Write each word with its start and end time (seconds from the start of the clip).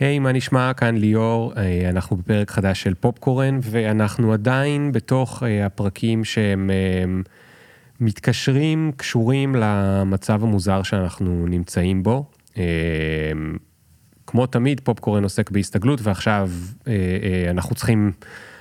היי, 0.00 0.18
מה 0.18 0.32
נשמע? 0.32 0.72
כאן 0.74 0.96
ליאור, 0.96 1.52
אה, 1.56 1.90
אנחנו 1.90 2.16
בפרק 2.16 2.50
חדש 2.50 2.82
של 2.82 2.94
פופקורן, 2.94 3.58
ואנחנו 3.62 4.32
עדיין 4.32 4.92
בתוך 4.92 5.42
אה, 5.42 5.66
הפרקים 5.66 6.24
שהם 6.24 6.70
אה, 6.70 7.04
מתקשרים, 8.00 8.92
קשורים 8.96 9.54
למצב 9.54 10.44
המוזר 10.44 10.82
שאנחנו 10.82 11.46
נמצאים 11.48 12.02
בו. 12.02 12.30
כמו 14.26 14.46
תמיד, 14.46 14.80
פופקורן 14.80 15.22
עוסק 15.22 15.50
בהסתגלות, 15.50 16.00
ועכשיו 16.02 16.50
אנחנו 17.50 17.74
צריכים 17.74 18.12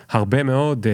הרבה 0.10 0.44
מאוד 0.44 0.88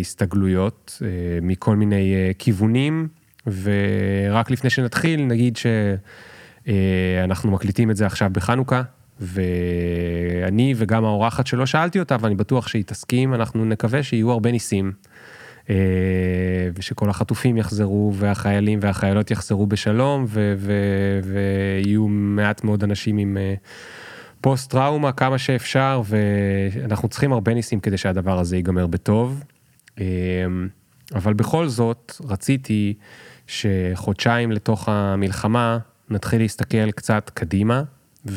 הסתגלויות 0.00 1.02
מכל 1.42 1.76
מיני 1.76 2.14
כיוונים, 2.38 3.08
ורק 3.46 4.50
לפני 4.50 4.70
שנתחיל, 4.70 5.24
נגיד 5.24 5.58
שאנחנו 6.66 7.50
מקליטים 7.50 7.90
את 7.90 7.96
זה 7.96 8.06
עכשיו 8.06 8.30
בחנוכה. 8.32 8.82
ואני 9.20 10.74
וגם 10.76 11.04
האורחת 11.04 11.46
שלא 11.46 11.66
שאלתי 11.66 12.00
אותה, 12.00 12.16
ואני 12.20 12.34
בטוח 12.34 12.68
שהיא 12.68 12.84
תסכים, 12.84 13.34
אנחנו 13.34 13.64
נקווה 13.64 14.02
שיהיו 14.02 14.30
הרבה 14.30 14.50
ניסים. 14.50 14.92
אה, 15.70 15.74
ושכל 16.74 17.10
החטופים 17.10 17.56
יחזרו, 17.56 18.12
והחיילים 18.14 18.78
והחיילות 18.82 19.30
יחזרו 19.30 19.66
בשלום, 19.66 20.26
ויהיו 21.22 22.08
מעט 22.08 22.64
מאוד 22.64 22.84
אנשים 22.84 23.18
עם 23.18 23.36
אה, 23.36 23.54
פוסט 24.40 24.70
טראומה 24.70 25.12
כמה 25.12 25.38
שאפשר, 25.38 26.02
ואנחנו 26.06 27.08
צריכים 27.08 27.32
הרבה 27.32 27.54
ניסים 27.54 27.80
כדי 27.80 27.98
שהדבר 27.98 28.38
הזה 28.38 28.56
ייגמר 28.56 28.86
בטוב. 28.86 29.42
אה, 30.00 30.04
אבל 31.14 31.34
בכל 31.34 31.68
זאת, 31.68 32.12
רציתי 32.24 32.94
שחודשיים 33.46 34.52
לתוך 34.52 34.88
המלחמה 34.88 35.78
נתחיל 36.10 36.40
להסתכל 36.40 36.90
קצת 36.90 37.30
קדימה, 37.34 37.82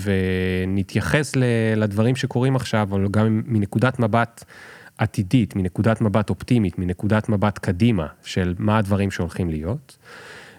ונתייחס 0.03 1.33
לדברים 1.75 2.15
שקורים 2.15 2.55
עכשיו, 2.55 2.87
אבל 2.91 3.07
גם 3.11 3.41
מנקודת 3.45 3.99
מבט 3.99 4.43
עתידית, 4.97 5.55
מנקודת 5.55 6.01
מבט 6.01 6.29
אופטימית, 6.29 6.79
מנקודת 6.79 7.29
מבט 7.29 7.57
קדימה 7.57 8.07
של 8.23 8.55
מה 8.57 8.77
הדברים 8.77 9.11
שהולכים 9.11 9.49
להיות. 9.49 9.97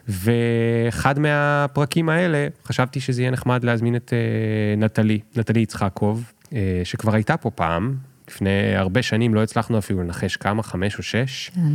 ואחד 0.09 1.19
מהפרקים 1.19 2.09
האלה, 2.09 2.49
חשבתי 2.65 3.01
שזה 3.01 3.23
יהיה 3.23 3.31
נחמד 3.31 3.65
להזמין 3.65 3.97
את 3.97 4.13
אה, 4.13 4.77
נטלי, 4.77 5.21
נטלי 5.37 5.61
יצחקוב, 5.61 6.33
אה, 6.53 6.81
שכבר 6.85 7.15
הייתה 7.15 7.37
פה 7.37 7.51
פעם, 7.51 7.97
לפני 8.29 8.77
הרבה 8.77 9.03
שנים, 9.03 9.35
לא 9.35 9.43
הצלחנו 9.43 9.79
אפילו 9.79 10.03
לנחש 10.03 10.37
כמה, 10.37 10.63
חמש 10.63 10.99
או 10.99 11.03
שש. 11.03 11.51
כן. 11.55 11.73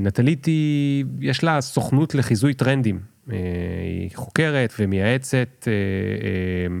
ונטלית 0.00 0.44
היא, 0.44 1.04
יש 1.20 1.44
לה 1.44 1.60
סוכנות 1.60 2.14
לחיזוי 2.14 2.54
טרנדים. 2.54 3.13
אה, 3.32 3.36
היא 3.82 4.10
חוקרת 4.14 4.74
ומייעצת 4.78 5.68
אה, 5.68 5.72
אה, 5.72 6.76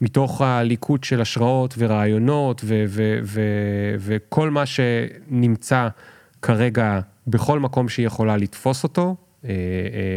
מתוך 0.00 0.40
הליקוט 0.40 1.04
של 1.04 1.20
השראות 1.20 1.74
ורעיונות 1.78 2.64
וכל 3.98 4.50
מה 4.50 4.66
שנמצא 4.66 5.88
כרגע 6.42 7.00
בכל 7.26 7.58
מקום 7.58 7.88
שהיא 7.88 8.06
יכולה 8.06 8.36
לתפוס 8.36 8.82
אותו. 8.82 9.16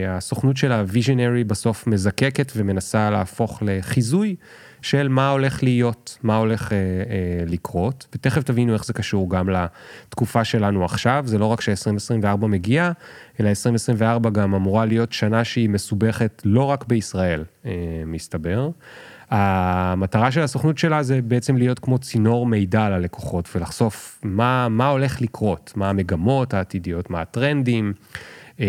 הסוכנות 0.07 0.57
של 0.57 0.71
הוויז'נרי 0.71 1.43
בסוף 1.43 1.87
מזקקת 1.87 2.52
ומנסה 2.55 3.09
להפוך 3.09 3.63
לחיזוי 3.65 4.35
של 4.84 5.08
מה 5.08 5.30
הולך 5.30 5.64
להיות, 5.64 6.17
מה 6.23 6.36
הולך 6.36 6.73
אה, 6.73 6.78
אה, 6.78 7.44
לקרות, 7.48 8.08
ותכף 8.16 8.44
תבינו 8.44 8.73
איך 8.73 8.86
זה 8.86 8.94
קשור 8.94 9.30
גם 9.30 9.50
לתקופה 9.50 10.44
שלנו 10.44 10.86
עכשיו, 10.86 11.23
זה 11.28 11.38
לא 11.38 11.45
רק 11.45 11.62
ש-2024 11.62 12.45
מגיע, 12.45 12.92
אלא 13.39 13.50
2024 13.50 14.30
גם 14.30 14.56
אמורה 14.56 14.86
להיות 14.86 15.14
שנה 15.14 15.44
שהיא 15.44 15.70
מסובכת 15.70 16.42
לא 16.45 16.64
רק 16.64 16.86
בישראל, 16.88 17.44
אה, 17.66 17.72
מסתבר. 18.06 18.70
המטרה 19.30 20.31
של 20.31 20.42
הסוכנות 20.42 20.78
שלה 20.78 21.04
זה 21.04 21.22
בעצם 21.22 21.58
להיות 21.58 21.80
כמו 21.80 22.00
צינור 22.00 22.45
מידע 22.45 22.89
ללקוחות 22.89 23.50
ולחשוף 23.56 24.20
מה, 24.23 24.70
מה 24.70 24.88
הולך 24.88 25.22
לקרות, 25.22 25.73
מה 25.76 25.89
המגמות 25.89 26.54
העתידיות, 26.54 27.09
מה 27.09 27.22
הטרנדים. 27.22 27.93
אה, 28.59 28.65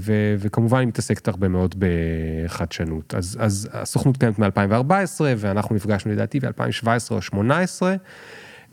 ו- 0.00 0.34
וכמובן 0.38 0.78
היא 0.78 0.88
מתעסקת 0.88 1.28
הרבה 1.28 1.48
מאוד 1.48 1.74
בחדשנות. 1.78 3.14
אז, 3.14 3.36
אז 3.40 3.68
הסוכנות 3.72 4.16
קיימת 4.16 4.38
מ-2014, 4.38 5.20
ואנחנו 5.36 5.74
נפגשנו 5.74 6.12
לדעתי 6.12 6.40
ב-2017 6.40 6.86
או 7.10 7.16
2018. 7.16 7.94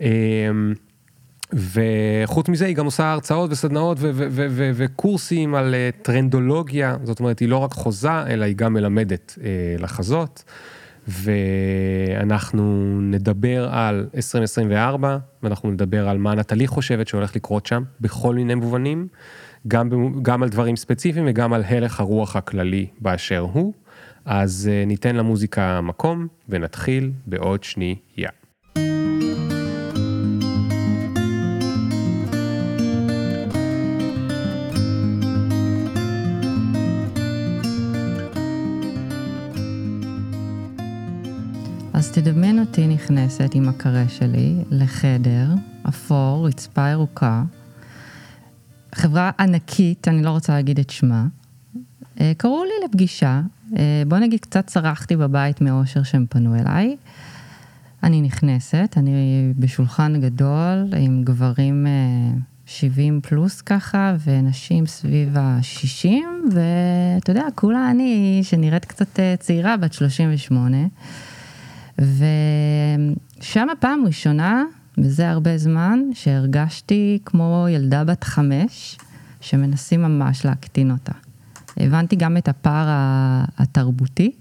אה, 0.00 0.08
וחוץ 1.52 2.48
מזה 2.48 2.66
היא 2.66 2.76
גם 2.76 2.84
עושה 2.84 3.12
הרצאות 3.12 3.50
וסדנאות 3.50 3.98
וקורסים 4.74 5.54
על 5.54 5.74
אה, 5.74 5.90
טרנדולוגיה, 6.02 6.96
זאת 7.04 7.20
אומרת 7.20 7.38
היא 7.38 7.48
לא 7.48 7.56
רק 7.56 7.72
חוזה, 7.72 8.26
אלא 8.26 8.44
היא 8.44 8.56
גם 8.56 8.72
מלמדת 8.72 9.38
לחזות. 9.78 10.44
ואנחנו 11.08 12.62
נדבר 13.02 13.68
על 13.72 14.06
2024, 14.14 15.18
ואנחנו 15.42 15.70
נדבר 15.70 16.08
על 16.08 16.18
מה 16.18 16.34
נטלי 16.34 16.66
חושבת 16.66 17.08
שהולך 17.08 17.36
לקרות 17.36 17.66
שם, 17.66 17.82
בכל 18.00 18.34
מיני 18.34 18.54
מובנים. 18.54 19.08
גם, 19.68 19.90
גם 20.22 20.42
על 20.42 20.48
דברים 20.48 20.76
ספציפיים 20.76 21.24
וגם 21.28 21.52
על 21.52 21.62
הלך 21.68 22.00
הרוח 22.00 22.36
הכללי 22.36 22.86
באשר 23.00 23.46
הוא. 23.52 23.72
אז 24.24 24.70
uh, 24.70 24.86
ניתן 24.86 25.16
למוזיקה 25.16 25.80
מקום 25.80 26.26
ונתחיל 26.48 27.12
בעוד 27.26 27.64
שנייה. 27.64 28.30
אז 41.92 42.12
תדמיין 42.12 42.58
אותי 42.58 42.86
נכנסת 42.86 43.50
עם 43.54 43.68
הקרה 43.68 44.08
שלי 44.08 44.54
לחדר 44.70 45.46
אפור, 45.88 46.46
רצפה 46.48 46.88
ירוקה, 46.88 47.42
חברה 48.94 49.30
ענקית, 49.38 50.08
אני 50.08 50.22
לא 50.22 50.30
רוצה 50.30 50.52
להגיד 50.52 50.78
את 50.78 50.90
שמה, 50.90 51.26
אה, 52.20 52.32
קראו 52.36 52.64
לי 52.64 52.88
לפגישה, 52.88 53.40
אה, 53.76 54.02
בוא 54.08 54.18
נגיד 54.18 54.40
קצת 54.40 54.66
צרחתי 54.66 55.16
בבית 55.16 55.60
מאושר 55.60 56.02
שהם 56.02 56.26
פנו 56.28 56.54
אליי. 56.54 56.96
אני 58.02 58.22
נכנסת, 58.22 58.94
אני 58.96 59.52
בשולחן 59.58 60.20
גדול 60.20 60.84
עם 60.96 61.22
גברים 61.24 61.86
70 62.66 63.14
אה, 63.14 63.20
פלוס 63.20 63.60
ככה, 63.60 64.14
ונשים 64.24 64.86
סביב 64.86 65.36
ה-60, 65.38 66.08
ואתה 66.52 67.30
יודע, 67.30 67.44
כולה 67.54 67.90
אני, 67.90 68.40
שנראית 68.42 68.84
קצת 68.84 69.20
צעירה, 69.38 69.76
בת 69.76 69.92
38. 69.92 70.76
ושם 71.98 73.68
הפעם 73.70 74.02
ראשונה 74.06 74.64
וזה 75.04 75.30
הרבה 75.30 75.58
זמן 75.58 76.00
שהרגשתי 76.14 77.18
כמו 77.24 77.66
ילדה 77.70 78.04
בת 78.04 78.24
חמש, 78.24 78.98
שמנסים 79.40 80.02
ממש 80.02 80.44
להקטין 80.44 80.90
אותה. 80.90 81.12
הבנתי 81.76 82.16
גם 82.16 82.36
את 82.36 82.48
הפער 82.48 82.86
התרבותי, 83.58 84.32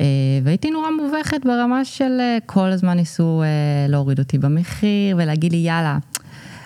אה, 0.00 0.06
והייתי 0.44 0.70
נורא 0.70 0.90
מובכת 0.90 1.40
ברמה 1.44 1.84
של 1.84 2.16
אה, 2.20 2.38
כל 2.46 2.70
הזמן 2.70 2.96
ניסו 2.96 3.42
אה, 3.42 3.46
להוריד 3.88 4.18
אותי 4.18 4.38
במחיר 4.38 5.16
ולהגיד 5.16 5.52
לי, 5.52 5.58
יאללה, 5.58 5.98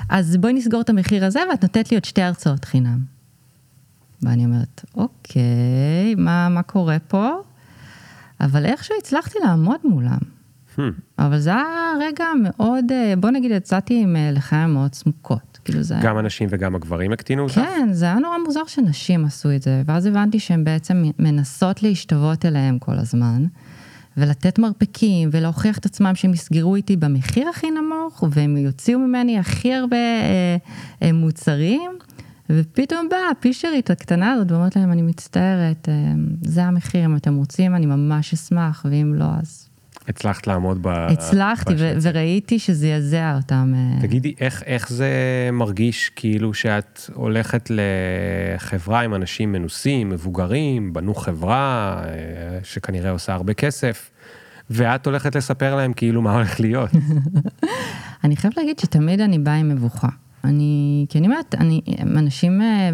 אז 0.08 0.36
בואי 0.36 0.52
נסגור 0.52 0.80
את 0.80 0.90
המחיר 0.90 1.24
הזה 1.24 1.40
ואת 1.50 1.62
נותנת 1.62 1.90
לי 1.90 1.96
עוד 1.96 2.04
שתי 2.04 2.22
הרצאות 2.22 2.64
חינם. 2.64 2.98
ואני 4.22 4.44
אומרת, 4.44 4.84
אוקיי, 4.94 6.14
מה, 6.16 6.48
מה 6.48 6.62
קורה 6.62 6.98
פה? 6.98 7.30
אבל 8.40 8.64
איכשהו 8.64 8.94
הצלחתי 8.98 9.38
לעמוד 9.44 9.80
מולם. 9.84 10.18
Hmm. 10.76 10.82
אבל 11.18 11.38
זה 11.38 11.50
היה 11.54 11.92
רגע 12.00 12.24
מאוד, 12.42 12.84
אה, 12.92 13.14
בוא 13.18 13.30
נגיד, 13.30 13.50
יצאתי 13.50 14.02
עם 14.02 14.16
אה, 14.16 14.30
לחיים 14.32 14.72
מאוד 14.72 14.94
סמוקות. 14.94 15.58
כאילו 15.64 15.82
זה 15.82 15.94
גם 16.02 16.16
הנשים 16.16 16.48
וגם 16.50 16.74
הגברים 16.74 17.12
הקטינו 17.12 17.42
אותך? 17.42 17.54
כן, 17.54 17.88
זה 17.92 18.04
היה 18.04 18.14
נורא 18.14 18.38
מוזר 18.46 18.64
שנשים 18.66 19.24
עשו 19.24 19.50
את 19.56 19.62
זה, 19.62 19.82
ואז 19.86 20.06
הבנתי 20.06 20.38
שהן 20.38 20.64
בעצם 20.64 21.04
מנסות 21.18 21.82
להשתוות 21.82 22.46
אליהם 22.46 22.78
כל 22.78 22.98
הזמן, 22.98 23.44
ולתת 24.16 24.58
מרפקים, 24.58 25.28
ולהוכיח 25.32 25.78
את 25.78 25.86
עצמם 25.86 26.14
שהם 26.14 26.32
יסגרו 26.32 26.76
איתי 26.76 26.96
במחיר 26.96 27.48
הכי 27.48 27.70
נמוך, 27.70 28.24
והם 28.30 28.56
יוציאו 28.56 28.98
ממני 28.98 29.38
הכי 29.38 29.74
הרבה 29.74 29.96
אה, 29.96 30.56
אה, 31.02 31.12
מוצרים, 31.12 31.90
ופתאום 32.50 33.08
באה 33.10 33.30
הפישרית 33.30 33.90
הקטנה 33.90 34.32
הזאת 34.32 34.52
ואומרת 34.52 34.76
להם, 34.76 34.92
אני 34.92 35.02
מצטערת, 35.02 35.88
אה, 35.88 35.94
זה 36.42 36.64
המחיר, 36.64 37.04
אם 37.04 37.16
אתם 37.16 37.36
רוצים, 37.36 37.74
אני 37.74 37.86
ממש 37.86 38.32
אשמח, 38.32 38.86
ואם 38.90 39.14
לא, 39.14 39.26
אז 39.40 39.68
הצלחת 40.08 40.46
לעמוד 40.46 40.78
ב... 40.82 40.88
הצלחתי, 40.88 41.74
ו- 41.78 41.92
וראיתי 42.02 42.58
שזה 42.58 42.88
יזע 42.88 43.36
אותם. 43.36 43.72
אה. 43.76 44.00
תגידי, 44.00 44.34
איך, 44.40 44.62
איך 44.66 44.88
זה 44.88 45.10
מרגיש 45.52 46.08
כאילו 46.16 46.54
שאת 46.54 47.00
הולכת 47.14 47.70
לחברה 47.70 49.00
עם 49.00 49.14
אנשים 49.14 49.52
מנוסים, 49.52 50.08
מבוגרים, 50.08 50.92
בנו 50.92 51.14
חברה, 51.14 51.96
אה, 52.04 52.58
שכנראה 52.62 53.10
עושה 53.10 53.34
הרבה 53.34 53.54
כסף, 53.54 54.10
ואת 54.70 55.06
הולכת 55.06 55.36
לספר 55.36 55.76
להם 55.76 55.92
כאילו 55.92 56.22
מה 56.22 56.34
הולך 56.34 56.60
להיות? 56.60 56.90
אני 58.24 58.36
חייבת 58.36 58.56
להגיד 58.56 58.78
שתמיד 58.78 59.20
אני 59.20 59.38
באה 59.38 59.54
עם 59.54 59.68
מבוכה. 59.68 60.08
אני, 60.44 61.06
כי 61.08 61.18
אני 61.18 61.26
אומרת, 61.26 61.54
אני, 61.54 61.80
אנשים 62.00 62.62
אה, 62.62 62.90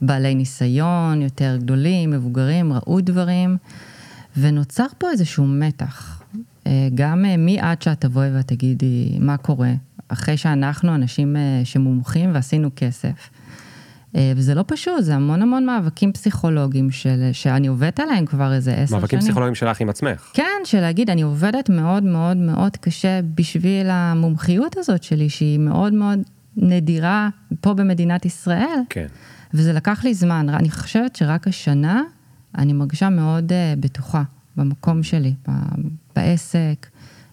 בעלי 0.00 0.34
ניסיון, 0.34 1.22
יותר 1.22 1.56
גדולים, 1.60 2.10
מבוגרים, 2.10 2.72
ראו 2.72 3.00
דברים, 3.00 3.56
ונוצר 4.36 4.86
פה 4.98 5.10
איזשהו 5.10 5.46
מתח. 5.46 6.15
אה, 6.66 6.88
גם 6.94 7.24
אה, 7.24 7.36
מי 7.36 7.60
עד 7.60 7.82
שאת 7.82 8.00
תבואי 8.00 8.30
ואת 8.36 8.48
תגידי 8.48 9.18
מה 9.20 9.36
קורה, 9.36 9.72
אחרי 10.08 10.36
שאנחנו 10.36 10.94
אנשים 10.94 11.36
אה, 11.36 11.60
שמומחים 11.64 12.34
ועשינו 12.34 12.70
כסף. 12.76 13.30
וזה 14.36 14.54
לא 14.54 14.64
פשוט, 14.66 15.02
זה 15.02 15.14
המון 15.14 15.42
המון 15.42 15.66
מאבקים 15.66 16.12
פסיכולוגיים 16.12 16.90
של, 16.90 17.28
שאני 17.32 17.66
עובדת 17.66 18.00
עליהם 18.00 18.26
כבר 18.26 18.52
איזה 18.52 18.72
עשר 18.72 18.86
שנים. 18.86 19.00
מאבקים 19.00 19.20
פסיכולוגיים 19.20 19.54
שלך 19.54 19.80
עם 19.80 19.88
עצמך. 19.88 20.30
כן, 20.34 20.60
של 20.64 20.80
להגיד, 20.80 21.10
אני 21.10 21.22
עובדת 21.22 21.70
מאוד 21.70 22.02
מאוד 22.02 22.36
מאוד 22.36 22.76
קשה 22.76 23.20
בשביל 23.34 23.86
המומחיות 23.90 24.76
הזאת 24.76 25.02
שלי, 25.02 25.28
שהיא 25.28 25.58
מאוד 25.58 25.92
מאוד 25.92 26.18
נדירה 26.56 27.28
פה 27.60 27.74
במדינת 27.74 28.24
ישראל. 28.24 28.80
כן. 28.90 29.06
וזה 29.54 29.72
לקח 29.72 30.04
לי 30.04 30.14
זמן, 30.14 30.48
אני 30.48 30.70
חושבת 30.70 31.16
שרק 31.16 31.48
השנה 31.48 32.02
אני 32.58 32.72
מרגישה 32.72 33.08
מאוד 33.08 33.52
uh, 33.52 33.80
בטוחה 33.80 34.22
במקום 34.56 35.02
שלי, 35.02 35.34
בעסק, 36.16 36.86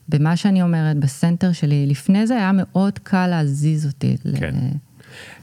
במה 0.09 0.35
שאני 0.35 0.62
אומרת, 0.62 0.97
בסנטר 0.97 1.51
שלי. 1.51 1.85
לפני 1.88 2.27
זה 2.27 2.35
היה 2.35 2.51
מאוד 2.53 3.00
קל 3.00 3.27
להזיז 3.27 3.85
אותי. 3.85 4.15
כן. 4.39 4.56
ל- 4.56 4.75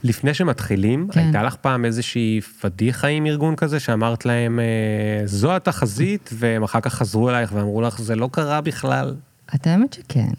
לפני 0.03 0.33
שמתחילים, 0.33 1.07
כן. 1.11 1.19
הייתה 1.19 1.43
לך 1.43 1.55
פעם 1.55 1.85
איזושהי 1.85 2.41
פדיחה 2.61 3.07
עם 3.07 3.25
ארגון 3.25 3.55
כזה, 3.55 3.79
שאמרת 3.79 4.25
להם, 4.25 4.59
אה, 4.59 5.27
זו 5.27 5.55
התחזית, 5.55 6.29
והם 6.33 6.63
אחר 6.63 6.79
כך 6.81 6.93
חזרו 6.93 7.29
אלייך 7.29 7.51
ואמרו 7.53 7.81
לך, 7.81 8.01
זה 8.01 8.15
לא 8.15 8.29
קרה 8.31 8.61
בכלל. 8.61 9.15
את 9.55 9.67
האמת 9.67 9.93
שכן. 9.93 10.31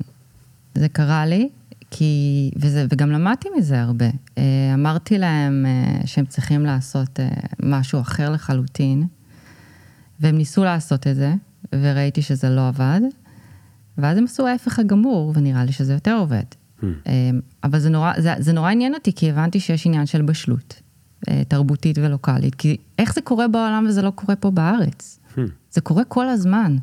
זה 0.74 0.88
קרה 0.88 1.26
לי, 1.26 1.48
כי, 1.90 2.50
וזה, 2.56 2.86
וגם 2.90 3.10
למדתי 3.10 3.48
מזה 3.58 3.80
הרבה. 3.82 4.06
אה, 4.38 4.42
אמרתי 4.74 5.18
להם 5.18 5.66
אה, 5.66 6.06
שהם 6.06 6.24
צריכים 6.26 6.66
לעשות 6.66 7.20
משהו 7.62 8.00
אחר 8.00 8.30
לחלוטין, 8.30 9.06
והם 10.20 10.36
ניסו 10.36 10.64
לעשות 10.64 11.06
את 11.06 11.16
זה, 11.16 11.32
וראיתי 11.74 12.22
שזה 12.22 12.48
לא 12.48 12.68
עבד, 12.68 13.00
ואז 13.98 14.18
הם 14.18 14.24
עשו 14.24 14.46
ההפך 14.46 14.78
הגמור, 14.78 15.32
ונראה 15.34 15.64
לי 15.64 15.72
שזה 15.72 15.92
יותר 15.92 16.14
עובד. 16.14 16.42
Hmm. 16.80 16.84
אה, 17.06 17.12
אבל 17.64 17.78
זה 17.78 17.90
נורא, 17.90 18.12
זה, 18.18 18.34
זה 18.38 18.52
נורא 18.52 18.70
עניין 18.70 18.94
אותי, 18.94 19.12
כי 19.12 19.30
הבנתי 19.30 19.60
שיש 19.60 19.86
עניין 19.86 20.06
של 20.06 20.22
בשלות, 20.22 20.82
אה, 21.28 21.42
תרבותית 21.48 21.98
ולוקאלית. 21.98 22.54
כי 22.54 22.76
איך 22.98 23.14
זה 23.14 23.20
קורה 23.20 23.48
בעולם 23.48 23.86
וזה 23.88 24.02
לא 24.02 24.10
קורה 24.10 24.36
פה 24.36 24.50
בארץ? 24.50 25.18
Hmm. 25.34 25.40
זה 25.70 25.80
קורה 25.80 26.04
כל 26.04 26.28
הזמן. 26.28 26.76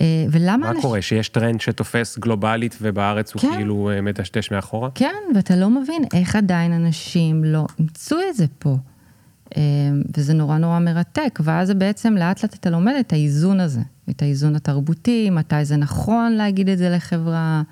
אה, 0.00 0.26
ולמה 0.30 0.56
מה 0.56 0.68
אנשים... 0.68 0.82
קורה? 0.82 1.02
שיש 1.02 1.28
טרנד 1.28 1.60
שתופס 1.60 2.18
גלובלית 2.18 2.78
ובארץ 2.82 3.34
הוא 3.34 3.42
כן. 3.42 3.52
כאילו 3.56 3.90
אה, 3.90 4.00
מדשדש 4.00 4.50
מאחורה? 4.50 4.90
כן, 4.94 5.14
ואתה 5.34 5.56
לא 5.56 5.70
מבין 5.70 6.02
איך 6.14 6.36
עדיין 6.36 6.72
אנשים 6.72 7.44
לא 7.44 7.66
אימצו 7.78 8.16
את 8.30 8.36
זה 8.36 8.46
פה. 8.58 8.76
אה, 9.56 9.62
וזה 10.16 10.34
נורא 10.34 10.58
נורא 10.58 10.78
מרתק, 10.78 11.38
ואז 11.42 11.70
בעצם 11.70 12.16
לאט 12.16 12.42
לאט 12.42 12.54
אתה 12.54 12.70
לומד 12.70 12.94
את 13.00 13.12
האיזון 13.12 13.60
הזה, 13.60 13.80
את 14.10 14.22
האיזון 14.22 14.56
התרבותי, 14.56 15.30
מתי 15.30 15.64
זה 15.64 15.76
נכון 15.76 16.32
להגיד 16.32 16.68
את 16.68 16.78
זה 16.78 16.90
לחברה. 16.90 17.62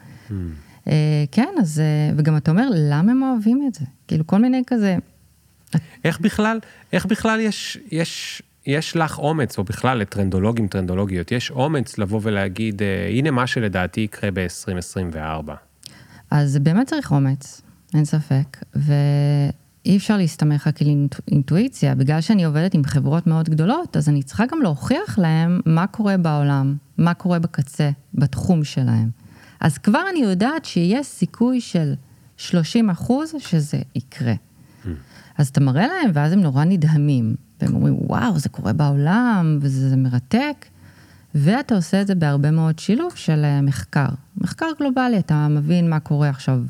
אה, 0.89 1.25
כן, 1.33 1.55
אז, 1.61 1.81
אה, 1.81 2.15
וגם 2.17 2.37
אתה 2.37 2.51
אומר, 2.51 2.69
למה 2.75 3.13
הם 3.13 3.23
אוהבים 3.23 3.65
את 3.69 3.75
זה? 3.75 3.85
כאילו, 4.09 4.27
כל 4.27 4.39
מיני 4.39 4.63
כזה, 4.67 4.97
איך 6.05 6.21
בכלל, 6.21 6.59
איך 6.93 7.07
בכלל 7.07 7.41
יש, 7.41 7.79
יש, 7.91 8.43
יש 8.67 8.97
לך 8.97 9.19
אומץ, 9.19 9.59
או 9.59 9.65
בכלל 9.65 9.99
לטרנדולוגים, 9.99 10.69
טרנדולוגיות, 10.69 11.33
יש 11.33 11.51
אומץ 11.51 11.99
לבוא 11.99 12.21
ולהגיד, 12.23 12.83
הנה 13.11 13.31
מה 13.31 13.47
שלדעתי 13.47 14.01
יקרה 14.01 14.31
ב-2024. 14.31 15.51
אז 16.31 16.59
באמת 16.59 16.87
צריך 16.87 17.13
אומץ, 17.13 17.63
אין 17.95 18.05
ספק, 18.05 18.57
ואי 19.87 19.97
אפשר 19.97 20.17
להסתמך 20.17 20.67
רק 20.67 20.83
על 20.83 20.89
אינטו- 20.89 21.23
אינטואיציה, 21.31 21.95
בגלל 21.95 22.21
שאני 22.21 22.45
עובדת 22.45 22.75
עם 22.75 22.85
חברות 22.85 23.27
מאוד 23.27 23.49
גדולות, 23.49 23.97
אז 23.97 24.09
אני 24.09 24.23
צריכה 24.23 24.45
גם 24.53 24.63
להוכיח 24.63 25.19
להם 25.19 25.61
מה 25.67 25.87
קורה 25.87 26.17
בעולם, 26.17 26.77
מה 26.99 27.15
קורה 27.15 27.39
בקצה, 27.39 27.91
בתחום 28.15 28.65
שלהם. 28.65 29.11
אז 29.61 29.79
כבר 29.79 30.03
אני 30.11 30.19
יודעת 30.19 30.65
שיש 30.65 31.07
סיכוי 31.07 31.61
של 31.61 31.95
30 32.37 32.91
אחוז 32.91 33.33
שזה 33.39 33.79
יקרה. 33.95 34.35
אז 35.39 35.49
אתה 35.49 35.61
מראה 35.61 35.87
להם, 35.87 36.11
ואז 36.15 36.33
הם 36.33 36.41
נורא 36.41 36.65
נדהמים, 36.65 37.35
והם 37.61 37.75
אומרים, 37.75 37.97
וואו, 38.01 38.39
זה 38.39 38.49
קורה 38.49 38.73
בעולם, 38.73 39.59
וזה 39.61 39.89
זה 39.91 39.97
מרתק. 39.97 40.67
ואתה 41.35 41.75
עושה 41.75 42.01
את 42.01 42.07
זה 42.07 42.15
בהרבה 42.15 42.51
מאוד 42.51 42.79
שילוב 42.79 43.13
של 43.15 43.45
אה, 43.45 43.61
מחקר. 43.63 44.09
מחקר 44.37 44.67
גלובלי, 44.79 45.19
אתה 45.19 45.49
מבין 45.49 45.91
מה 45.91 46.01
קורה 46.01 46.29
עכשיו 46.29 46.61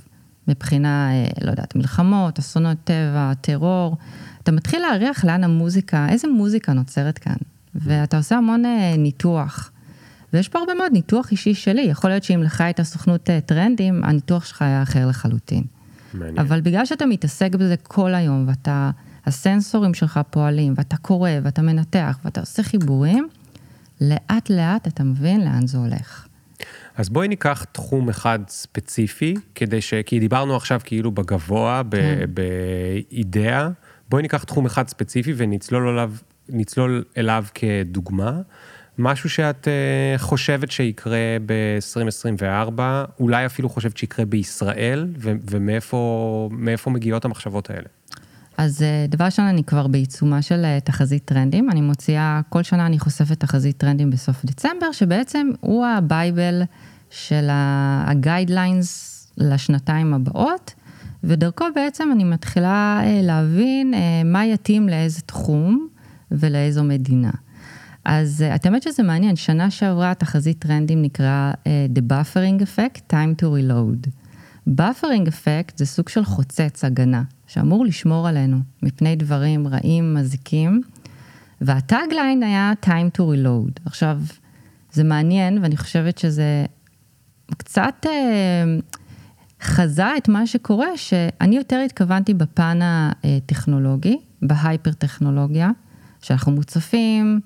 מבחינה, 0.49 1.11
אה, 1.13 1.27
לא 1.41 1.51
יודעת, 1.51 1.77
מלחמות, 1.77 2.39
אסונות 2.39 2.79
טבע, 2.85 3.33
טרור. 3.41 3.97
אתה 4.43 4.53
מתחיל 4.53 4.83
להריח 4.83 5.25
לאן 5.25 5.45
המוזיקה, 5.45 6.07
איזה 6.09 6.29
מוזיקה 6.29 6.73
נוצרת 6.73 7.19
כאן. 7.19 7.37
ואתה 7.75 8.17
עושה 8.17 8.37
המון 8.37 8.65
אה, 8.65 8.95
ניתוח. 8.99 9.71
ויש 10.33 10.49
פה 10.49 10.59
הרבה 10.59 10.75
מאוד 10.75 10.93
ניתוח 10.93 11.31
אישי 11.31 11.55
שלי. 11.55 11.83
יכול 11.83 12.11
להיות 12.11 12.25
שאם 12.25 12.43
לך 12.43 12.61
הייתה 12.61 12.85
סוכנות 12.85 13.31
אה, 13.31 13.41
טרנדים, 13.41 14.05
הניתוח 14.05 14.45
שלך 14.45 14.63
היה 14.63 14.83
אחר 14.83 15.07
לחלוטין. 15.07 15.65
מעניין. 16.15 16.39
אבל 16.39 16.61
בגלל 16.61 16.87
שאתה 16.87 17.07
מתעסק 17.07 17.55
בזה 17.55 17.75
כל 17.83 18.15
היום, 18.15 18.45
ואתה, 18.49 18.91
הסנסורים 19.27 19.95
שלך 19.95 20.21
פועלים, 20.31 20.75
ואתה 20.77 20.97
קורא, 20.97 21.31
ואתה 21.43 21.63
מנתח, 21.63 22.19
ואתה 22.25 22.41
עושה 22.41 22.63
חיבורים, 22.63 23.29
לאט 24.01 24.51
לאט 24.51 24.87
אתה 24.87 25.05
מבין 25.05 25.45
לאן 25.45 25.67
זה 25.67 25.79
הולך. 25.79 26.26
אז 26.97 27.09
בואי 27.09 27.29
ניקח 27.29 27.65
תחום 27.73 28.09
אחד 28.09 28.39
ספציפי, 28.49 29.35
כדי 29.55 29.81
ש... 29.81 29.95
כי 29.95 30.21
דיברנו 30.21 30.57
עכשיו 30.57 30.81
כאילו 30.85 31.11
בגבוה, 31.11 31.83
ב... 31.89 31.97
כן. 31.97 32.25
באידאה, 32.35 33.69
בואי 34.09 34.23
ניקח 34.23 34.45
תחום 34.45 34.67
אחד 34.67 34.89
ספציפי 34.89 35.33
ונצלול 35.37 35.89
אליו, 35.89 36.13
נצלול 36.49 37.05
אליו 37.17 37.45
כדוגמה. 37.55 38.41
משהו 38.99 39.31
שאת 39.31 39.69
uh, 39.69 40.19
חושבת 40.19 40.71
שיקרה 40.71 41.37
ב-2024, 41.47 42.81
אולי 43.21 43.47
אפילו 43.47 43.69
חושבת 43.69 43.97
שיקרה 43.97 44.25
בישראל, 44.25 45.09
ו- 45.19 45.33
ומאיפה 45.51 46.49
מאיפה 46.53 46.91
מגיעות 46.91 47.25
המחשבות 47.25 47.71
האלה? 47.71 47.89
אז 48.57 48.83
אה, 48.83 49.07
דבר 49.09 49.25
ראשון, 49.25 49.45
אני 49.45 49.65
כבר 49.65 49.87
בעיצומה 49.87 50.43
של 50.43 50.65
אה, 50.65 50.79
תחזית 50.81 51.25
טרנדים. 51.25 51.71
אני 51.71 51.81
מוציאה, 51.81 52.41
כל 52.49 52.63
שנה 52.63 52.87
אני 52.87 52.99
חושפת 52.99 53.41
תחזית 53.41 53.77
טרנדים 53.77 54.11
בסוף 54.11 54.45
דצמבר, 54.45 54.93
שבעצם 54.93 55.51
הוא 55.61 55.87
ה 55.87 55.99
bible 55.99 56.63
של 57.11 57.49
ה 58.07 58.16
guidelines 58.16 59.13
לשנתיים 59.37 60.15
הבאות, 60.15 60.75
ודרכו 61.25 61.65
בעצם 61.75 62.09
אני 62.13 62.25
מתחילה 62.25 63.01
אה, 63.05 63.21
להבין 63.23 63.95
מה 64.25 64.47
יתאים 64.47 64.89
לאיזה 64.89 65.21
תחום 65.21 65.89
ולאיזו 66.31 66.85
מדינה. 66.85 67.31
אז 68.05 68.45
את 68.55 68.67
האמת 68.67 68.83
שזה 68.83 69.03
מעניין, 69.03 69.37
שנה 69.37 69.71
שעברה 69.71 70.15
תחזית 70.15 70.59
טרנדים 70.59 71.03
נקרא 71.03 71.53
The 71.95 72.13
Buffering 72.13 72.63
Effect, 72.63 73.01
Time 73.11 73.43
to 73.43 73.45
Reload. 73.45 74.11
Buffering 74.69 75.29
Effect 75.29 75.73
זה 75.77 75.87
סוג 75.87 76.09
של 76.09 76.25
חוצץ 76.25 76.85
הגנה, 76.85 77.23
שאמור 77.47 77.85
לשמור 77.85 78.29
עלינו 78.29 78.59
מפני 78.83 79.17
דברים 79.17 79.69
רעים, 79.69 80.15
מזיקים, 80.15 80.81
והטאגליין 81.61 82.43
היה 82.43 82.73
Time 82.85 83.19
to 83.19 83.21
Reload. 83.21 83.81
עכשיו, 83.85 84.21
זה 84.93 85.05
מעניין, 85.05 85.59
ואני 85.63 85.77
חושבת 85.77 86.19
שזה 86.19 86.67
קצת 87.57 88.07
אה, 88.07 88.65
חזה 89.63 90.17
את 90.17 90.29
מה 90.29 90.47
שקורה, 90.47 90.97
שאני 90.97 91.57
יותר 91.57 91.83
התכוונתי 91.85 92.35
בפן 92.35 92.79
הטכנולוגי, 92.83 94.19
בהייפר-טכנולוגיה, 94.43 95.71
שאנחנו 96.23 96.53
מוצפים, 96.53 97.41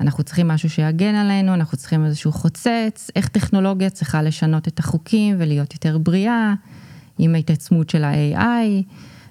אנחנו 0.00 0.24
צריכים 0.24 0.48
משהו 0.48 0.70
שיגן 0.70 1.14
עלינו, 1.14 1.54
אנחנו 1.54 1.78
צריכים 1.78 2.04
איזשהו 2.04 2.32
חוצץ, 2.32 3.10
איך 3.16 3.28
טכנולוגיה 3.28 3.90
צריכה 3.90 4.22
לשנות 4.22 4.68
את 4.68 4.78
החוקים 4.78 5.36
ולהיות 5.38 5.74
יותר 5.74 5.98
בריאה, 5.98 6.54
עם 7.18 7.34
ההתעצמות 7.34 7.90
של 7.90 8.04
ה-AI, 8.04 8.82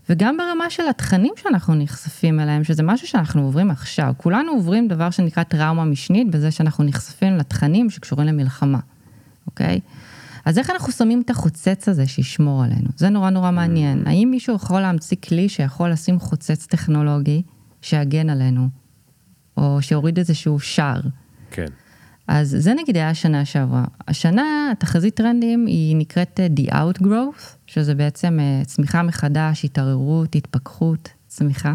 וגם 0.09 0.37
ברמה 0.37 0.69
של 0.69 0.83
התכנים 0.89 1.33
שאנחנו 1.37 1.75
נחשפים 1.75 2.39
אליהם, 2.39 2.63
שזה 2.63 2.83
משהו 2.83 3.07
שאנחנו 3.07 3.41
עוברים 3.41 3.71
עכשיו. 3.71 4.13
כולנו 4.17 4.51
עוברים 4.51 4.87
דבר 4.87 5.09
שנקרא 5.09 5.43
טראומה 5.43 5.85
משנית, 5.85 6.31
בזה 6.31 6.51
שאנחנו 6.51 6.83
נחשפים 6.83 7.37
לתכנים 7.37 7.89
שקשורים 7.89 8.27
למלחמה, 8.27 8.79
אוקיי? 9.47 9.79
אז 10.45 10.57
איך 10.57 10.69
אנחנו 10.69 10.91
שמים 10.91 11.21
את 11.21 11.29
החוצץ 11.29 11.89
הזה 11.89 12.07
שישמור 12.07 12.63
עלינו? 12.63 12.89
זה 12.97 13.09
נורא 13.09 13.29
נורא 13.29 13.51
מעניין. 13.51 14.07
האם 14.07 14.27
מישהו 14.31 14.55
יכול 14.55 14.81
להמציא 14.81 15.17
כלי 15.27 15.49
שיכול 15.49 15.89
לשים 15.91 16.19
חוצץ 16.19 16.65
טכנולוגי 16.65 17.41
שיגן 17.81 18.29
עלינו, 18.29 18.67
או 19.57 19.81
שיוריד 19.81 20.17
איזשהו 20.17 20.59
שער? 20.59 21.01
כן. 21.51 21.65
אז 22.27 22.55
זה 22.59 22.73
נגיד 22.73 22.97
היה 22.97 23.09
השנה 23.09 23.45
שעברה. 23.45 23.83
השנה, 24.07 24.71
תחזית 24.79 25.15
טרנדים 25.15 25.65
היא 25.65 25.95
נקראת 25.95 26.39
אה, 26.39 26.47
The 26.57 26.71
Outgrowth, 26.73 27.55
שזה 27.67 27.95
בעצם 27.95 28.39
אה, 28.39 28.65
צמיחה 28.65 29.03
מחדש, 29.03 29.65
התערערות, 29.65 30.35
התפכחות, 30.35 31.09
צמיחה. 31.27 31.73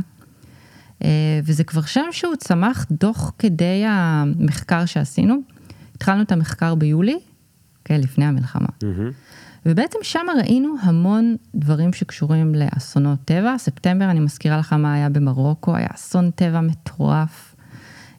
אה, 1.05 1.41
וזה 1.45 1.65
כבר 1.65 1.83
שם 1.83 2.05
שהוא 2.11 2.37
צמח 2.37 2.87
תוך 2.99 3.33
כדי 3.39 3.85
המחקר 3.87 4.85
שעשינו. 4.85 5.37
התחלנו 5.97 6.23
את 6.23 6.33
המחקר 6.33 6.75
ביולי, 6.75 7.19
כן, 7.85 8.01
לפני 8.01 8.25
המלחמה. 8.25 8.69
מהמם. 8.83 9.11
ובעצם 9.67 9.99
שם 10.03 10.27
ראינו 10.39 10.75
המון 10.83 11.37
דברים 11.55 11.93
שקשורים 11.93 12.55
לאסונות 12.55 13.19
טבע. 13.25 13.59
ספטמבר, 13.59 14.11
אני 14.11 14.21
מזכירה 14.21 14.59
לך 14.59 14.73
מה 14.73 14.95
היה 14.95 15.09
במרוקו, 15.09 15.77
היה 15.77 15.89
אסון 15.95 16.31
טבע 16.31 16.61
מטורף. 16.61 17.52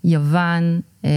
יוון, 0.04 0.80
אה, 1.06 1.10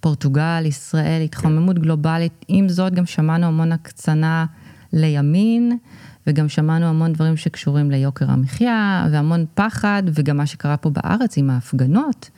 פורטוגל, 0.00 0.62
ישראל, 0.66 1.22
התחממות 1.22 1.78
גלובלית. 1.78 2.44
עם 2.48 2.68
זאת, 2.68 2.94
גם 2.94 3.06
שמענו 3.06 3.46
המון 3.46 3.72
הקצנה 3.72 4.46
לימין, 4.92 5.78
וגם 6.26 6.48
שמענו 6.48 6.86
המון 6.86 7.12
דברים 7.12 7.36
שקשורים 7.36 7.90
ליוקר 7.90 8.30
המחיה, 8.30 9.06
והמון 9.12 9.44
פחד, 9.54 10.02
וגם 10.14 10.36
מה 10.36 10.46
שקרה 10.46 10.76
פה 10.76 10.90
בארץ 10.90 11.38
עם 11.38 11.50
ההפגנות. 11.50 12.30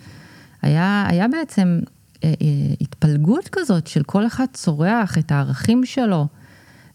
היה, 0.62 1.06
היה 1.08 1.28
בעצם 1.28 1.80
אה, 2.24 2.28
אה, 2.42 2.74
התפלגות 2.80 3.48
כזאת 3.52 3.86
של 3.86 4.02
כל 4.02 4.26
אחד 4.26 4.46
צורח 4.52 5.18
את 5.18 5.32
הערכים 5.32 5.84
שלו. 5.84 6.26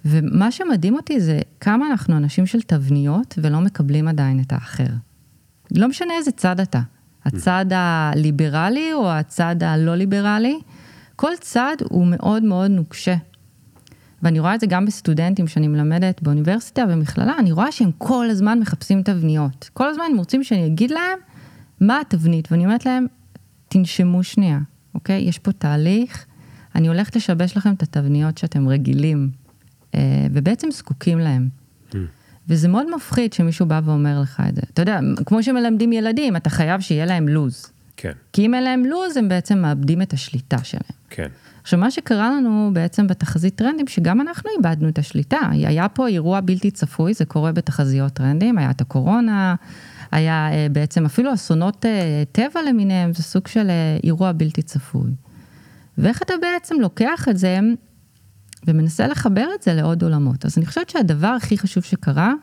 ומה 0.05 0.51
שמדהים 0.51 0.95
אותי 0.95 1.19
זה 1.19 1.39
כמה 1.59 1.87
אנחנו 1.91 2.17
אנשים 2.17 2.45
של 2.45 2.61
תבניות 2.61 3.39
ולא 3.41 3.61
מקבלים 3.61 4.07
עדיין 4.07 4.39
את 4.39 4.53
האחר. 4.53 4.87
לא 5.71 5.87
משנה 5.87 6.13
איזה 6.17 6.31
צד 6.31 6.59
אתה, 6.59 6.81
הצד 7.25 7.65
הליברלי 7.72 8.94
או 8.94 9.12
הצד 9.12 9.63
הלא 9.63 9.96
ליברלי, 9.96 10.60
כל 11.15 11.32
צד 11.39 11.75
הוא 11.89 12.08
מאוד 12.08 12.44
מאוד 12.44 12.72
נוקשה. 12.72 13.15
ואני 14.24 14.39
רואה 14.39 14.55
את 14.55 14.60
זה 14.60 14.67
גם 14.67 14.86
בסטודנטים 14.86 15.48
שאני 15.48 15.67
מלמדת 15.67 16.22
באוניברסיטה 16.22 16.84
ומכללה, 16.89 17.34
אני 17.39 17.51
רואה 17.51 17.72
שהם 17.72 17.91
כל 17.98 18.29
הזמן 18.29 18.60
מחפשים 18.60 19.03
תבניות. 19.03 19.70
כל 19.74 19.89
הזמן 19.89 20.05
הם 20.12 20.17
רוצים 20.17 20.44
שאני 20.44 20.65
אגיד 20.65 20.91
להם 20.91 21.20
מה 21.82 22.00
התבנית, 22.00 22.51
ואני 22.51 22.65
אומרת 22.65 22.86
להם, 22.86 23.05
תנשמו 23.67 24.24
שנייה, 24.24 24.60
אוקיי? 24.96 25.22
יש 25.22 25.39
פה 25.39 25.51
תהליך, 25.51 26.25
אני 26.75 26.88
הולכת 26.88 27.15
לשבש 27.15 27.58
לכם 27.58 27.74
את 27.74 27.84
התבניות 27.84 28.38
שאתם 28.38 28.67
רגילים, 28.67 29.29
אה, 29.96 30.27
ובעצם 30.32 30.72
זקוקים 30.72 31.20
להם. 31.20 31.50
Mm. 31.91 31.96
וזה 32.49 32.67
מאוד 32.67 32.95
מפחיד 32.95 33.33
שמישהו 33.33 33.65
בא 33.65 33.81
ואומר 33.85 34.21
לך 34.21 34.41
את 34.49 34.55
זה. 34.55 34.61
אתה 34.73 34.81
יודע, 34.81 34.99
כמו 35.25 35.43
שמלמדים 35.43 35.93
ילדים, 35.93 36.35
אתה 36.35 36.49
חייב 36.49 36.81
שיהיה 36.81 37.05
להם 37.05 37.27
לוז. 37.27 37.65
כן. 37.97 38.11
כי 38.33 38.45
אם 38.45 38.53
אין 38.53 38.63
להם 38.63 38.85
לוז, 38.85 39.17
הם 39.17 39.29
בעצם 39.29 39.57
מאבדים 39.57 40.01
את 40.01 40.13
השליטה 40.13 40.63
שלהם. 40.63 40.97
כן. 41.09 41.27
עכשיו, 41.61 41.79
מה 41.79 41.91
שקרה 41.91 42.29
לנו 42.29 42.69
בעצם 42.73 43.07
בתחזית 43.07 43.55
טרנדים, 43.55 43.87
שגם 43.87 44.21
אנחנו 44.21 44.49
איבדנו 44.57 44.89
את 44.89 44.97
השליטה. 44.97 45.39
היה 45.51 45.89
פה 45.89 46.07
אירוע 46.07 46.41
בלתי 46.41 46.71
צפוי, 46.71 47.13
זה 47.13 47.25
קורה 47.25 47.51
בתחזיות 47.51 48.13
טרנדים, 48.13 48.57
היה 48.57 48.71
את 48.71 48.81
הקורונה, 48.81 49.55
היה 50.11 50.49
אה, 50.51 50.67
בעצם 50.71 51.05
אפילו 51.05 51.33
אסונות 51.33 51.85
אה, 51.85 52.23
טבע 52.31 52.61
למיניהם, 52.69 53.13
זה 53.13 53.23
סוג 53.23 53.47
של 53.47 53.69
אה, 53.69 53.97
אירוע 54.03 54.31
בלתי 54.31 54.61
צפוי. 54.61 55.11
ואיך 55.97 56.21
אתה 56.21 56.33
בעצם 56.41 56.75
לוקח 56.79 57.27
את 57.29 57.37
זה 57.37 57.59
ומנסה 58.67 59.07
לחבר 59.07 59.48
את 59.55 59.63
זה 59.63 59.74
לעוד 59.74 60.03
עולמות. 60.03 60.45
אז 60.45 60.57
אני 60.57 60.65
חושבת 60.65 60.89
שהדבר 60.89 61.27
הכי 61.27 61.57
חשוב 61.57 61.84
שקרה 61.84 62.34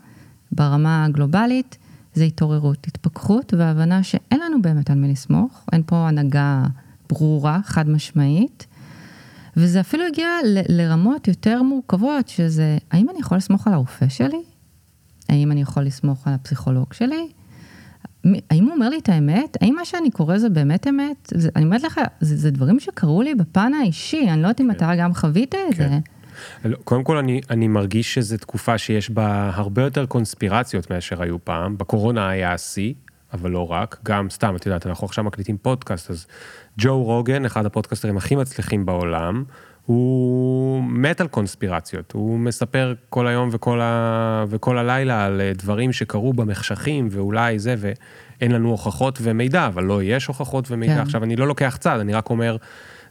ברמה 0.52 1.04
הגלובלית, 1.04 1.78
זה 2.14 2.24
התעוררות, 2.24 2.86
התפכחות 2.86 3.54
והבנה 3.58 4.02
שאין 4.02 4.40
לנו 4.40 4.62
באמת 4.62 4.90
על 4.90 4.98
מי 4.98 5.12
לסמוך, 5.12 5.66
אין 5.72 5.82
פה 5.86 6.08
הנהגה 6.08 6.64
ברורה, 7.08 7.60
חד 7.64 7.88
משמעית. 7.88 8.66
וזה 9.56 9.80
אפילו 9.80 10.04
הגיע 10.06 10.28
ל- 10.44 10.80
לרמות 10.80 11.28
יותר 11.28 11.62
מורכבות, 11.62 12.28
שזה, 12.28 12.78
האם 12.90 13.10
אני 13.10 13.18
יכול 13.18 13.38
לסמוך 13.38 13.66
על 13.66 13.72
הרופא 13.72 14.08
שלי? 14.08 14.42
האם 15.28 15.52
אני 15.52 15.60
יכול 15.60 15.82
לסמוך 15.82 16.26
על 16.28 16.34
הפסיכולוג 16.34 16.92
שלי? 16.92 17.28
האם 18.24 18.64
הוא 18.64 18.72
אומר 18.72 18.88
לי 18.88 18.98
את 18.98 19.08
האמת? 19.08 19.56
האם 19.60 19.74
מה 19.74 19.84
שאני 19.84 20.10
קורא 20.10 20.38
זה 20.38 20.48
באמת 20.48 20.86
אמת? 20.86 21.32
זה, 21.34 21.48
אני 21.56 21.64
אומרת 21.64 21.82
לך, 21.82 22.00
זה, 22.20 22.36
זה 22.36 22.50
דברים 22.50 22.80
שקרו 22.80 23.22
לי 23.22 23.34
בפן 23.34 23.74
האישי, 23.74 24.30
אני 24.30 24.42
לא 24.42 24.46
יודעת 24.46 24.60
אם 24.60 24.66
כן. 24.66 24.76
אתה 24.76 24.92
גם 24.98 25.14
חווית 25.14 25.54
את 25.54 25.74
כן. 25.74 25.88
זה. 25.88 25.98
לא, 26.64 26.76
קודם 26.84 27.04
כל, 27.04 27.16
אני, 27.16 27.40
אני 27.50 27.68
מרגיש 27.68 28.14
שזו 28.14 28.36
תקופה 28.36 28.78
שיש 28.78 29.10
בה 29.10 29.50
הרבה 29.54 29.82
יותר 29.82 30.06
קונספירציות 30.06 30.90
מאשר 30.90 31.22
היו 31.22 31.44
פעם. 31.44 31.78
בקורונה 31.78 32.28
היה 32.28 32.52
השיא, 32.52 32.94
אבל 33.32 33.50
לא 33.50 33.70
רק. 33.70 33.98
גם 34.04 34.30
סתם, 34.30 34.56
את 34.56 34.66
יודעת, 34.66 34.86
אנחנו 34.86 35.06
עכשיו 35.06 35.24
מקליטים 35.24 35.56
פודקאסט, 35.56 36.10
אז 36.10 36.26
ג'ו 36.78 37.02
רוגן, 37.02 37.44
אחד 37.44 37.66
הפודקאסטרים 37.66 38.16
הכי 38.16 38.36
מצליחים 38.36 38.86
בעולם, 38.86 39.44
הוא 39.86 40.82
מת 40.84 41.20
על 41.20 41.28
קונספירציות, 41.28 42.12
הוא 42.12 42.38
מספר 42.38 42.94
כל 43.08 43.26
היום 43.26 43.48
וכל, 43.52 43.80
ה... 43.80 44.44
וכל 44.48 44.78
הלילה 44.78 45.24
על 45.24 45.40
אה, 45.40 45.52
דברים 45.54 45.92
שקרו 45.92 46.32
במחשכים 46.32 47.08
ואולי 47.10 47.58
זה, 47.58 47.74
ואין 47.78 48.52
לנו 48.52 48.70
הוכחות 48.70 49.18
ומידע, 49.22 49.66
אבל 49.66 49.84
לא 49.84 50.02
יש 50.02 50.26
הוכחות 50.26 50.70
ומידע. 50.70 50.94
כן. 50.94 51.00
עכשיו, 51.00 51.24
אני 51.24 51.36
לא 51.36 51.46
לוקח 51.46 51.76
צד, 51.80 51.98
אני 52.00 52.12
רק 52.14 52.30
אומר, 52.30 52.56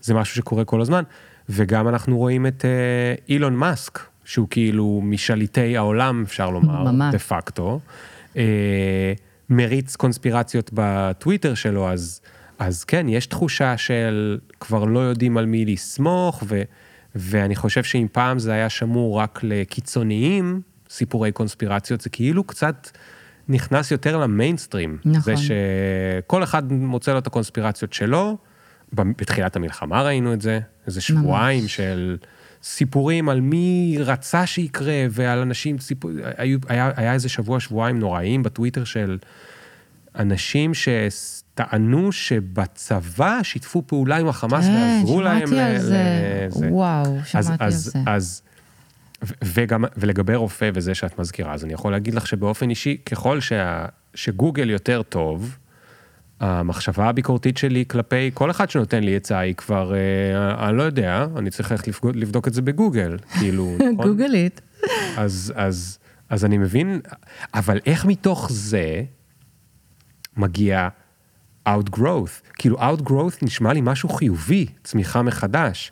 זה 0.02 0.14
משהו 0.14 0.36
שקורה 0.36 0.66
כל 0.66 0.82
הזמן. 0.82 1.04
וגם 1.52 1.88
אנחנו 1.88 2.18
רואים 2.18 2.48
את 2.48 2.66
אה, 2.66 3.16
אילון 3.30 3.56
מאסק, 3.56 4.00
שהוא 4.26 4.48
כאילו 4.50 5.02
משליטי 5.04 5.78
העולם, 5.78 6.24
אפשר 6.28 6.50
לומר, 6.50 7.12
דה 7.12 7.20
פקטו. 7.20 7.80
אה, 8.38 9.14
מריץ 9.50 9.96
קונספירציות 9.96 10.70
בטוויטר 10.74 11.54
שלו, 11.54 11.90
אז... 11.90 12.22
אז 12.60 12.84
כן, 12.84 13.10
יש 13.10 13.26
תחושה 13.26 13.78
של 13.78 14.40
כבר 14.60 14.86
לא 14.86 15.00
יודעים 15.00 15.38
על 15.38 15.46
מי 15.46 15.66
לסמוך, 15.66 16.44
ו, 16.48 16.62
ואני 17.16 17.56
חושב 17.56 17.84
שאם 17.84 18.08
פעם 18.12 18.40
זה 18.40 18.54
היה 18.54 18.70
שמור 18.70 19.20
רק 19.20 19.40
לקיצוניים, 19.44 20.62
סיפורי 20.90 21.32
קונספירציות, 21.32 22.02
זה 22.02 22.10
כאילו 22.10 22.44
קצת 22.44 22.90
נכנס 23.50 23.92
יותר 23.92 24.18
למיינסטרים. 24.18 24.98
נכון. 25.06 25.22
זה 25.22 25.34
שכל 25.42 26.44
אחד 26.44 26.72
מוצא 26.72 27.14
לו 27.14 27.20
את 27.20 27.28
הקונספירציות 27.28 27.94
שלו, 27.94 28.38
בתחילת 28.94 29.56
המלחמה 29.56 30.02
ראינו 30.02 30.34
את 30.34 30.42
זה, 30.42 30.60
איזה 30.88 31.02
שבועיים 31.02 31.62
ממש. 31.62 31.76
של 31.76 32.18
סיפורים 32.64 33.30
על 33.30 33.42
מי 33.42 33.98
רצה 34.00 34.46
שיקרה, 34.46 35.06
ועל 35.10 35.40
אנשים, 35.40 35.80
סיפור, 35.80 36.12
היה, 36.38 36.58
היה, 36.68 36.92
היה 36.96 37.14
איזה 37.14 37.30
שבוע, 37.30 37.60
שבועיים 37.60 38.00
נוראיים 38.00 38.44
בטוויטר 38.44 38.84
של 38.84 39.18
אנשים 40.16 40.74
ש... 40.74 40.90
טענו 41.54 42.12
שבצבא 42.12 43.40
שיתפו 43.44 43.84
פעולה 43.88 44.18
עם 44.18 44.28
החמאס 44.28 44.66
אה, 44.66 44.98
ועזרו 45.00 45.22
להם. 45.22 45.48
שמעתי 45.48 45.62
על 45.62 45.80
זה. 45.80 46.50
וואו, 46.52 47.18
שמעתי 47.26 47.64
על 47.64 47.72
זה. 47.72 48.00
אז, 48.06 48.42
וגם, 49.44 49.86
ולגבי 49.98 50.36
רופא 50.36 50.70
וזה 50.74 50.96
שאת 50.96 51.20
מזכירה, 51.20 51.54
אז 51.54 51.64
אני 51.64 51.74
יכול 51.74 51.92
להגיד 51.92 52.14
לך 52.14 52.28
שבאופן 52.28 52.70
אישי, 52.70 52.98
ככל 53.06 53.40
שה, 53.40 53.86
שגוגל 54.16 54.70
יותר 54.70 55.02
טוב, 55.02 55.58
המחשבה 56.42 57.10
הביקורתית 57.10 57.58
שלי 57.58 57.86
כלפי 57.88 58.32
כל 58.34 58.52
אחד 58.52 58.70
שנותן 58.70 59.04
לי 59.04 59.16
עצה 59.16 59.40
היא 59.40 59.56
כבר, 59.56 59.94
אה, 59.96 60.70
אני 60.70 60.78
לא 60.78 60.84
יודע, 60.84 61.26
אני 61.38 61.50
צריך 61.50 61.72
ללכת 61.72 61.88
לבדוק, 61.88 62.16
לבדוק 62.16 62.48
את 62.48 62.54
זה 62.54 62.62
בגוגל, 62.62 63.18
כאילו, 63.40 63.76
נכון? 63.76 64.08
גוגלית. 64.08 64.62
אז, 65.18 65.54
אז, 65.56 65.98
אז 66.30 66.46
אני 66.46 66.58
מבין, 66.58 67.00
אבל 67.54 67.80
איך 67.86 68.06
מתוך 68.06 68.48
זה 68.52 69.04
מגיע 70.38 70.88
outgrowth. 71.70 72.52
כאילו 72.54 72.78
outgrowth 72.80 73.38
נשמע 73.42 73.74
לי 73.74 73.82
משהו 73.84 74.10
חיובי, 74.10 74.66
צמיחה 74.84 75.22
מחדש. 75.22 75.92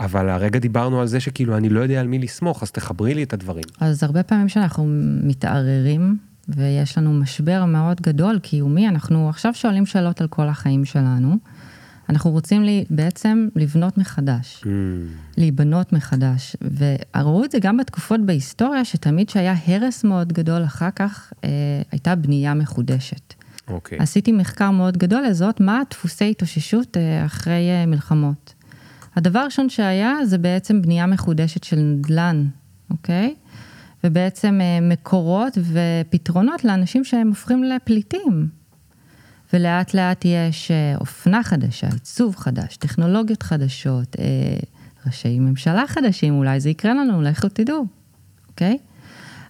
אבל 0.00 0.28
הרגע 0.28 0.58
דיברנו 0.58 1.00
על 1.00 1.06
זה 1.06 1.20
שכאילו 1.20 1.56
אני 1.56 1.68
לא 1.68 1.80
יודע 1.80 2.00
על 2.00 2.06
מי 2.06 2.18
לסמוך, 2.18 2.62
אז 2.62 2.70
תחברי 2.70 3.14
לי 3.14 3.22
את 3.22 3.32
הדברים. 3.32 3.64
אז 3.80 4.02
הרבה 4.02 4.22
פעמים 4.22 4.48
שאנחנו 4.48 4.86
מתערערים, 5.22 6.18
ויש 6.48 6.98
לנו 6.98 7.12
משבר 7.12 7.64
מאוד 7.64 8.00
גדול, 8.00 8.38
קיומי, 8.38 8.88
אנחנו 8.88 9.28
עכשיו 9.28 9.54
שואלים 9.54 9.86
שאלות 9.86 10.20
על 10.20 10.28
כל 10.28 10.48
החיים 10.48 10.84
שלנו. 10.84 11.36
אנחנו 12.10 12.30
רוצים 12.30 12.62
לי, 12.62 12.84
בעצם 12.90 13.48
לבנות 13.56 13.98
מחדש, 13.98 14.62
mm. 14.62 14.66
להיבנות 15.36 15.92
מחדש. 15.92 16.56
וראו 16.76 17.44
את 17.44 17.50
זה 17.50 17.58
גם 17.60 17.76
בתקופות 17.76 18.20
בהיסטוריה, 18.26 18.84
שתמיד 18.84 19.28
שהיה 19.28 19.54
הרס 19.66 20.04
מאוד 20.04 20.32
גדול, 20.32 20.64
אחר 20.64 20.90
כך 20.96 21.32
אה, 21.44 21.50
הייתה 21.92 22.14
בנייה 22.14 22.54
מחודשת. 22.54 23.34
אוקיי. 23.68 23.98
עשיתי 23.98 24.32
מחקר 24.32 24.70
מאוד 24.70 24.96
גדול 24.96 25.22
לזאת, 25.22 25.60
מה 25.60 25.82
דפוסי 25.90 26.30
התאוששות 26.30 26.96
אה, 26.96 27.26
אחרי 27.26 27.70
אה, 27.70 27.86
מלחמות. 27.86 28.54
הדבר 29.16 29.38
הראשון 29.38 29.68
שהיה 29.68 30.14
זה 30.24 30.38
בעצם 30.38 30.82
בנייה 30.82 31.06
מחודשת 31.06 31.64
של 31.64 31.76
נדל"ן, 31.76 32.46
אוקיי? 32.90 33.34
ובעצם 34.04 34.60
אה, 34.60 34.78
מקורות 34.80 35.58
ופתרונות 35.58 36.64
לאנשים 36.64 37.04
שהם 37.04 37.28
הופכים 37.28 37.64
לפליטים. 37.64 38.48
ולאט 39.52 39.94
לאט 39.94 40.24
יש 40.24 40.70
אופנה 41.00 41.42
חדשה, 41.42 41.88
עיצוב 41.92 42.36
חדש, 42.36 42.76
טכנולוגיות 42.76 43.42
חדשות, 43.42 44.16
ראשי 45.06 45.38
ממשלה 45.38 45.84
חדשים, 45.86 46.34
אולי 46.34 46.60
זה 46.60 46.70
יקרה 46.70 46.94
לנו, 46.94 47.22
לכו 47.22 47.48
תדעו, 47.48 47.86
אוקיי? 48.48 48.78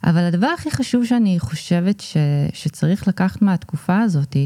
אבל 0.05 0.25
הדבר 0.25 0.47
הכי 0.47 0.71
חשוב 0.71 1.05
שאני 1.05 1.39
חושבת 1.39 2.01
ש, 2.01 2.17
שצריך 2.53 3.09
לקחת 3.09 3.43
מהתקופה 3.43 4.01
הזאת, 4.01 4.37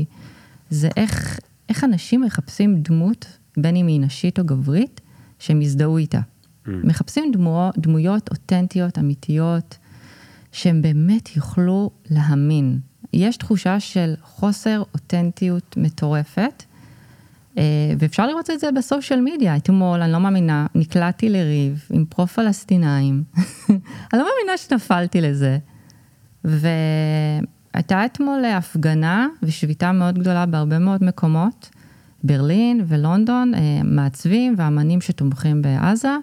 זה 0.70 0.88
איך, 0.96 1.38
איך 1.68 1.84
אנשים 1.84 2.20
מחפשים 2.20 2.82
דמות, 2.82 3.26
בין 3.56 3.76
אם 3.76 3.86
היא 3.86 4.00
נשית 4.00 4.38
או 4.38 4.44
גברית, 4.44 5.00
שהם 5.38 5.62
יזדהו 5.62 5.96
איתה. 5.96 6.20
Mm. 6.20 6.70
מחפשים 6.84 7.32
דמו, 7.32 7.70
דמויות 7.76 8.28
אותנטיות, 8.30 8.98
אמיתיות, 8.98 9.78
שהם 10.54 10.82
באמת 10.82 11.36
יוכלו 11.36 11.90
להאמין. 12.10 12.78
יש 13.12 13.36
תחושה 13.36 13.80
של 13.80 14.14
חוסר 14.22 14.82
אותנטיות 14.94 15.76
מטורפת, 15.76 16.62
אה, 17.58 17.62
ואפשר 17.98 18.26
לראות 18.26 18.50
את 18.50 18.60
זה 18.60 18.72
בסושיאל 18.72 19.20
מדיה. 19.20 19.56
אתמול, 19.56 20.02
אני 20.02 20.12
לא 20.12 20.18
מאמינה, 20.20 20.66
נקלעתי 20.74 21.28
לריב 21.28 21.84
עם 21.90 22.04
פרו-פלסטינאים. 22.04 23.22
אני 24.12 24.20
לא 24.20 24.26
מאמינה 24.28 24.56
שנפלתי 24.56 25.20
לזה. 25.20 25.58
והייתה 26.44 28.04
אתמול 28.04 28.44
הפגנה 28.44 29.28
ושביתה 29.42 29.92
מאוד 29.92 30.18
גדולה 30.18 30.46
בהרבה 30.46 30.78
מאוד 30.78 31.04
מקומות 31.04 31.70
ברלין 32.24 32.84
ולונדון, 32.88 33.54
אה, 33.54 33.60
מעצבים 33.84 34.54
ואמנים 34.58 35.00
שתומכים 35.00 35.62
בעזה, 35.62 36.16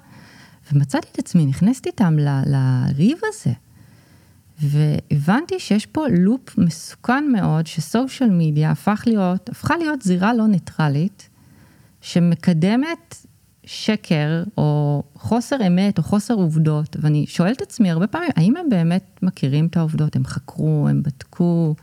ומצאתי 0.71 1.07
את 1.11 1.19
עצמי 1.19 1.45
נכנסת 1.45 1.87
איתם 1.87 2.17
לריב 2.45 3.17
הזה. 3.23 3.51
והבנתי 4.61 5.59
שיש 5.59 5.85
פה 5.85 6.05
לופ 6.07 6.57
מסוכן 6.57 7.23
מאוד, 7.31 7.67
שסושיאל 7.67 8.29
מדיה 8.29 8.71
הפך 8.71 9.03
להיות, 9.07 9.49
הפכה 9.49 9.77
להיות 9.77 10.01
זירה 10.01 10.33
לא 10.33 10.47
ניטרלית, 10.47 11.29
שמקדמת 12.01 13.15
שקר, 13.65 14.43
או 14.57 15.03
חוסר 15.15 15.67
אמת, 15.67 15.97
או 15.97 16.03
חוסר 16.03 16.33
עובדות, 16.33 16.97
ואני 16.99 17.25
שואלת 17.27 17.57
את 17.57 17.61
עצמי 17.61 17.91
הרבה 17.91 18.07
פעמים, 18.07 18.29
האם 18.35 18.57
הם 18.57 18.69
באמת 18.69 19.19
מכירים 19.21 19.67
את 19.67 19.77
העובדות? 19.77 20.15
הם 20.15 20.25
חקרו, 20.25 20.87
הם 20.89 21.03
בדקו, 21.03 21.75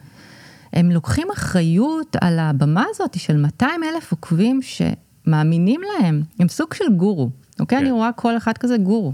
הם 0.72 0.90
לוקחים 0.90 1.28
אחריות 1.32 2.16
על 2.20 2.38
הבמה 2.38 2.84
הזאת 2.90 3.18
של 3.18 3.36
200 3.36 3.80
אלף 3.84 4.12
עוקבים 4.12 4.60
שמאמינים 4.62 5.80
להם, 5.82 6.22
הם 6.38 6.48
סוג 6.48 6.74
של 6.74 6.84
גורו, 6.96 7.30
אוקיי? 7.60 7.78
כן. 7.78 7.84
אני 7.84 7.92
רואה 7.92 8.12
כל 8.12 8.36
אחד 8.36 8.58
כזה 8.58 8.76
גורו. 8.76 9.12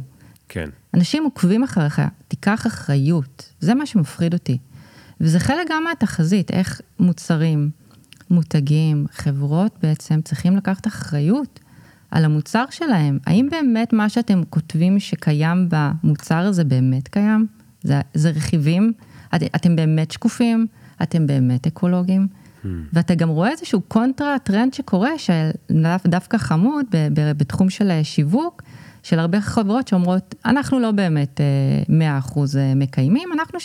כן. 0.49 0.68
אנשים 0.94 1.24
עוקבים 1.24 1.62
אחריך, 1.62 2.02
תיקח 2.28 2.66
אחריות, 2.66 3.52
זה 3.60 3.74
מה 3.74 3.86
שמפחיד 3.86 4.34
אותי. 4.34 4.58
וזה 5.20 5.40
חלק 5.40 5.66
גם 5.70 5.84
מהתחזית, 5.84 6.50
איך 6.50 6.80
מוצרים, 6.98 7.70
מותגים, 8.30 9.06
חברות 9.12 9.78
בעצם 9.82 10.20
צריכים 10.22 10.56
לקחת 10.56 10.86
אחריות 10.86 11.60
על 12.10 12.24
המוצר 12.24 12.64
שלהם. 12.70 13.18
האם 13.26 13.48
באמת 13.50 13.92
מה 13.92 14.08
שאתם 14.08 14.42
כותבים 14.50 15.00
שקיים 15.00 15.68
במוצר 15.70 16.38
הזה 16.38 16.64
באמת 16.64 17.08
קיים? 17.08 17.46
זה, 17.82 18.00
זה 18.14 18.30
רכיבים? 18.30 18.92
את, 19.34 19.42
אתם 19.42 19.76
באמת 19.76 20.10
שקופים? 20.10 20.66
אתם 21.02 21.26
באמת 21.26 21.66
אקולוגיים? 21.66 22.26
הממ. 22.26 22.66
ואתה 22.92 23.14
גם 23.14 23.28
רואה 23.28 23.50
איזשהו 23.50 23.80
counter 23.80 24.38
trend 24.38 24.74
שקורה, 24.74 25.10
שדווקא 25.18 26.38
חמוד 26.38 26.86
ב- 26.90 27.08
ב- 27.14 27.32
בתחום 27.38 27.70
של 27.70 27.90
שיווק, 28.02 28.62
של 29.04 29.18
הרבה 29.18 29.40
חברות 29.40 29.88
שאומרות, 29.88 30.34
אנחנו 30.44 30.80
לא 30.80 30.90
באמת 30.90 31.40
אה, 31.40 32.20
100% 32.28 32.38
אה, 32.58 32.75
מקיימים, 32.76 33.28
אנחנו 33.32 33.58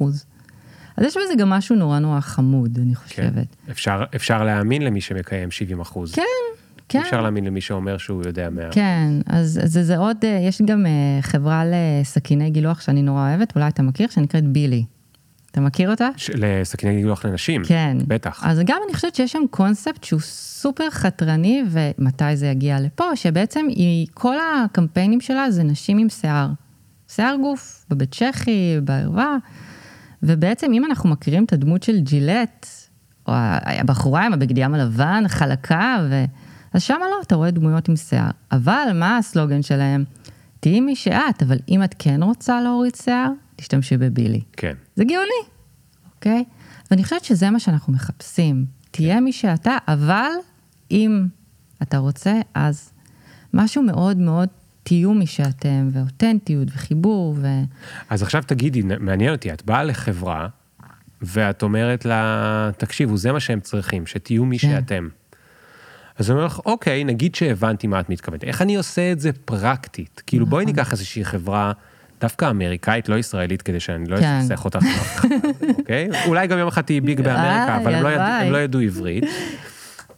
70%. 0.00 0.04
אז 0.96 1.04
יש 1.04 1.16
בזה 1.16 1.34
גם 1.38 1.50
משהו 1.50 1.76
נורא 1.76 1.98
נורא 1.98 2.20
חמוד, 2.20 2.78
אני 2.78 2.94
כן. 2.94 3.00
חושבת. 3.00 3.56
אפשר, 3.70 4.04
אפשר 4.16 4.44
להאמין 4.44 4.82
למי 4.82 5.00
שמקיים 5.00 5.50
70 5.50 5.80
אחוז. 5.80 6.14
כן, 6.14 6.22
כן. 6.88 7.00
אפשר 7.00 7.22
להאמין 7.22 7.44
למי 7.44 7.60
שאומר 7.60 7.98
שהוא 7.98 8.22
יודע 8.26 8.50
100. 8.50 8.72
כן, 8.72 9.08
אז 9.26 9.60
זה, 9.64 9.82
זה 9.82 9.96
עוד, 9.96 10.16
אה, 10.24 10.40
יש 10.48 10.62
גם 10.62 10.86
אה, 10.86 11.22
חברה 11.22 11.62
לסכיני 11.66 12.50
גילוח 12.50 12.80
שאני 12.80 13.02
נורא 13.02 13.28
אוהבת, 13.28 13.54
אולי 13.56 13.68
אתה 13.68 13.82
מכיר, 13.82 14.08
שנקראת 14.08 14.44
בילי. 14.44 14.84
אתה 15.50 15.60
מכיר 15.60 15.90
אותה? 15.90 16.08
ש- 16.16 16.30
לסכיני 16.34 16.96
גילוח 16.96 17.24
לנשים. 17.24 17.62
כן. 17.64 17.96
בטח. 18.06 18.44
אז 18.44 18.60
גם 18.64 18.78
אני 18.86 18.94
חושבת 18.94 19.14
שיש 19.14 19.32
שם 19.32 19.42
קונספט 19.50 20.04
שהוא 20.04 20.20
סופר 20.20 20.90
חתרני, 20.90 21.62
ומתי 21.70 22.36
זה 22.36 22.46
יגיע 22.46 22.80
לפה, 22.80 23.16
שבעצם 23.16 23.66
היא, 23.68 24.06
כל 24.14 24.36
הקמפיינים 24.38 25.20
שלה 25.20 25.50
זה 25.50 25.62
נשים 25.62 25.98
עם 25.98 26.08
שיער. 26.08 26.48
שיער 27.08 27.36
גוף, 27.40 27.86
בבית 27.90 28.14
צ'כי, 28.14 28.76
בערווה, 28.84 29.36
ובעצם 30.22 30.72
אם 30.72 30.84
אנחנו 30.84 31.10
מכירים 31.10 31.44
את 31.44 31.52
הדמות 31.52 31.82
של 31.82 32.00
ג'ילט, 32.00 32.66
או 33.26 33.32
הבחורה 33.64 34.26
עם 34.26 34.32
הבגד 34.32 34.58
ים 34.58 34.74
הלבן, 34.74 35.24
חלקה, 35.28 35.96
ו... 36.10 36.24
אז 36.72 36.82
שמה 36.82 36.98
לא, 36.98 37.22
אתה 37.26 37.34
רואה 37.34 37.50
דמויות 37.50 37.88
עם 37.88 37.96
שיער. 37.96 38.30
אבל 38.52 38.88
מה 38.94 39.18
הסלוגן 39.18 39.62
שלהם? 39.62 40.04
תהיי 40.60 40.80
מי 40.80 40.96
שאת, 40.96 41.42
אבל 41.42 41.56
אם 41.68 41.84
את 41.84 41.94
כן 41.98 42.22
רוצה 42.22 42.60
להוריד 42.60 42.94
שיער, 42.94 43.30
תשתמשי 43.56 43.96
בבילי. 43.96 44.40
כן. 44.52 44.74
זה 45.00 45.04
גאוני, 45.04 45.50
אוקיי? 46.14 46.44
ואני 46.90 47.04
חושבת 47.04 47.24
שזה 47.24 47.50
מה 47.50 47.60
שאנחנו 47.60 47.92
מחפשים. 47.92 48.64
תהיה 48.90 49.20
מי 49.20 49.32
שאתה, 49.32 49.76
אבל 49.88 50.30
אם 50.90 51.26
אתה 51.82 51.98
רוצה, 51.98 52.40
אז 52.54 52.92
משהו 53.54 53.82
מאוד 53.82 54.18
מאוד, 54.18 54.48
תהיו 54.82 55.14
מי 55.14 55.26
שאתם, 55.26 55.88
ואותנטיות, 55.92 56.68
וחיבור, 56.74 57.36
ו... 57.38 57.46
אז 58.10 58.22
עכשיו 58.22 58.42
תגידי, 58.46 58.82
מעניין 58.82 59.32
אותי, 59.32 59.52
את 59.52 59.62
באה 59.64 59.84
לחברה, 59.84 60.48
ואת 61.22 61.62
אומרת 61.62 62.04
לה, 62.04 62.70
תקשיבו, 62.76 63.16
זה 63.16 63.32
מה 63.32 63.40
שהם 63.40 63.60
צריכים, 63.60 64.06
שתהיו 64.06 64.44
מי 64.44 64.58
כן. 64.58 64.68
שאתם. 64.68 65.08
אז 66.18 66.30
אני 66.30 66.36
אומר 66.36 66.46
לך, 66.46 66.58
אוקיי, 66.58 67.04
נגיד 67.04 67.34
שהבנתי 67.34 67.86
מה 67.86 68.00
את 68.00 68.10
מתכוונת. 68.10 68.44
איך 68.44 68.62
אני 68.62 68.76
עושה 68.76 69.12
את 69.12 69.20
זה 69.20 69.32
פרקטית? 69.32 70.22
כאילו, 70.26 70.46
בואי 70.46 70.64
נכון. 70.64 70.76
ניקח 70.76 70.92
איזושהי 70.92 71.24
חברה, 71.24 71.72
דווקא 72.20 72.50
אמריקאית, 72.50 73.08
לא 73.08 73.18
ישראלית, 73.18 73.62
כדי 73.62 73.80
שאני 73.80 74.08
לא 74.10 74.16
כן. 74.16 74.38
אסכסך 74.42 74.64
אותך 74.64 74.76
אף 74.76 75.16
אחד, 75.16 75.28
אוקיי? 75.78 76.08
אולי 76.26 76.46
גם 76.46 76.58
יום 76.58 76.68
אחד 76.68 76.82
תהיי 76.82 77.00
ביג 77.00 77.20
באמריקה, 77.20 77.76
אבל 77.76 77.94
הם 77.94 78.02
לא 78.02 78.08
ידעו- 78.08 78.20
הלוואי. 78.22 78.46
הם 78.46 78.52
לא 78.52 78.58
ידעו 78.58 78.80
עברית. 78.80 79.24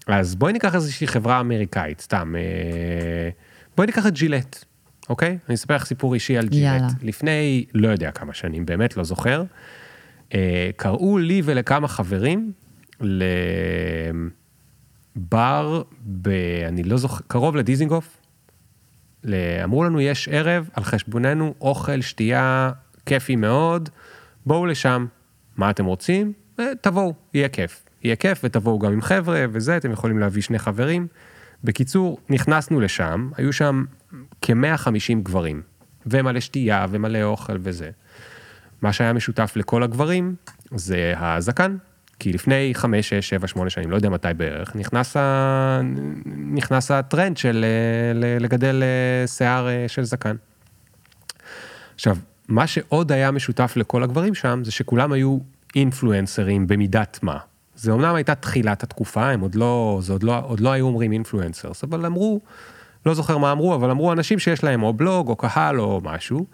אז 0.06 0.34
בואי 0.34 0.52
ניקח 0.52 0.74
איזושהי 0.74 1.06
חברה 1.06 1.40
אמריקאית, 1.40 2.00
סתם. 2.00 2.34
אה, 2.38 3.30
בואי 3.76 3.86
ניקח 3.86 4.06
את 4.06 4.12
ג'ילט, 4.14 4.64
אוקיי? 5.08 5.38
אני 5.48 5.54
אספר 5.54 5.74
לך 5.76 5.84
סיפור 5.84 6.14
אישי 6.14 6.38
על 6.38 6.48
ג'ילט. 6.48 6.64
יאללה. 6.64 6.86
לפני, 7.02 7.64
לא 7.74 7.88
יודע 7.88 8.10
כמה 8.10 8.34
שנים, 8.34 8.66
באמת 8.66 8.96
לא 8.96 9.04
זוכר, 9.04 9.44
אה, 10.34 10.70
קראו 10.76 11.18
לי 11.18 11.42
ולכמה 11.44 11.88
חברים 11.88 12.52
לבר, 15.16 15.82
ב... 16.22 16.28
אני 16.68 16.82
לא 16.82 16.96
זוכר, 16.96 17.24
קרוב 17.26 17.56
לדיזינגוף. 17.56 18.16
אמרו 19.64 19.84
לנו, 19.84 20.00
יש 20.00 20.28
ערב 20.28 20.68
על 20.72 20.84
חשבוננו, 20.84 21.54
אוכל, 21.60 22.00
שתייה, 22.00 22.70
כיפי 23.06 23.36
מאוד, 23.36 23.88
בואו 24.46 24.66
לשם. 24.66 25.06
מה 25.56 25.70
אתם 25.70 25.84
רוצים? 25.84 26.32
אה, 26.60 26.72
תבואו, 26.80 27.14
יהיה 27.34 27.48
כיף. 27.48 27.84
יהיה 28.04 28.16
כיף 28.16 28.40
ותבואו 28.44 28.78
גם 28.78 28.92
עם 28.92 29.02
חבר'ה 29.02 29.44
וזה, 29.52 29.76
אתם 29.76 29.90
יכולים 29.90 30.18
להביא 30.18 30.42
שני 30.42 30.58
חברים. 30.58 31.06
בקיצור, 31.64 32.18
נכנסנו 32.30 32.80
לשם, 32.80 33.30
היו 33.36 33.52
שם 33.52 33.84
כ-150 34.40 35.14
גברים, 35.22 35.62
ומלא 36.06 36.40
שתייה 36.40 36.86
ומלא 36.90 37.22
אוכל 37.22 37.56
וזה. 37.60 37.90
מה 38.82 38.92
שהיה 38.92 39.12
משותף 39.12 39.52
לכל 39.56 39.82
הגברים 39.82 40.34
זה 40.74 41.14
הזקן, 41.16 41.76
כי 42.22 42.32
לפני 42.32 42.70
5, 42.74 43.08
6, 43.08 43.28
7, 43.28 43.46
8 43.46 43.70
שנים, 43.70 43.90
לא 43.90 43.96
יודע 43.96 44.08
מתי 44.08 44.28
בערך, 44.36 44.76
נכנס, 44.76 45.16
ה... 45.16 45.80
נכנס 46.54 46.90
הטרנד 46.90 47.36
של 47.36 47.64
אה, 47.64 48.38
לגדל 48.38 48.82
אה, 48.82 49.26
שיער 49.26 49.68
אה, 49.68 49.84
של 49.88 50.04
זקן. 50.04 50.36
עכשיו, 51.94 52.16
מה 52.48 52.66
שעוד 52.66 53.12
היה 53.12 53.30
משותף 53.30 53.72
לכל 53.76 54.02
הגברים 54.02 54.34
שם, 54.34 54.60
זה 54.64 54.72
שכולם 54.72 55.12
היו 55.12 55.38
אינפלואנסרים 55.76 56.66
במידת 56.66 57.18
מה. 57.22 57.38
זה 57.76 57.92
אמנם 57.92 58.14
הייתה 58.14 58.34
תחילת 58.34 58.82
התקופה, 58.82 59.30
הם 59.30 59.40
עוד 59.40 59.54
לא, 59.54 59.98
זה 60.02 60.12
עוד 60.12 60.22
לא, 60.22 60.40
עוד 60.44 60.60
לא 60.60 60.72
היו 60.72 60.86
אומרים 60.86 61.12
אינפלואנסרס, 61.12 61.84
אבל 61.84 62.06
אמרו, 62.06 62.40
לא 63.06 63.14
זוכר 63.14 63.38
מה 63.38 63.52
אמרו, 63.52 63.74
אבל 63.74 63.90
אמרו 63.90 64.12
אנשים 64.12 64.38
שיש 64.38 64.64
להם 64.64 64.82
או 64.82 64.92
בלוג 64.92 65.28
או 65.28 65.36
קהל 65.36 65.80
או 65.80 66.00
משהו, 66.04 66.46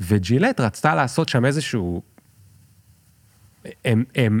וג'ילט 0.00 0.60
רצתה 0.60 0.94
לעשות 0.94 1.28
שם 1.28 1.44
איזשהו... 1.44 2.02
הם, 3.84 4.04
הם, 4.14 4.40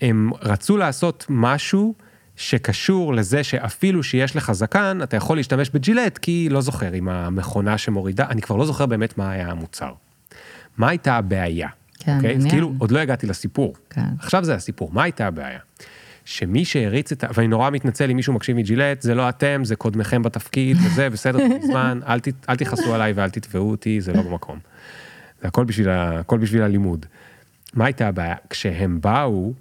הם 0.00 0.30
רצו 0.42 0.76
לעשות 0.76 1.26
משהו 1.28 1.94
שקשור 2.36 3.14
לזה 3.14 3.44
שאפילו 3.44 4.02
שיש 4.02 4.36
לך 4.36 4.52
זקן, 4.52 4.98
אתה 5.02 5.16
יכול 5.16 5.36
להשתמש 5.36 5.70
בג'ילט, 5.70 6.18
כי 6.18 6.48
לא 6.50 6.60
זוכר 6.60 6.92
עם 6.92 7.08
המכונה 7.08 7.78
שמורידה, 7.78 8.26
אני 8.30 8.42
כבר 8.42 8.56
לא 8.56 8.66
זוכר 8.66 8.86
באמת 8.86 9.18
מה 9.18 9.30
היה 9.30 9.50
המוצר. 9.50 9.92
מה 10.76 10.88
הייתה 10.88 11.16
הבעיה? 11.16 11.68
כן, 11.98 12.16
אוקיי? 12.16 12.30
אז 12.30 12.36
מעניין. 12.36 12.50
כאילו, 12.50 12.72
עוד 12.78 12.90
לא 12.90 12.98
הגעתי 12.98 13.26
לסיפור. 13.26 13.74
כן. 13.90 14.00
עכשיו 14.18 14.44
זה 14.44 14.54
הסיפור, 14.54 14.90
מה 14.92 15.02
הייתה 15.02 15.26
הבעיה? 15.26 15.58
שמי 16.24 16.64
שהריץ 16.64 17.12
את 17.12 17.24
ה... 17.24 17.26
ואני 17.34 17.48
נורא 17.48 17.70
מתנצל 17.70 18.10
אם 18.10 18.16
מישהו 18.16 18.32
מקשיב 18.32 18.56
מג'ילט, 18.56 19.02
זה 19.02 19.14
לא 19.14 19.28
אתם, 19.28 19.64
זה 19.64 19.76
קודמכם 19.76 20.22
בתפקיד, 20.22 20.76
וזה 20.84 21.10
בסדר, 21.10 21.38
מזמן, 21.58 22.00
אל, 22.06 22.20
ת, 22.20 22.28
אל 22.48 22.56
תכעסו 22.56 22.94
עליי 22.94 23.12
ואל 23.12 23.30
תתבעו 23.30 23.70
אותי, 23.70 24.00
זה 24.00 24.12
לא 24.12 24.22
במקום. 24.22 24.58
זה 25.42 25.48
הכל 25.48 25.64
בשביל, 25.64 25.88
ה, 25.88 26.18
הכל 26.18 26.38
בשביל 26.38 26.62
הלימוד. 26.62 27.06
מה 27.74 27.84
הייתה 27.84 28.08
הבעיה? 28.08 28.34
כשהם 28.50 29.00
באו, 29.00 29.52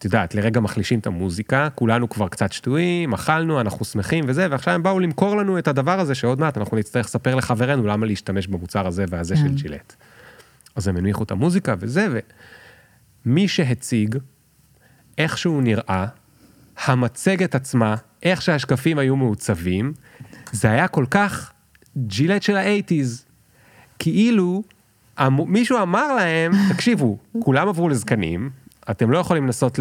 את 0.00 0.04
יודעת, 0.04 0.34
לרגע 0.34 0.60
מחלישים 0.60 0.98
את 0.98 1.06
המוזיקה, 1.06 1.68
כולנו 1.74 2.08
כבר 2.08 2.28
קצת 2.28 2.52
שטויים, 2.52 3.12
אכלנו, 3.12 3.60
אנחנו 3.60 3.84
שמחים 3.84 4.24
וזה, 4.28 4.46
ועכשיו 4.50 4.74
הם 4.74 4.82
באו 4.82 5.00
למכור 5.00 5.36
לנו 5.36 5.58
את 5.58 5.68
הדבר 5.68 6.00
הזה, 6.00 6.14
שעוד 6.14 6.40
מעט 6.40 6.58
אנחנו 6.58 6.76
נצטרך 6.76 7.06
לספר 7.06 7.34
לחברינו 7.34 7.86
למה 7.86 8.06
להשתמש 8.06 8.46
במוצר 8.46 8.86
הזה 8.86 9.04
והזה. 9.08 9.36
של 9.36 9.54
ג'ילט. 9.54 9.94
אז 10.76 10.88
הם 10.88 10.96
הנמיכו 10.96 11.22
את 11.22 11.30
המוזיקה 11.30 11.74
וזה, 11.78 12.20
ומי 13.26 13.48
שהציג, 13.48 14.16
איך 15.18 15.38
שהוא 15.38 15.62
נראה, 15.62 16.06
המצגת 16.84 17.54
עצמה, 17.54 17.94
איך 18.22 18.42
שהשקפים 18.42 18.98
היו 18.98 19.16
מעוצבים, 19.16 19.92
זה 20.52 20.70
היה 20.70 20.88
כל 20.88 21.04
כך 21.10 21.52
ג'ילט 21.96 22.42
של 22.42 22.56
ה 22.56 22.63
eighties. 22.63 23.24
כאילו, 23.98 24.62
מישהו 25.28 25.82
אמר 25.82 26.14
להם, 26.14 26.52
תקשיבו, 26.72 27.18
כולם 27.40 27.68
עברו 27.68 27.88
לזקנים, 27.88 28.50
אתם 28.90 29.10
לא 29.10 29.18
יכולים 29.18 29.46
לנסות 29.46 29.78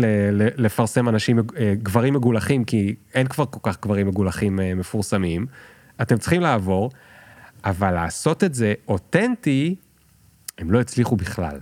לפרסם 0.57 1.09
אנשים, 1.09 1.39
אה, 1.39 1.73
גברים 1.83 2.13
מגולחים, 2.13 2.63
כי 2.63 2.95
אין 3.13 3.27
כבר 3.27 3.45
כל 3.45 3.59
כך 3.63 3.81
גברים 3.81 4.07
מגולחים 4.07 4.59
אה, 4.59 4.75
מפורסמים, 4.75 5.45
אתם 6.01 6.17
צריכים 6.17 6.41
לעבור, 6.41 6.91
אבל 7.65 7.91
לעשות 7.91 8.43
את 8.43 8.53
זה 8.53 8.73
אותנטי, 8.87 9.75
הם 10.57 10.71
לא 10.71 10.81
הצליחו 10.81 11.15
בכלל. 11.15 11.59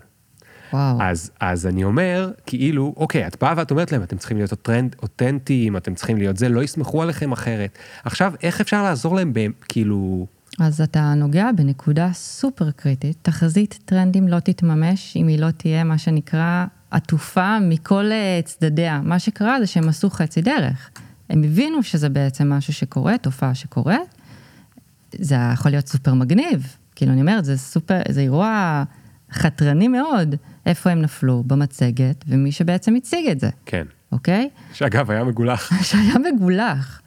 וואו. 0.74 1.02
אז, 1.02 1.32
אז 1.40 1.68
אני 1.68 1.84
אומר, 1.84 2.32
כאילו, 2.46 2.94
אוקיי, 2.98 3.28
את 3.28 3.38
באה 3.42 3.54
ואת 3.58 3.72
אומרת 3.72 3.92
להם, 3.92 4.04
אתם 4.04 4.18
צריכים 4.18 4.38
להיות 4.38 4.54
טרנד, 4.54 4.96
אותנטיים, 5.02 5.78
אתם 5.78 5.96
צריכים 5.96 6.18
להיות 6.18 6.38
זה, 6.38 6.50
לא 6.50 6.64
יסמכו 6.64 7.02
עליכם 7.02 7.32
אחרת. 7.32 7.78
עכשיו, 8.04 8.34
איך 8.44 8.62
אפשר 8.62 8.84
לעזור 8.84 9.16
להם, 9.16 9.34
ב, 9.34 9.40
כאילו... 9.68 10.28
אז 10.60 10.82
אתה 10.82 11.14
נוגע 11.14 11.50
בנקודה 11.56 12.10
סופר 12.14 12.72
קריטית. 12.72 13.18
תחזית 13.22 13.80
טרנדים 13.86 14.28
לא 14.28 14.40
תתממש 14.40 15.18
אם 15.18 15.28
היא 15.28 15.40
לא 15.40 15.52
תהיה 15.52 15.84
מה 15.84 15.98
שנקרא 15.98 16.66
עטופה 16.92 17.60
מכל 17.60 18.12
אה, 18.12 18.40
צדדיה. 18.46 19.02
מה 19.04 19.20
שקרה 19.20 19.60
זה 19.60 19.68
שהם 19.68 19.90
עשו 19.90 20.10
חצי 20.10 20.42
דרך. 20.42 20.90
הם 21.30 21.44
הבינו 21.44 21.84
שזה 21.84 22.10
בעצם 22.10 22.54
משהו 22.54 22.74
שקורה, 22.74 23.18
תופעה 23.18 23.56
שקורית. 23.56 24.16
זה 25.12 25.36
יכול 25.54 25.72
להיות 25.72 25.88
סופר 25.88 26.14
מגניב. 26.14 26.76
כאילו, 26.96 27.12
אני 27.12 27.22
אומרת, 27.22 27.46
זה 27.46 27.58
סופר, 27.58 28.02
זה 28.10 28.22
אירוע 28.22 28.84
חתרני 29.32 29.88
מאוד. 29.88 30.36
איפה 30.66 30.90
הם 30.90 31.02
נפלו? 31.02 31.44
במצגת, 31.48 32.26
ומי 32.28 32.52
שבעצם 32.52 32.96
הציג 32.96 33.30
את 33.30 33.40
זה, 33.40 33.50
כן. 33.66 33.86
אוקיי? 34.12 34.50
שאגב, 34.74 35.12
היה 35.12 35.24
מגולח. 35.24 35.72
שהיה 35.90 36.14
מגולח. 36.34 37.02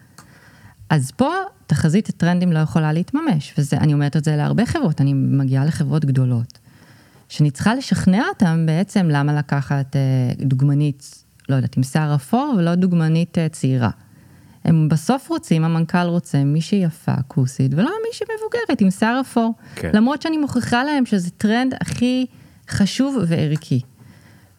אז 0.91 1.11
פה 1.11 1.31
תחזית 1.67 2.09
הטרנדים 2.09 2.53
לא 2.53 2.59
יכולה 2.59 2.93
להתממש, 2.93 3.55
ואני 3.73 3.95
אומרת 3.95 4.17
את 4.17 4.25
זה 4.25 4.37
להרבה 4.37 4.67
חברות, 4.67 5.01
אני 5.01 5.13
מגיעה 5.15 5.65
לחברות 5.65 6.05
גדולות, 6.05 6.59
שאני 7.31 7.51
צריכה 7.51 7.75
לשכנע 7.75 8.29
אותם 8.29 8.67
בעצם 8.67 9.09
למה 9.11 9.35
לקחת 9.35 9.97
אה, 9.97 10.01
דוגמנית, 10.39 11.25
לא 11.49 11.55
יודעת, 11.55 11.77
עם 11.77 11.83
שיער 11.83 12.15
אפור 12.15 12.55
ולא 12.59 12.75
דוגמנית 12.75 13.39
אה, 13.39 13.49
צעירה. 13.49 13.91
הם 14.65 14.89
בסוף 14.89 15.29
רוצים, 15.29 15.65
המנכ"ל 15.65 16.07
רוצה 16.07 16.45
מישהי 16.45 16.79
יפה, 16.79 17.15
כוסית, 17.29 17.75
ולא 17.75 17.91
מישהי 18.09 18.27
מבוגרת 18.39 18.81
עם 18.81 18.91
שיער 18.91 19.21
אפור. 19.21 19.55
כן. 19.75 19.91
למרות 19.95 20.23
שאני 20.23 20.39
מוכיחה 20.39 20.85
להם 20.85 21.07
שזה 21.07 21.31
טרנד 21.31 21.75
הכי 21.81 22.27
חשוב 22.69 23.17
וערכי. 23.27 23.81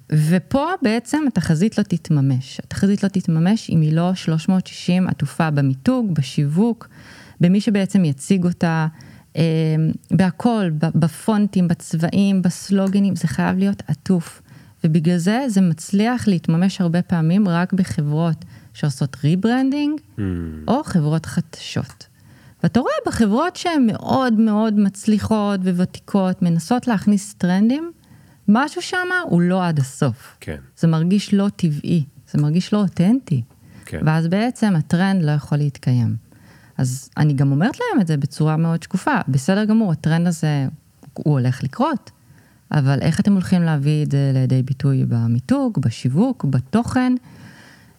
ופה 0.10 0.66
בעצם 0.82 1.24
התחזית 1.28 1.78
לא 1.78 1.84
תתממש. 1.84 2.60
התחזית 2.60 3.04
לא 3.04 3.10
תתממש 3.10 3.70
אם 3.70 3.82
היא 3.82 3.94
לא 3.94 4.16
360 4.16 5.08
עטופה 5.08 5.52
במיתוג, 5.52 6.16
בשיווק, 6.16 6.88
במי 7.42 7.62
שבעצם 7.62 8.06
יציג 8.06 8.44
אותה, 8.46 8.88
בהכל, 10.12 10.70
בפונטים, 10.96 11.68
בצבעים, 11.68 12.42
בסלוגנים, 12.42 13.16
זה 13.16 13.28
חייב 13.28 13.58
להיות 13.58 13.84
עטוף. 13.88 14.42
ובגלל 14.84 15.18
זה 15.18 15.46
זה 15.48 15.62
מצליח 15.62 16.28
להתממש 16.28 16.82
הרבה 16.82 17.02
פעמים 17.02 17.48
רק 17.48 17.74
בחברות 17.74 18.46
שעושות 18.74 19.18
rebranding, 19.24 20.00
ממ, 20.18 20.22
או 20.68 20.84
חברות 20.84 21.26
חדשות. 21.26 22.08
ואתה 22.64 22.80
רואה 22.80 22.94
בחברות 23.08 23.56
שהן 23.56 23.88
מאוד 23.88 24.34
מאוד 24.34 24.80
מצליחות 24.80 25.60
וותיקות, 25.64 26.42
מנסות 26.42 26.88
להכניס 26.88 27.34
טרנדים, 27.34 27.92
משהו 28.48 28.82
שם 28.82 29.08
הוא 29.30 29.42
לא 29.42 29.68
עד 29.68 29.80
הסוף. 29.80 30.38
כן, 30.40 30.58
זה 30.78 30.88
מרגיש 30.88 31.34
לא 31.34 31.50
טבעי, 31.56 32.04
זה 32.32 32.42
מרגיש 32.42 32.74
לא 32.74 32.78
אותנטי. 32.78 33.42
כן. 33.86 34.00
ואז 34.06 34.28
בעצם 34.28 34.76
הטרנד 34.76 35.24
לא 35.24 35.32
יכול 35.32 35.58
להתקיים. 35.58 36.16
אז 36.78 37.10
אני 37.18 37.34
גם 37.34 37.52
אומרת 37.52 37.76
להם 37.80 38.02
את 38.02 38.08
זה 38.08 38.18
בצורה 38.18 38.58
מאוד 38.58 38.84
שקופה, 38.84 39.16
בסדר 39.28 39.66
גמור, 39.66 39.92
הטרנד 39.92 40.28
הזה, 40.28 40.68
הוא 41.14 41.34
הולך 41.34 41.64
לקרות, 41.64 42.12
אבל 42.72 43.00
איך 43.02 43.20
אתם 43.20 43.34
הולכים 43.34 43.62
להביא 43.62 44.06
את 44.06 44.12
זה 44.12 44.32
לידי 44.34 44.64
ביטוי 44.64 45.06
במיתוג, 45.08 45.82
בשיווק, 45.82 46.46
בתוכן, 46.46 47.14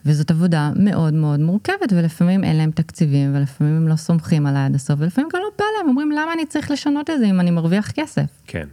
וזאת 0.07 0.31
עבודה 0.31 0.71
מאוד 0.77 1.15
מאוד 1.15 1.41
מורכבת, 1.41 1.93
ולפעמים 1.93 2.45
אין 2.45 2.57
להם 2.57 2.71
תקציבים, 2.71 3.37
ולפעמים 3.37 3.77
הם 3.77 3.89
לא 3.89 3.97
סומכים 3.97 4.47
עליי 4.47 4.65
עד 4.65 4.75
הסוף, 4.75 5.01
ולפעמים 5.01 5.31
גם 5.35 5.41
לא 5.41 5.49
בא 5.59 5.65
להם, 5.79 5.89
אומרים 5.89 6.11
למה 6.11 6.33
אני 6.33 6.47
צריך 6.47 6.71
לשנות 6.71 7.11
את 7.11 7.19
זה 7.19 7.27
אם 7.27 7.41
אני 7.41 7.51
מרוויח 7.51 7.91
כסף. 7.91 8.27
כן. 8.47 8.67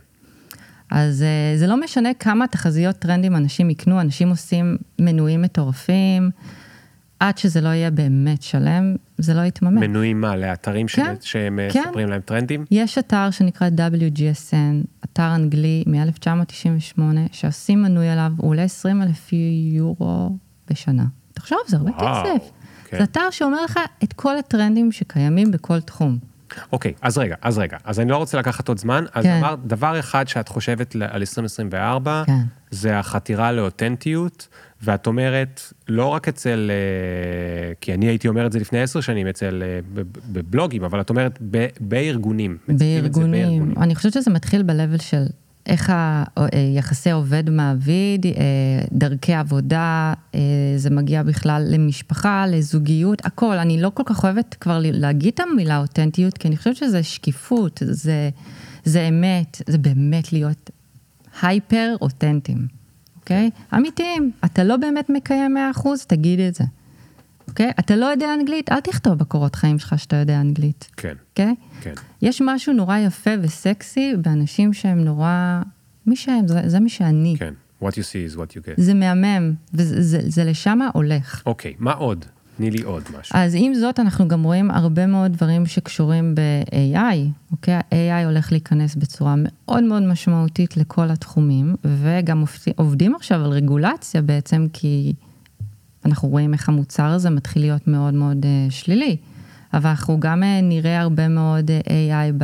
אז 0.92 1.24
אה, 1.24 1.58
זה 1.58 1.68
לא 1.68 1.80
משנה 1.80 2.14
כמה 2.14 2.48
תחזיות 2.48 2.96
טרנדים 2.96 3.36
אנשים 3.36 3.70
יקנו, 3.70 4.02
אנשים 4.02 4.30
עושים 4.30 4.78
מנויים 5.00 5.42
מטורפים, 5.42 6.32
עד 7.20 7.38
שזה 7.38 7.62
לא 7.62 7.70
יהיה 7.70 7.92
באמת 7.92 8.42
שלם, 8.42 8.96
זה 9.18 9.34
לא 9.34 9.42
יתממש. 9.42 9.84
מנויים 9.88 10.22
מה, 10.22 10.36
לאתרים 10.36 10.88
ש- 10.88 10.96
כן, 10.96 11.16
שהם 11.22 11.60
אה, 11.60 11.68
כן. 11.74 11.84
מספרים 11.88 12.10
להם 12.10 12.22
טרנדים? 12.22 12.66
יש 12.72 12.98
אתר 12.98 13.32
שנקרא 13.32 13.70
WGSN, 13.78 14.86
אתר 15.06 15.36
אנגלי 15.36 15.84
מ-1998, 15.88 17.00
שעושים 17.32 17.82
מנוי 17.82 18.10
עליו, 18.10 18.32
הוא 18.38 18.50
עולה 18.50 18.64
20 18.64 19.02
אלף 19.02 19.30
יורו 19.74 20.38
בשנה. 20.70 21.06
תחשוב, 21.34 21.58
זה 21.68 21.78
הרבה 21.78 21.92
וואו, 21.92 22.24
כסף. 22.38 22.50
כן. 22.86 22.98
זה 22.98 23.04
אתר 23.04 23.30
שאומר 23.32 23.64
לך 23.64 23.80
את 24.04 24.14
כל 24.14 24.38
הטרנדים 24.38 24.92
שקיימים 24.92 25.52
בכל 25.52 25.82
תחום. 25.82 26.18
אוקיי, 26.72 26.94
אז 27.02 27.18
רגע, 27.18 27.36
אז 27.42 27.58
רגע. 27.58 27.78
אז 27.84 28.00
אני 28.00 28.12
לא 28.12 28.18
רוצה 28.18 28.38
לקחת 28.40 28.68
עוד 28.68 28.80
זמן. 28.80 29.06
אז 29.14 29.24
כן. 29.24 29.38
אמרת, 29.44 29.60
דבר 29.66 30.00
אחד 30.00 30.28
שאת 30.28 30.48
חושבת 30.48 30.96
על 30.96 31.04
2024, 31.04 32.24
כן. 32.26 32.34
זה 32.72 33.00
החתירה 33.00 33.52
לאותנטיות, 33.52 34.48
ואת 34.84 35.08
אומרת, 35.08 35.62
לא 35.88 36.06
רק 36.06 36.28
אצל, 36.28 36.72
אה, 36.74 37.74
כי 37.82 37.94
אני 37.94 38.06
הייתי 38.06 38.28
אומר 38.28 38.46
את 38.46 38.52
זה 38.52 38.60
לפני 38.60 38.82
עשר 38.82 39.02
שנים, 39.02 39.28
אצל, 39.28 39.64
אה, 39.66 39.80
ב- 39.94 40.00
ב- 40.02 40.20
בבלוגים, 40.40 40.84
אבל 40.84 41.02
את 41.02 41.10
אומרת 41.10 41.38
ב- 41.52 41.68
בארגונים. 41.80 42.58
זה 42.68 42.74
בארגונים, 42.78 43.74
אני 43.78 43.96
חושבת 43.96 44.14
שזה 44.14 44.32
מתחיל 44.32 44.64
ב-level 44.64 45.02
של 45.02 45.24
איך 45.65 45.93
היחסי 46.36 47.12
עובד 47.12 47.50
מעביד, 47.50 48.26
אה, 48.26 48.32
דרכי 48.91 49.34
עבודה, 49.34 50.13
אה, 50.36 50.39
זה 50.78 50.89
מגיע 50.89 51.24
בכלל 51.24 51.65
למשפחה, 51.69 52.45
לזוגיות, 52.48 53.26
הכל. 53.26 53.58
אני 53.58 53.82
לא 53.82 53.91
כל 53.93 54.04
כך 54.06 54.24
אוהבת 54.24 54.56
כבר 54.60 54.80
להגיד 54.84 55.34
את 55.34 55.39
המילה 55.39 55.78
אותנטיות, 55.78 56.38
כי 56.38 56.48
אני 56.48 56.58
חושבת 56.58 56.76
שזה 56.76 57.04
שקיפות, 57.04 57.82
זה, 57.86 58.30
זה 58.84 59.08
אמת, 59.08 59.62
זה 59.67 59.78
באמת 59.78 60.34
להיות 60.34 60.69
הייפר 61.41 61.95
אותנטיים, 62.02 62.67
אוקיי? 63.19 63.50
אמיתיים. 63.76 64.32
אתה 64.45 64.63
לא 64.63 64.78
באמת 64.78 65.10
מקיים 65.10 65.58
100%, 65.76 65.88
תגיד 66.08 66.39
את 66.39 66.56
זה. 66.56 66.63
אוקיי? 67.50 67.72
אתה 67.80 67.96
לא 67.96 68.06
יודע 68.06 68.34
אנגלית, 68.34 68.72
אל 68.72 68.80
תכתוב 68.80 69.14
בקורות 69.14 69.56
חיים 69.56 69.80
שלך 69.80 70.00
שאתה 70.00 70.16
יודע 70.16 70.42
אנגלית. 70.42 70.88
כן, 70.98 71.14
אוקיי? 71.30 71.56
כן. 71.82 71.94
יש 72.22 72.42
משהו 72.46 72.74
נורא 72.74 72.98
יפה 72.98 73.32
וסקסי 73.42 74.14
באנשים 74.22 74.74
שהם 74.74 75.00
נורא... 75.00 75.62
מי 76.06 76.16
שהם, 76.16 76.48
זה, 76.48 76.62
זה 76.66 76.80
מי 76.80 76.90
שאני. 76.90 77.36
כן. 77.40 77.54
What 77.82 77.88
you 77.88 77.88
see 77.88 78.34
is 78.34 78.38
what 78.38 78.52
you 78.52 78.58
get. 78.58 78.82
זה 78.82 78.94
מהמם, 78.94 79.54
וזה 79.74 80.02
זה, 80.02 80.20
זה 80.28 80.44
לשם 80.44 80.80
הולך. 80.94 81.42
אוקיי, 81.46 81.74
מה 81.80 81.92
עוד? 81.92 82.26
תני 82.58 82.72
לי 82.72 82.82
עוד 82.82 83.04
משהו. 83.20 83.40
אז 83.40 83.56
עם 83.58 83.74
זאת, 83.74 84.00
אנחנו 84.00 84.28
גם 84.28 84.44
רואים 84.44 84.72
הרבה 84.72 85.08
מאוד 85.08 85.34
דברים 85.34 85.66
שקשורים 85.66 86.36
ב-AI, 86.36 87.18
אוקיי? 87.52 87.74
ה-AI 87.74 88.26
הולך 88.26 88.52
להיכנס 88.52 88.96
בצורה 88.96 89.36
מאוד 89.38 89.84
מאוד 89.84 90.04
משמעותית 90.04 90.78
לכל 90.78 91.10
התחומים, 91.10 91.76
וגם 91.84 92.44
עובדים 92.76 93.16
עכשיו 93.16 93.46
על 93.46 93.52
רגולציה 93.52 94.22
בעצם, 94.22 94.68
כי 94.74 95.14
אנחנו 96.06 96.30
רואים 96.30 96.54
איך 96.54 96.70
המוצר 96.70 97.06
הזה 97.06 97.30
מתחיל 97.30 97.62
להיות 97.62 97.88
מאוד 97.88 98.14
מאוד 98.14 98.44
uh, 98.44 98.72
שלילי. 98.72 99.18
אבל 99.74 99.90
אנחנו 99.90 100.20
גם 100.20 100.44
uh, 100.44 100.46
נראה 100.64 101.02
הרבה 101.02 101.28
מאוד 101.28 101.72
uh, 101.72 101.88
AI 101.88 102.44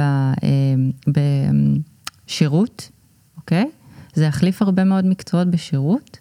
בשירות, 2.28 2.91
אוקיי? 3.38 3.70
זה 4.13 4.26
יחליף 4.26 4.62
הרבה 4.62 4.84
מאוד 4.84 5.06
מקצועות 5.06 5.48
בשירות. 5.48 6.20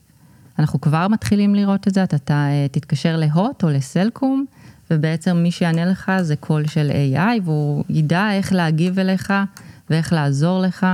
אנחנו 0.59 0.81
כבר 0.81 1.09
מתחילים 1.09 1.55
לראות 1.55 1.89
את 1.89 1.95
זה, 1.95 2.05
אתה, 2.05 2.17
אתה 2.17 2.49
תתקשר 2.73 3.17
להוט 3.17 3.65
או 3.65 3.69
לסלקום, 3.69 4.45
ובעצם 4.91 5.37
מי 5.37 5.51
שיענה 5.51 5.85
לך 5.85 6.13
זה 6.21 6.37
קול 6.37 6.67
של 6.67 6.91
AI, 6.91 7.41
והוא 7.45 7.85
ידע 7.89 8.33
איך 8.33 8.53
להגיב 8.53 8.99
אליך 8.99 9.33
ואיך 9.91 10.13
לעזור 10.13 10.61
לך. 10.61 10.87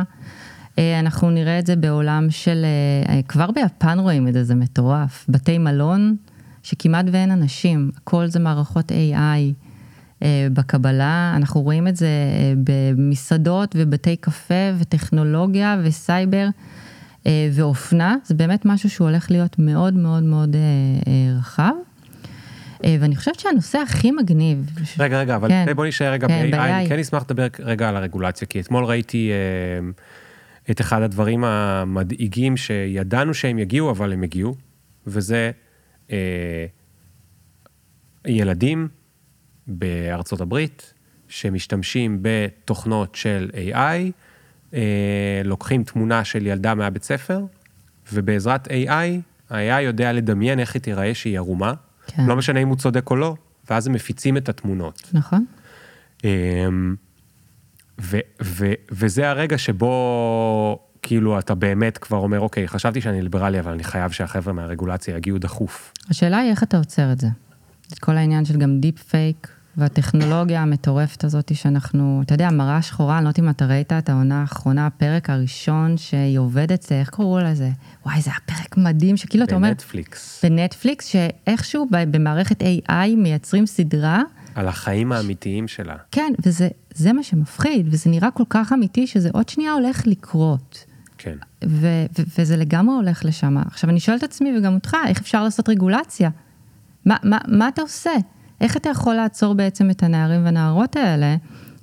אה, 0.79 0.98
אנחנו 1.00 1.31
נראה 1.31 1.59
את 1.59 1.66
זה 1.66 1.76
בעולם 1.76 2.26
של, 2.31 2.64
אה, 2.64 3.14
אה, 3.14 3.22
כבר 3.22 3.50
ביפן 3.50 3.98
רואים 3.98 4.29
את 4.29 4.33
זה, 4.33 4.44
זה 4.44 4.55
מטורף. 4.55 5.26
בתי 5.29 5.59
מלון, 5.59 6.16
שכמעט 6.62 7.07
ואין 7.12 7.31
אנשים, 7.31 7.90
הכל 7.96 8.27
זה 8.27 8.38
מערכות 8.38 8.92
AI. 8.92 9.55
אה, 10.23 10.49
בקבלה, 10.53 11.33
אנחנו 11.37 11.61
רואים 11.61 11.88
את 11.88 11.96
זה 11.96 12.07
אה, 12.07 12.53
במסעדות 12.64 13.75
ובתי 13.79 14.16
קפה 14.16 14.55
וטכנולוגיה 14.79 15.81
וסייבר 15.85 16.49
אה, 17.27 17.49
ואופנה, 17.53 18.16
זה 18.25 18.35
באמת 18.35 18.64
משהו 18.64 18.90
שהוא 18.90 19.09
הולך 19.09 19.31
להיות 19.31 19.59
מאוד 19.59 19.94
מאוד 19.94 20.23
מאוד 20.23 20.57
רחב. 21.38 21.73
ואני 23.01 23.16
חושבת 23.16 23.40
שהנושא 23.40 23.79
הכי 23.79 24.11
מגניב, 24.11 24.70
רגע, 24.99 25.20
רגע, 25.20 25.37
אבל 25.37 25.49
כן. 25.49 25.66
בוא 25.77 25.87
נשאר 25.87 26.12
רגע 26.12 26.29
כן, 26.29 26.51
ב-AI. 26.51 26.57
אני 26.57 26.88
כן 26.88 26.99
אשמח 26.99 27.23
לדבר 27.23 27.46
רגע 27.59 27.88
על 27.88 27.96
הרגולציה, 27.96 28.49
כי 28.49 28.61
אתמול 28.61 28.85
ראיתי 28.85 29.31
את 30.70 30.81
אחד 30.81 31.03
הדברים 31.03 31.44
המדאיגים 31.44 32.57
שידענו 32.57 33.35
שהם 33.35 33.59
יגיעו, 33.59 33.90
אבל 33.90 34.12
הם 34.12 34.23
הגיעו, 34.23 34.55
וזה 35.07 35.51
אה, 36.11 36.66
ילדים 38.27 38.88
בארצות 39.66 40.40
הברית 40.40 40.94
שמשתמשים 41.29 42.18
בתוכנות 42.23 43.14
של 43.14 43.51
AI, 43.55 44.12
אה, 44.75 45.42
לוקחים 45.44 45.85
תמונה 45.85 46.25
של 46.25 46.46
ילדה 46.46 46.75
מהבית 46.75 47.03
ספר, 47.03 47.40
ובעזרת 48.12 48.68
AI, 48.68 49.20
ה-AI 49.51 49.81
יודע 49.81 50.12
לדמיין 50.12 50.59
איך 50.59 50.75
היא 50.75 50.83
תיראה 50.83 51.14
שהיא 51.14 51.38
ערומה, 51.38 51.73
כן. 52.07 52.27
לא 52.27 52.37
משנה 52.37 52.61
אם 52.61 52.68
הוא 52.68 52.77
צודק 52.77 53.11
או 53.11 53.16
לא, 53.16 53.35
ואז 53.70 53.87
הם 53.87 53.92
מפיצים 53.92 54.37
את 54.37 54.49
התמונות. 54.49 55.11
נכון? 55.12 55.44
אמ, 56.25 56.94
ו- 58.01 58.18
ו- 58.42 58.73
וזה 58.90 59.31
הרגע 59.31 59.59
שבו 59.59 60.89
כאילו 61.02 61.38
אתה 61.38 61.54
באמת 61.54 61.98
כבר 61.98 62.18
אומר, 62.18 62.40
אוקיי, 62.40 62.68
חשבתי 62.68 63.00
שאני 63.00 63.22
ליברלי, 63.22 63.60
אבל 63.60 63.72
אני 63.72 63.84
חייב 63.84 64.10
שהחבר'ה 64.10 64.52
מהרגולציה 64.52 65.16
יגיעו 65.16 65.38
דחוף. 65.38 65.92
השאלה 66.10 66.38
היא 66.38 66.50
איך 66.50 66.62
אתה 66.62 66.78
עוצר 66.78 67.12
את 67.12 67.20
זה. 67.20 67.28
את 67.92 67.98
כל 67.98 68.16
העניין 68.16 68.44
של 68.44 68.56
גם 68.56 68.80
deep 68.80 68.98
fake, 68.98 69.48
והטכנולוגיה 69.76 70.62
המטורפת 70.62 71.24
הזאת 71.24 71.54
שאנחנו, 71.54 72.20
אתה 72.24 72.34
יודע, 72.34 72.50
מראה 72.50 72.82
שחורה, 72.82 73.16
אני 73.16 73.24
לא 73.24 73.28
יודעת 73.28 73.38
אם 73.38 73.48
אתה 73.50 73.66
ראית 73.66 73.92
את 73.92 74.08
העונה 74.08 74.40
האחרונה, 74.40 74.86
הפרק 74.86 75.30
הראשון 75.30 75.96
שהיא 75.96 76.38
עובדת, 76.38 76.82
זה, 76.82 77.00
איך 77.00 77.10
קראו 77.10 77.38
לזה? 77.38 77.70
וואי, 78.06 78.20
זה 78.20 78.30
היה 78.30 78.38
פרק 78.46 78.76
מדהים, 78.76 79.16
שכאילו 79.16 79.44
אתה 79.44 79.54
אומר... 79.54 79.68
בנטפליקס. 79.68 80.44
בנטפליקס, 80.44 81.06
שאיכשהו 81.06 81.86
במערכת 81.90 82.62
AI 82.62 83.16
מייצרים 83.16 83.66
סדרה. 83.66 84.22
על 84.54 84.68
החיים 84.68 85.12
האמיתיים 85.12 85.68
שלה. 85.68 85.96
כן, 86.10 86.32
וזה 86.46 87.12
מה 87.12 87.22
שמפחיד, 87.22 87.88
וזה 87.90 88.10
נראה 88.10 88.30
כל 88.30 88.44
כך 88.50 88.72
אמיתי, 88.72 89.06
שזה 89.06 89.28
עוד 89.32 89.48
שנייה 89.48 89.72
הולך 89.72 90.06
לקרות. 90.06 90.84
כן. 91.22 91.37
ו- 91.64 92.06
ו- 92.18 92.22
וזה 92.38 92.56
לגמרי 92.56 92.94
הולך 92.94 93.24
לשם. 93.24 93.56
עכשיו, 93.59 93.90
אני 93.90 94.00
שואלת 94.00 94.24
את 94.24 94.28
עצמי 94.28 94.59
וגם 94.59 94.74
אותך, 94.74 94.96
איך 95.06 95.20
אפשר 95.20 95.44
לעשות 95.44 95.68
רגולציה? 95.68 96.30
מה, 97.04 97.16
מה, 97.22 97.38
מה 97.48 97.68
אתה 97.68 97.83
עושה? 97.83 98.11
איך 98.61 98.76
אתה 98.76 98.88
יכול 98.88 99.14
לעצור 99.14 99.54
בעצם 99.54 99.90
את 99.90 100.02
הנערים 100.02 100.44
והנערות 100.44 100.96
האלה 100.96 101.37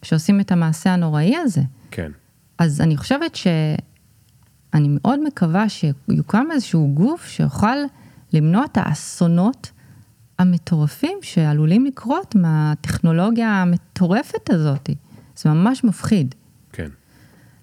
שעושים 0.04 0.40
את 0.40 0.52
המעשה 0.52 0.94
הנוראי 0.94 1.36
הזה? 1.36 1.62
כן. 1.92 2.12
אז 2.58 2.82
אני 2.82 2.98
חושבת 2.98 3.36
שאני 3.36 4.88
מאוד 4.90 5.20
מקווה 5.24 5.66
שיוקם 5.70 6.46
איזשהו 6.52 6.92
גוף 6.94 7.28
שיוכל 7.28 7.78
למנוע 8.34 8.66
את 8.66 8.78
האסונות 8.78 9.72
המטורפים 10.40 11.18
שעלולים 11.22 11.86
לקרות 11.86 12.36
מהטכנולוגיה 12.36 13.50
המטורפת 13.50 14.50
הזאת. 14.50 14.90
זה 15.36 15.50
ממש 15.50 15.84
מפחיד. 15.84 16.36
כן. 16.72 16.90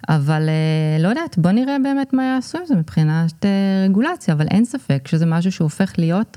אבל 0.08 0.48
אה, 0.48 1.02
לא 1.02 1.08
יודעת, 1.08 1.38
בוא 1.38 1.50
נראה 1.50 1.76
באמת 1.82 2.12
מה 2.12 2.24
יעשו 2.24 2.58
עם 2.58 2.66
זה 2.66 2.74
מבחינת 2.74 3.44
אה, 3.44 3.50
רגולציה, 3.84 4.34
אבל 4.34 4.46
אין 4.50 4.64
ספק 4.64 5.08
שזה 5.08 5.26
משהו 5.26 5.52
שהופך 5.52 5.92
להיות 5.98 6.36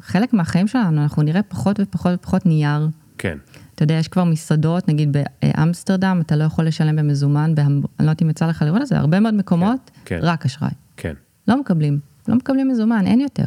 חלק 0.00 0.32
מהחיים 0.32 0.66
שלנו, 0.66 1.02
אנחנו 1.02 1.22
נראה 1.22 1.42
פחות 1.42 1.80
ופחות 1.80 2.12
ופחות 2.14 2.46
נייר. 2.46 2.88
כן. 3.18 3.38
אתה 3.74 3.82
יודע, 3.82 3.94
יש 3.94 4.08
כבר 4.08 4.24
מסעדות, 4.24 4.88
נגיד 4.88 5.16
באמסטרדם, 5.42 6.20
אתה 6.26 6.36
לא 6.36 6.44
יכול 6.44 6.66
לשלם 6.66 6.96
במזומן, 6.96 7.54
בהמ... 7.54 7.68
אני 7.70 7.82
לא 7.98 8.02
יודעת 8.02 8.22
אם 8.22 8.30
יצא 8.30 8.46
לך 8.46 8.62
לראות 8.62 8.82
את 8.82 8.86
זה, 8.86 8.98
הרבה 8.98 9.20
מאוד 9.20 9.34
מקומות, 9.34 9.90
כן, 10.04 10.20
כן. 10.20 10.26
רק 10.26 10.44
אשראי. 10.44 10.70
כן. 10.96 11.14
לא 11.48 11.60
מקבלים, 11.60 11.98
לא 12.28 12.34
מקבלים 12.34 12.68
מזומן, 12.68 13.06
אין 13.06 13.20
יותר. 13.20 13.44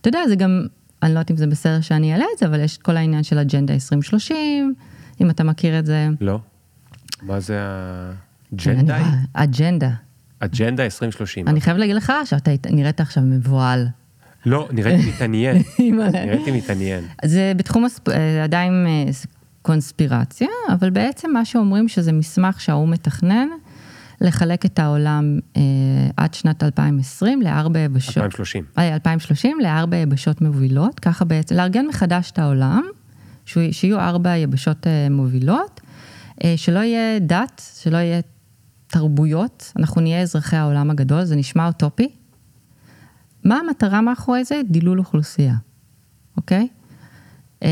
אתה 0.00 0.08
יודע, 0.08 0.20
זה 0.28 0.36
גם, 0.36 0.66
אני 1.02 1.14
לא 1.14 1.18
יודעת 1.18 1.30
אם 1.30 1.36
זה 1.36 1.46
בסדר 1.46 1.80
שאני 1.80 2.12
אעלה 2.12 2.24
את 2.34 2.38
זה, 2.38 2.46
אבל 2.46 2.60
יש 2.60 2.76
את 2.76 2.82
כל 2.82 2.96
העניין 2.96 3.22
של 3.22 3.38
אג'נדה 3.38 3.74
2030, 3.74 4.74
אם 5.20 5.30
אתה 5.30 5.44
מכיר 5.44 5.78
את 5.78 5.86
זה. 5.86 6.08
לא. 6.20 6.38
מה 7.22 7.40
זה 7.40 7.58
האג'נדה? 7.60 8.31
אג'נדה. 9.34 9.90
אג'נדה 10.40 10.84
2030. 10.84 11.48
אני 11.48 11.60
חייב 11.60 11.76
להגיד 11.76 11.96
לך 11.96 12.12
שאתה 12.24 12.50
נראית 12.70 13.00
עכשיו 13.00 13.22
מבוהל. 13.22 13.86
לא, 14.46 14.68
נראיתי 14.72 15.08
מתעניין. 15.14 15.62
נראיתי 15.78 16.50
מתעניין. 16.50 17.04
זה 17.24 17.52
בתחום. 17.56 17.86
אה, 18.10 18.44
עדיין 18.44 18.86
אה, 18.86 19.10
קונספירציה, 19.62 20.48
אבל 20.72 20.90
בעצם 20.90 21.30
מה 21.32 21.44
שאומרים 21.44 21.88
שזה 21.88 22.12
מסמך 22.12 22.60
שהאו"ם 22.60 22.90
מתכנן 22.90 23.48
לחלק 24.20 24.66
את 24.66 24.78
העולם 24.78 25.38
אה, 25.56 25.62
עד 26.16 26.34
שנת 26.34 26.62
2020 26.62 27.42
לארבע 27.42 27.78
יבשות. 27.78 28.16
2030. 28.16 28.64
אה, 28.78 28.94
2030 28.94 29.58
לארבע 29.60 29.96
יבשות 29.96 30.40
מובילות, 30.40 31.00
ככה 31.00 31.24
בעצם, 31.24 31.54
לארגן 31.54 31.86
מחדש 31.86 32.30
את 32.30 32.38
העולם, 32.38 32.82
שיהיו 33.46 33.98
ארבע 33.98 34.36
יבשות 34.36 34.86
אה, 34.86 35.08
מובילות, 35.10 35.80
אה, 36.44 36.54
שלא 36.56 36.78
יהיה 36.78 37.18
דת, 37.18 37.62
שלא 37.80 37.96
יהיה 37.96 38.20
תרבויות, 38.92 39.72
אנחנו 39.76 40.00
נהיה 40.00 40.22
אזרחי 40.22 40.56
העולם 40.56 40.90
הגדול, 40.90 41.24
זה 41.24 41.36
נשמע 41.36 41.66
אוטופי. 41.66 42.08
מה 43.44 43.56
המטרה 43.56 44.00
מאחורי 44.00 44.44
זה? 44.44 44.60
דילול 44.70 44.98
אוכלוסייה, 44.98 45.54
אוקיי? 46.36 46.68
אמ, 47.62 47.68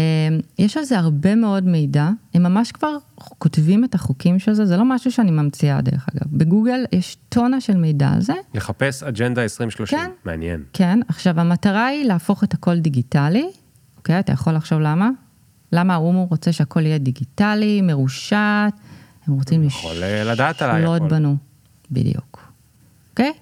יש 0.58 0.76
על 0.76 0.84
זה 0.84 0.98
הרבה 0.98 1.34
מאוד 1.34 1.64
מידע, 1.64 2.08
הם 2.34 2.42
ממש 2.42 2.72
כבר 2.72 2.96
כותבים 3.38 3.84
את 3.84 3.94
החוקים 3.94 4.38
של 4.38 4.52
זה, 4.52 4.66
זה 4.66 4.76
לא 4.76 4.84
משהו 4.84 5.12
שאני 5.12 5.30
ממציאה 5.30 5.80
דרך 5.80 6.06
אגב. 6.14 6.26
בגוגל 6.32 6.84
יש 6.92 7.16
טונה 7.28 7.60
של 7.60 7.76
מידע 7.76 8.08
על 8.08 8.20
זה. 8.20 8.34
לחפש 8.54 9.02
אג'נדה 9.02 9.42
2030, 9.42 9.98
כן, 9.98 10.10
מעניין. 10.24 10.62
כן, 10.72 11.00
עכשיו 11.08 11.40
המטרה 11.40 11.86
היא 11.86 12.04
להפוך 12.04 12.44
את 12.44 12.54
הכל 12.54 12.78
דיגיטלי, 12.78 13.50
אוקיי? 13.96 14.18
אתה 14.18 14.32
יכול 14.32 14.54
לחשוב 14.54 14.80
למה? 14.80 15.10
למה 15.72 15.94
האו"ם 15.94 16.16
רוצה 16.16 16.52
שהכל 16.52 16.86
יהיה 16.86 16.98
דיגיטלי, 16.98 17.80
מרושת, 17.80 18.72
הם 19.30 19.36
רוצים 19.36 19.62
יכול 19.62 19.96
לדעת 20.24 20.62
עליי 20.62 20.82
לשלוט 20.82 21.02
בנו. 21.02 21.36
בדיוק. 21.90 22.52
אוקיי? 23.10 23.32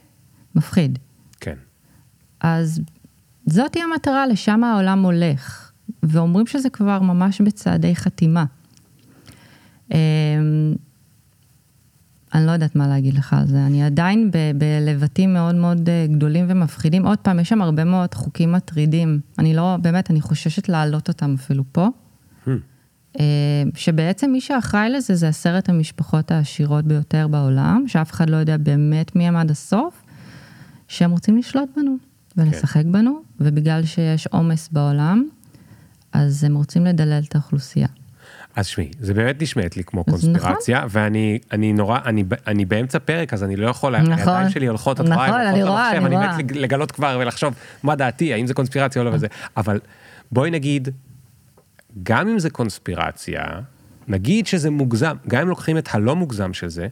מפחיד. 0.55 0.98
כן. 1.40 1.55
אז 2.40 2.81
זאתי 3.46 3.81
המטרה, 3.83 4.27
לשם 4.27 4.64
העולם 4.64 5.03
הולך. 5.03 5.72
ואומרים 6.03 6.46
שזה 6.46 6.70
כבר 6.70 7.01
ממש 7.01 7.40
בצעדי 7.40 7.96
חתימה. 7.96 8.44
אמ, 9.92 9.96
אני 12.35 12.46
לא 12.46 12.51
יודעת 12.51 12.77
מה 12.77 12.88
להגיד 12.88 13.14
לך 13.14 13.33
על 13.33 13.46
זה, 13.46 13.66
אני 13.66 13.85
עדיין 13.85 14.31
בלבטים 14.59 15.35
מאוד 15.35 15.55
מאוד 15.55 15.88
אה, 15.88 16.07
גדולים 16.11 16.44
ומפחידים. 16.48 17.07
עוד 17.07 17.18
פעם, 17.18 17.40
יש 17.40 17.48
שם 17.48 17.62
הרבה 17.62 17.85
מאוד 17.85 18.14
חוקים 18.14 18.53
מטרידים. 18.53 19.20
אני 19.38 19.55
לא, 19.55 19.77
באמת, 19.83 20.11
אני 20.11 20.20
חוששת 20.20 20.68
להעלות 20.68 21.09
אותם 21.09 21.35
אפילו 21.38 21.64
פה. 21.72 21.88
אמ, 23.18 23.24
שבעצם 23.74 24.31
מי 24.31 24.40
שאחראי 24.40 24.90
לזה 24.90 25.14
זה 25.14 25.28
עשרת 25.28 25.68
המשפחות 25.68 26.31
העשירות 26.31 26.85
ביותר 26.85 27.28
בעולם, 27.28 27.85
שאף 27.87 28.11
אחד 28.11 28.31
לא 28.31 28.37
יודע 28.37 28.57
באמת 28.57 29.16
מי 29.16 29.28
הם 29.28 29.37
עד 29.37 29.50
הסוף, 29.50 30.04
שהם 30.88 31.11
רוצים 31.11 31.38
לשלוט 31.38 31.68
בנו 31.76 31.96
ולשחק 32.37 32.83
כן. 32.83 32.92
בנו, 32.92 33.22
ובגלל 33.40 33.85
שיש 33.85 34.26
עומס 34.26 34.68
בעולם, 34.72 35.24
אז 36.12 36.44
הם 36.44 36.54
רוצים 36.54 36.85
לדלל 36.85 37.22
את 37.28 37.35
האוכלוסייה. 37.35 37.88
אז 38.57 38.66
שמי, 38.66 38.90
זה 39.00 39.14
באמת 39.14 39.42
נשמעת 39.42 39.76
לי 39.76 39.85
כמו 39.85 40.04
קונספירציה, 40.04 40.78
נכון. 40.78 40.88
ואני 40.92 41.38
אני 41.52 41.72
נורא, 41.72 41.98
אני, 42.04 42.24
אני 42.46 42.64
באמצע 42.64 42.98
פרק, 42.98 43.33
אז 43.33 43.44
אני 43.44 43.57
לא 43.57 43.68
יכול, 43.68 43.96
נכון, 43.96 44.12
הידיים 44.12 44.50
שלי 44.50 44.66
הולכות, 44.66 45.00
את 45.00 45.04
נכון, 45.04 45.16
רואה, 45.16 45.50
אני 45.50 45.62
רואה, 45.62 45.90
אני 45.96 46.16
רואה. 46.16 46.35
אני 46.35 46.42
מת 46.42 46.57
לגלות 46.57 46.92
כבר 46.92 47.18
ולחשוב 47.20 47.54
מה 47.83 47.96
דעתי, 47.96 48.33
האם 48.33 48.46
זה 48.46 48.54
קונספירציה 48.54 49.02
או 49.02 49.07
לא 49.07 49.14
וזה, 49.14 49.26
אבל 49.57 49.81
בואי 50.33 50.50
נגיד, 50.50 50.88
גם 52.02 52.28
אם 52.28 52.38
זה 52.38 52.50
קונספירציה, 52.50 53.44
נגיד 54.08 54.46
שזה 54.46 54.70
מוגזם, 54.70 55.16
גם 55.28 55.42
אם 55.42 55.48
לוקחים 55.48 55.78
את 55.78 55.88
הלא 55.92 56.16
מוגזם 56.16 56.52
של 56.52 56.68
זה, 56.68 56.88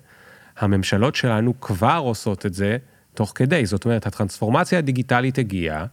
הממשלות 0.58 1.14
שלנו 1.14 1.60
כבר 1.60 2.00
עושות 2.02 2.46
את 2.46 2.54
זה 2.54 2.76
תוך 3.14 3.32
כדי, 3.34 3.66
זאת 3.66 3.84
אומרת, 3.84 4.06
הטרנספורמציה 4.06 4.78
הדיגיטלית 4.78 5.38
הגיעה, 5.38 5.84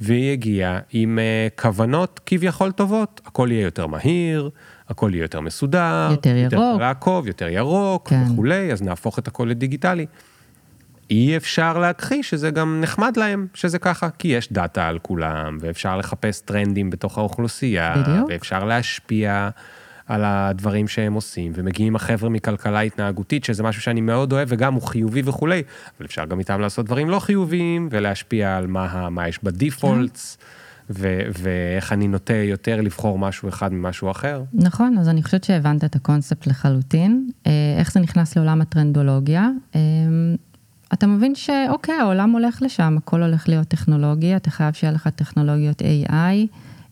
והיא 0.00 0.32
הגיעה 0.32 0.78
עם 0.90 1.18
uh, 1.18 1.62
כוונות 1.62 2.20
כביכול 2.26 2.72
טובות, 2.72 3.20
הכל 3.26 3.48
יהיה 3.50 3.62
יותר 3.62 3.86
מהיר, 3.86 4.50
הכל 4.88 5.10
יהיה 5.14 5.24
יותר 5.24 5.40
מסודר, 5.40 6.08
יותר 6.10 6.36
ירוק, 6.36 6.52
יותר 6.52 6.76
לעקוב, 6.76 7.26
יותר 7.26 7.48
ירוק 7.48 8.08
כן. 8.08 8.24
וכולי, 8.32 8.72
אז 8.72 8.82
נהפוך 8.82 9.18
את 9.18 9.28
הכל 9.28 9.44
לדיגיטלי. 9.50 10.06
אי 11.10 11.36
אפשר 11.36 11.78
להכחיש 11.78 12.30
שזה 12.30 12.50
גם 12.50 12.80
נחמד 12.80 13.16
להם 13.16 13.46
שזה 13.54 13.78
ככה, 13.78 14.10
כי 14.10 14.28
יש 14.28 14.52
דאטה 14.52 14.88
על 14.88 14.98
כולם, 14.98 15.58
ואפשר 15.60 15.96
לחפש 15.96 16.40
טרנדים 16.40 16.90
בתוך 16.90 17.18
האוכלוסייה, 17.18 17.94
בדיוק. 17.96 18.28
ואפשר 18.28 18.64
להשפיע 18.64 19.48
על 20.06 20.24
הדברים 20.24 20.88
שהם 20.88 21.12
עושים, 21.12 21.52
ומגיעים 21.54 21.96
החבר'ה 21.96 22.28
מכלכלה 22.28 22.80
התנהגותית, 22.80 23.44
שזה 23.44 23.62
משהו 23.62 23.82
שאני 23.82 24.00
מאוד 24.00 24.32
אוהב, 24.32 24.48
וגם 24.50 24.74
הוא 24.74 24.82
חיובי 24.82 25.22
וכולי, 25.24 25.62
אבל 25.98 26.06
אפשר 26.06 26.24
גם 26.24 26.38
איתם 26.38 26.60
לעשות 26.60 26.86
דברים 26.86 27.10
לא 27.10 27.18
חיוביים, 27.18 27.88
ולהשפיע 27.90 28.56
על 28.56 28.66
מה, 28.66 29.10
מה 29.10 29.28
יש 29.28 29.44
בדיפולטס. 29.44 30.38
ו- 30.90 31.22
ואיך 31.38 31.92
אני 31.92 32.08
נוטה 32.08 32.34
יותר 32.34 32.80
לבחור 32.80 33.18
משהו 33.18 33.48
אחד 33.48 33.72
ממשהו 33.72 34.10
אחר. 34.10 34.42
נכון, 34.54 34.98
אז 34.98 35.08
אני 35.08 35.22
חושבת 35.22 35.44
שהבנת 35.44 35.84
את 35.84 35.96
הקונספט 35.96 36.46
לחלוטין. 36.46 37.30
אה, 37.46 37.52
איך 37.78 37.92
זה 37.92 38.00
נכנס 38.00 38.36
לעולם 38.36 38.60
הטרנדולוגיה. 38.60 39.48
אתה 40.92 41.06
מבין 41.06 41.34
שאוקיי, 41.34 41.94
העולם 41.94 42.30
הולך 42.30 42.62
לשם, 42.62 42.96
הכל 42.98 43.22
הולך 43.22 43.48
להיות 43.48 43.68
טכנולוגיה, 43.68 44.36
אתה 44.36 44.50
חייב 44.50 44.74
שיהיה 44.74 44.92
לך 44.92 45.08
טכנולוגיות 45.08 45.82
AI. 45.82 46.46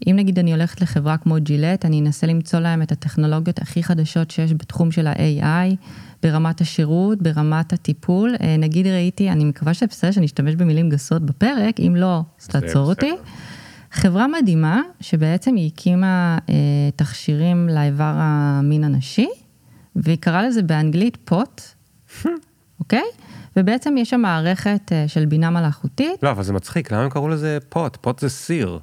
אם 0.07 0.17
נגיד 0.17 0.39
אני 0.39 0.53
הולכת 0.53 0.81
לחברה 0.81 1.17
כמו 1.17 1.35
ג'ילט, 1.39 1.85
אני 1.85 2.01
אנסה 2.01 2.27
למצוא 2.27 2.61
להם 2.61 2.83
את 2.83 2.93
הטכנולוגיות 2.93 3.59
הכי 3.59 3.83
חדשות 3.83 4.31
שיש 4.31 4.53
בתחום 4.53 4.91
של 4.91 5.07
ה-AI, 5.07 5.77
ברמת 6.23 6.61
השירות, 6.61 7.23
ברמת 7.23 7.73
הטיפול. 7.73 8.35
אה, 8.41 8.57
נגיד 8.57 8.87
ראיתי, 8.87 9.31
אני 9.31 9.45
מקווה 9.45 9.75
שזה 9.75 9.87
בסדר 9.87 10.11
שאני 10.11 10.27
אשתמש 10.27 10.55
במילים 10.55 10.91
גסות 10.91 11.23
בפרק, 11.23 11.81
אם 11.81 11.97
לא, 11.97 12.21
אז 12.41 12.47
תעצור 12.47 12.89
אותי. 12.89 13.13
חברה 13.93 14.27
מדהימה, 14.27 14.81
שבעצם 15.01 15.55
היא 15.55 15.71
הקימה 15.75 16.39
אה, 16.49 16.55
תכשירים 16.97 17.69
לאיבר 17.69 18.13
המין 18.17 18.85
הנשי, 18.85 19.29
והיא 19.97 20.19
קראה 20.21 20.43
לזה 20.43 20.63
באנגלית 20.63 21.19
פוט, 21.25 21.61
אוקיי? 22.81 23.03
ובעצם 23.57 23.97
יש 23.97 24.11
שם 24.11 24.21
מערכת 24.21 24.93
אה, 24.93 25.05
של 25.09 25.25
בינה 25.27 25.51
מלאכותית. 25.51 26.23
לא, 26.23 26.31
אבל 26.31 26.43
זה 26.43 26.53
מצחיק, 26.53 26.93
למה 26.93 27.03
הם 27.03 27.11
קראו 27.11 27.29
לזה 27.29 27.59
פוט? 27.69 27.97
פוט 28.01 28.19
זה 28.19 28.29
סיר. 28.29 28.79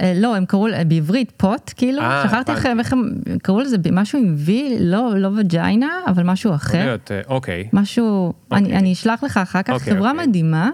אה, 0.00 0.12
לא, 0.16 0.36
הם 0.36 0.46
קראו, 0.46 0.66
בעברית 0.88 1.32
פות, 1.36 1.72
כאילו, 1.76 2.02
אה, 2.02 2.22
שכחתי 2.28 2.52
איך. 2.52 2.92
הם- 2.92 3.08
קראו 3.42 3.60
לזה, 3.60 3.76
משהו 3.92 4.18
עם 4.18 4.34
V, 4.38 4.76
לא, 4.80 5.12
לא 5.18 5.30
vagina, 5.36 5.90
אבל 6.06 6.22
משהו 6.22 6.54
אחר. 6.54 6.96
אה, 7.10 7.20
אוקיי. 7.28 7.68
משהו, 7.72 8.32
אוקיי. 8.50 8.58
אני, 8.58 8.76
אני 8.76 8.92
אשלח 8.92 9.24
לך 9.24 9.36
אחר 9.36 9.62
כך, 9.62 9.72
אוקיי, 9.72 9.94
חברה 9.94 10.10
אוקיי. 10.10 10.26
מדהימה, 10.26 10.70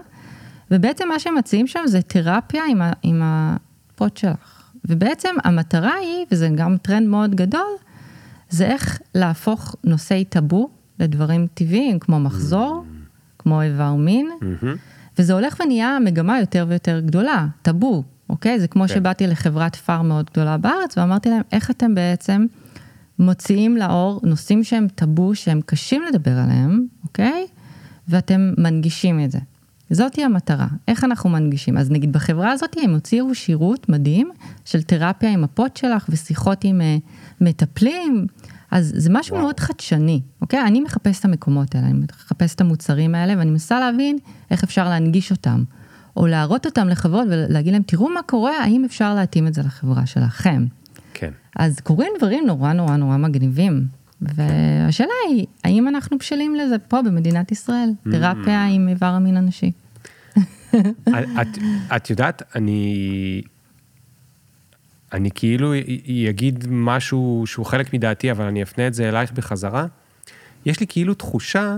ובעצם 0.71 1.07
מה 1.07 1.19
שהם 1.19 1.35
מציעים 1.37 1.67
שם 1.67 1.79
זה 1.85 2.01
תרפיה 2.01 2.63
עם, 2.69 2.81
ה, 2.81 2.91
עם 3.03 3.21
הפות 3.23 4.17
שלך. 4.17 4.63
ובעצם 4.85 5.35
המטרה 5.43 5.93
היא, 5.93 6.25
וזה 6.31 6.49
גם 6.55 6.77
טרנד 6.81 7.07
מאוד 7.07 7.35
גדול, 7.35 7.69
זה 8.49 8.65
איך 8.65 8.99
להפוך 9.15 9.75
נושאי 9.83 10.25
טאבו 10.25 10.69
לדברים 10.99 11.47
טבעיים, 11.53 11.99
כמו 11.99 12.19
מחזור, 12.19 12.83
כמו 13.49 13.61
איבר 13.61 13.95
מין, 13.95 14.29
מהמם. 14.41 14.75
וזה 15.19 15.33
הולך 15.33 15.61
ונהיה 15.63 15.97
מגמה 16.05 16.39
יותר 16.39 16.65
ויותר 16.69 16.99
גדולה, 16.99 17.47
טאבו, 17.61 18.03
אוקיי? 18.29 18.59
זה 18.59 18.67
כמו 18.67 18.83
כן. 18.87 18.93
שבאתי 18.93 19.27
לחברת 19.27 19.75
פאר 19.75 20.01
מאוד 20.01 20.29
גדולה 20.31 20.57
בארץ, 20.57 20.97
ואמרתי 20.97 21.29
להם, 21.29 21.41
איך 21.51 21.71
אתם 21.71 21.95
בעצם 21.95 22.45
מוציאים 23.19 23.77
לאור 23.77 24.21
נושאים 24.23 24.63
שהם 24.63 24.87
טאבו, 24.95 25.35
שהם 25.35 25.61
קשים 25.65 26.03
לדבר 26.09 26.31
עליהם, 26.31 26.85
אוקיי? 27.03 27.47
ואתם 28.07 28.53
מנגישים 28.57 29.23
את 29.23 29.31
זה. 29.31 29.39
זאתי 29.89 30.23
המטרה, 30.23 30.67
איך 30.87 31.03
אנחנו 31.03 31.29
מנגישים? 31.29 31.77
אז 31.77 31.91
נגיד 31.91 32.13
בחברה 32.13 32.51
הזאת 32.51 32.75
הם 32.83 32.93
הוציאו 32.93 33.35
שירות 33.35 33.89
מדהים 33.89 34.29
של 34.65 34.81
תרפיה 34.81 35.33
עם 35.33 35.43
הפוט 35.43 35.77
שלך 35.77 36.05
ושיחות 36.09 36.63
עם 36.63 36.81
אה, 36.81 36.97
מטפלים, 37.41 38.27
אז 38.71 38.93
זה 38.95 39.09
משהו 39.13 39.33
וואו. 39.33 39.45
מאוד 39.45 39.59
חדשני, 39.59 40.21
אוקיי? 40.41 40.61
אני 40.61 40.81
מחפש 40.81 41.19
את 41.19 41.25
המקומות 41.25 41.75
האלה, 41.75 41.87
אני 41.87 41.99
מחפש 41.99 42.55
את 42.55 42.61
המוצרים 42.61 43.15
האלה 43.15 43.33
ואני 43.37 43.49
מנסה 43.49 43.79
להבין 43.79 44.17
איך 44.51 44.63
אפשר 44.63 44.89
להנגיש 44.89 45.31
אותם, 45.31 45.63
או 46.17 46.27
להראות 46.27 46.65
אותם 46.65 46.87
לחברות 46.87 47.27
ולהגיד 47.29 47.73
להם, 47.73 47.81
תראו 47.81 48.09
מה 48.09 48.21
קורה, 48.21 48.63
האם 48.63 48.85
אפשר 48.85 49.15
להתאים 49.15 49.47
את 49.47 49.53
זה 49.53 49.61
לחברה 49.61 50.05
שלכם. 50.05 50.65
כן. 51.13 51.31
אז 51.55 51.79
קורים 51.79 52.11
דברים 52.17 52.43
נורא 52.47 52.73
נורא 52.73 52.95
נורא 52.95 53.17
מגניבים. 53.17 53.87
והשאלה 54.21 55.13
היא, 55.29 55.45
האם 55.63 55.87
אנחנו 55.87 56.17
בשלים 56.17 56.55
לזה 56.55 56.79
פה 56.79 57.01
במדינת 57.01 57.51
ישראל? 57.51 57.89
תרפיה 58.11 58.65
עם 58.65 58.87
איבר 58.87 59.05
המין 59.05 59.37
הנשי. 59.37 59.71
את, 61.41 61.57
את 61.95 62.09
יודעת, 62.09 62.41
אני... 62.55 63.41
אני 65.13 65.31
כאילו 65.31 65.73
אגיד 66.29 66.65
משהו 66.69 67.43
שהוא 67.47 67.65
חלק 67.65 67.93
מדעתי, 67.93 68.31
אבל 68.31 68.45
אני 68.45 68.63
אפנה 68.63 68.87
את 68.87 68.93
זה 68.93 69.09
אלייך 69.09 69.31
בחזרה. 69.31 69.85
יש 70.65 70.79
לי 70.79 70.87
כאילו 70.87 71.13
תחושה 71.13 71.75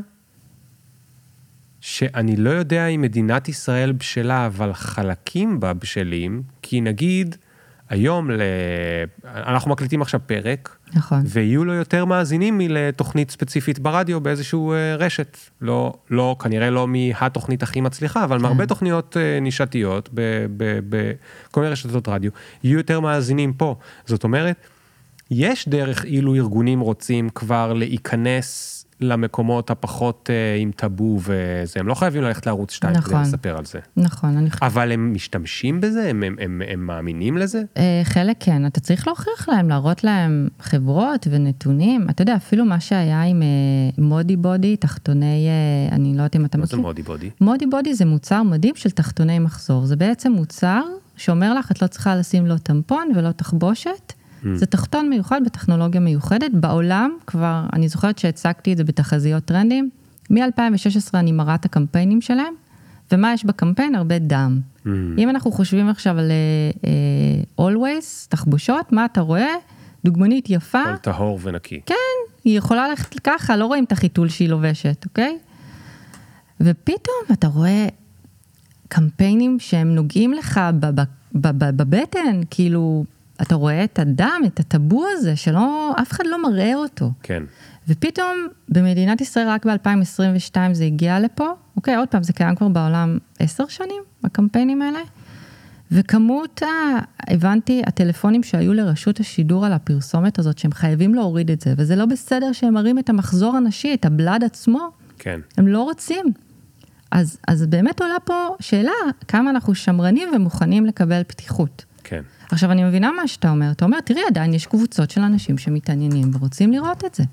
שאני 1.81 2.35
לא 2.35 2.49
יודע 2.49 2.87
אם 2.87 3.01
מדינת 3.01 3.49
ישראל 3.49 3.91
בשלה, 3.91 4.45
אבל 4.45 4.73
חלקים 4.73 5.59
בה 5.59 5.73
בשלים, 5.73 6.43
כי 6.61 6.81
נגיד, 6.81 7.35
היום 7.91 8.31
ל... 8.31 8.41
אנחנו 9.25 9.71
מקליטים 9.71 10.01
עכשיו 10.01 10.19
פרק, 10.25 10.77
נכון. 10.93 11.21
ויהיו 11.25 11.65
לו 11.65 11.73
יותר 11.73 12.05
מאזינים 12.05 12.57
מלתוכנית 12.57 13.31
ספציפית 13.31 13.79
ברדיו 13.79 14.21
באיזשהו 14.21 14.73
אה, 14.73 14.95
רשת. 14.95 15.37
לא, 15.61 15.93
לא, 16.09 16.35
כנראה 16.39 16.69
לא 16.69 16.87
מהתוכנית 16.87 17.63
הכי 17.63 17.81
מצליחה, 17.81 18.23
אבל 18.23 18.37
מהרבה 18.37 18.65
תוכניות 18.65 19.17
אה, 19.17 19.39
נישתיות 19.39 20.09
בכל 20.13 21.61
מיני 21.61 21.71
רשתות 21.71 22.07
רדיו, 22.07 22.31
יהיו 22.63 22.77
יותר 22.77 22.99
מאזינים 22.99 23.53
פה. 23.53 23.75
זאת 24.05 24.23
אומרת, 24.23 24.55
יש 25.31 25.67
דרך 25.67 26.05
אילו 26.05 26.35
ארגונים 26.35 26.79
רוצים 26.79 27.29
כבר 27.29 27.73
להיכנס 27.73 28.80
למקומות 29.01 29.69
הפחות 29.69 30.29
אה, 30.33 30.61
עם 30.61 30.71
טאבו 30.71 31.19
וזה, 31.19 31.79
הם 31.79 31.87
לא 31.87 31.93
חייבים 31.93 32.21
ללכת 32.21 32.45
לערוץ 32.45 32.71
2 32.71 32.93
כדי 32.93 33.03
נכון. 33.03 33.21
לספר 33.21 33.57
על 33.57 33.65
זה. 33.65 33.79
נכון, 33.97 34.37
אני 34.37 34.49
חושבת. 34.49 34.63
אבל 34.63 34.91
הם 34.91 35.13
משתמשים 35.13 35.81
בזה? 35.81 36.09
הם, 36.09 36.23
הם, 36.23 36.35
הם, 36.39 36.61
הם 36.67 36.87
מאמינים 36.87 37.37
לזה? 37.37 37.63
אה, 37.77 38.01
חלק 38.03 38.37
כן, 38.39 38.65
אתה 38.65 38.79
צריך 38.79 39.07
להוכיח 39.07 39.49
להם, 39.49 39.69
להראות 39.69 40.03
להם 40.03 40.47
חברות 40.59 41.27
ונתונים. 41.31 42.09
אתה 42.09 42.21
יודע, 42.21 42.35
אפילו 42.35 42.65
מה 42.65 42.79
שהיה 42.79 43.23
עם 43.23 43.41
אה, 43.41 43.47
מודי 44.03 44.35
בודי, 44.35 44.75
תחתוני, 44.75 45.47
אה, 45.47 45.95
אני 45.95 46.09
לא 46.13 46.17
יודעת 46.17 46.35
אם 46.35 46.45
אתה 46.45 46.57
מה 46.57 46.65
זה 46.65 46.77
מכיר. 46.77 46.87
מודי 46.87 47.01
בודי? 47.01 47.29
מודי 47.41 47.65
בודי 47.65 47.93
זה 47.93 48.05
מוצר 48.05 48.43
מדהים 48.43 48.75
של 48.75 48.89
תחתוני 48.89 49.39
מחזור. 49.39 49.85
זה 49.85 49.95
בעצם 49.95 50.31
מוצר 50.31 50.81
שאומר 51.17 51.53
לך, 51.53 51.71
את 51.71 51.81
לא 51.81 51.87
צריכה 51.87 52.15
לשים 52.15 52.47
לו 52.47 52.57
טמפון 52.57 53.11
ולא 53.15 53.31
תחבושת. 53.31 54.13
זה 54.55 54.65
תחתון 54.65 55.09
מיוחד 55.09 55.41
בטכנולוגיה 55.45 56.01
מיוחדת. 56.01 56.51
בעולם 56.53 57.11
כבר, 57.27 57.65
אני 57.73 57.87
זוכרת 57.87 58.17
שהצגתי 58.17 58.73
את 58.73 58.77
זה 58.77 58.83
בתחזיות 58.83 59.45
טרנדים. 59.45 59.89
מ-2016 60.29 61.13
אני 61.13 61.31
מראה 61.31 61.55
את 61.55 61.65
הקמפיינים 61.65 62.21
שלהם, 62.21 62.53
ומה 63.11 63.33
יש 63.33 63.45
בקמפיין? 63.45 63.95
הרבה 63.95 64.19
דם. 64.19 64.59
אם 65.17 65.29
אנחנו 65.29 65.51
חושבים 65.51 65.89
עכשיו 65.89 66.19
על 66.19 66.31
אה, 66.83 67.67
always, 67.67 68.27
תחבושות, 68.29 68.91
מה 68.91 69.05
אתה 69.05 69.21
רואה? 69.21 69.53
דוגמנית 70.05 70.49
יפה. 70.49 70.81
הכל 70.81 70.97
טהור 70.97 71.39
ונקי. 71.41 71.81
כן, 71.85 71.95
היא 72.43 72.57
יכולה 72.57 72.89
ללכת 72.89 73.19
ככה, 73.19 73.57
לא 73.57 73.65
רואים 73.65 73.83
את 73.83 73.91
החיתול 73.91 74.29
שהיא 74.29 74.49
לובשת, 74.49 75.05
אוקיי? 75.05 75.37
ופתאום 76.61 77.23
אתה 77.31 77.47
רואה 77.47 77.87
קמפיינים 78.87 79.59
שהם 79.59 79.95
נוגעים 79.95 80.33
לך 80.33 80.59
בבטן, 81.33 82.41
כאילו, 82.49 83.05
אתה 83.41 83.55
רואה 83.55 83.83
את 83.83 83.99
הדם, 83.99 84.41
את 84.47 84.59
הטאבו 84.59 85.05
הזה, 85.11 85.35
שלא, 85.35 85.93
אף 86.01 86.11
אחד 86.11 86.23
לא 86.27 86.43
מראה 86.43 86.75
אותו. 86.75 87.11
כן. 87.23 87.43
ופתאום 87.87 88.47
במדינת 88.69 89.21
ישראל 89.21 89.47
רק 89.47 89.65
ב-2022 89.65 90.55
זה 90.71 90.83
הגיע 90.83 91.19
לפה, 91.19 91.49
אוקיי, 91.75 91.95
עוד 91.95 92.07
פעם, 92.07 92.23
זה 92.23 92.33
קיים 92.33 92.55
כבר 92.55 92.67
בעולם 92.67 93.17
עשר 93.39 93.67
שנים, 93.67 94.03
הקמפיינים 94.23 94.81
האלה. 94.81 94.99
וכמות, 95.91 96.63
ה... 96.63 96.67
הבנתי, 97.27 97.81
הטלפונים 97.85 98.43
שהיו 98.43 98.73
לרשות 98.73 99.19
השידור 99.19 99.65
על 99.65 99.73
הפרסומת 99.73 100.39
הזאת, 100.39 100.57
שהם 100.57 100.71
חייבים 100.71 101.15
להוריד 101.15 101.51
את 101.51 101.61
זה, 101.61 101.73
וזה 101.77 101.95
לא 101.95 102.05
בסדר 102.05 102.51
שהם 102.51 102.73
מראים 102.73 102.99
את 102.99 103.09
המחזור 103.09 103.55
הנשי, 103.55 103.93
את 103.93 104.05
הבלד 104.05 104.43
עצמו, 104.43 104.89
כן. 105.19 105.39
הם 105.57 105.67
לא 105.67 105.83
רוצים. 105.83 106.25
אז, 107.11 107.37
אז 107.47 107.65
באמת 107.65 108.01
עולה 108.01 108.19
פה 108.23 108.55
שאלה, 108.59 108.91
כמה 109.27 109.49
אנחנו 109.49 109.75
שמרנים 109.75 110.29
ומוכנים 110.35 110.85
לקבל 110.85 111.23
פתיחות. 111.23 111.85
כן. 112.03 112.21
עכשיו, 112.51 112.71
אני 112.71 112.83
מבינה 112.83 113.11
מה 113.11 113.27
שאתה 113.27 113.49
אומר. 113.49 113.71
אתה 113.71 113.85
אומר, 113.85 113.99
תראי, 113.99 114.21
עדיין 114.27 114.53
יש 114.53 114.65
קבוצות 114.65 115.11
של 115.11 115.21
אנשים 115.21 115.57
שמתעניינים 115.57 116.31
ורוצים 116.35 116.71
לראות 116.71 117.05
את 117.05 117.15
זה. 117.15 117.23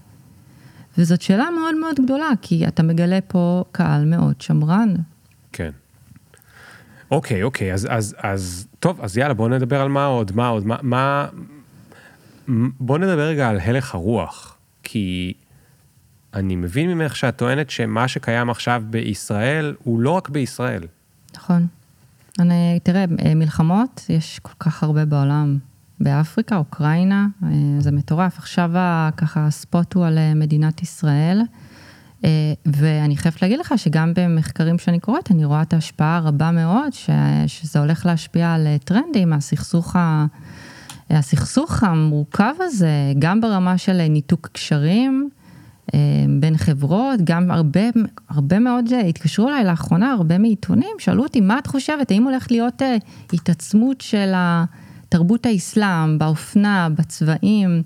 וזאת 0.98 1.22
שאלה 1.22 1.50
מאוד 1.50 1.74
מאוד 1.80 1.96
גדולה, 2.04 2.28
כי 2.42 2.68
אתה 2.68 2.82
מגלה 2.82 3.18
פה 3.28 3.64
קהל 3.72 4.04
מאוד 4.04 4.40
שמרן. 4.40 4.94
כן. 5.52 5.70
אוקיי, 7.10 7.42
אוקיי, 7.42 7.74
אז, 7.74 7.88
אז, 7.90 8.16
אז, 8.18 8.66
טוב, 8.80 9.00
אז 9.00 9.18
יאללה, 9.18 9.34
בואו 9.34 9.48
נדבר 9.48 9.80
על 9.80 9.88
מה 9.88 10.04
עוד, 10.04 10.32
מה 10.34 10.48
עוד, 10.48 10.66
מה, 10.66 10.76
מה, 10.82 11.28
בואו 12.80 12.98
נדבר 12.98 13.26
רגע 13.26 13.48
על 13.48 13.60
הלך 13.60 13.94
הרוח, 13.94 14.56
כי 14.82 15.32
אני 16.34 16.56
מבין 16.56 16.92
ממך 16.92 17.16
שאת 17.16 17.36
טוענת 17.36 17.70
שמה 17.70 18.08
שקיים 18.08 18.50
עכשיו 18.50 18.82
בישראל, 18.90 19.74
הוא 19.84 20.00
לא 20.00 20.10
רק 20.10 20.28
בישראל. 20.28 20.82
נכון. 21.34 21.66
אני, 22.38 22.78
תראה, 22.82 23.04
אה, 23.24 23.34
מלחמות, 23.34 24.04
יש 24.08 24.38
כל 24.38 24.52
כך 24.58 24.82
הרבה 24.82 25.04
בעולם. 25.04 25.58
באפריקה, 26.00 26.56
אוקראינה, 26.56 27.26
אה, 27.42 27.48
זה 27.78 27.92
מטורף. 27.92 28.38
עכשיו 28.38 28.70
ככה 29.16 29.46
הספוט 29.46 29.94
הוא 29.94 30.06
על 30.06 30.18
אה, 30.18 30.34
מדינת 30.34 30.82
ישראל. 30.82 31.42
ואני 32.66 33.16
חייבת 33.16 33.42
להגיד 33.42 33.58
לך 33.60 33.74
שגם 33.76 34.12
במחקרים 34.16 34.78
שאני 34.78 35.00
קוראת, 35.00 35.30
אני 35.30 35.44
רואה 35.44 35.62
את 35.62 35.72
ההשפעה 35.72 36.16
הרבה 36.16 36.50
מאוד, 36.50 36.92
ש, 36.92 37.10
שזה 37.46 37.78
הולך 37.78 38.06
להשפיע 38.06 38.54
על 38.54 38.66
טרנדים, 38.84 39.32
הסכסוך, 39.32 39.96
ה, 39.96 40.26
הסכסוך 41.10 41.82
המורכב 41.82 42.54
הזה, 42.60 43.12
גם 43.18 43.40
ברמה 43.40 43.78
של 43.78 44.08
ניתוק 44.08 44.48
קשרים 44.52 45.30
בין 46.40 46.56
חברות, 46.56 47.20
גם 47.24 47.50
הרבה, 47.50 47.80
הרבה 48.28 48.58
מאוד, 48.58 48.92
אה, 48.92 49.00
התקשרו 49.00 49.48
אליי 49.48 49.64
לאחרונה, 49.64 50.12
הרבה 50.12 50.38
מעיתונים, 50.38 50.96
שאלו 50.98 51.22
אותי, 51.22 51.40
מה 51.40 51.58
את 51.58 51.66
חושבת, 51.66 52.10
האם 52.10 52.24
הולך 52.24 52.50
להיות 52.50 52.82
אה, 52.82 52.96
התעצמות 53.32 54.00
של 54.00 54.32
תרבות 55.08 55.46
האסלאם, 55.46 56.18
באופנה, 56.18 56.88
בצבעים? 56.94 57.82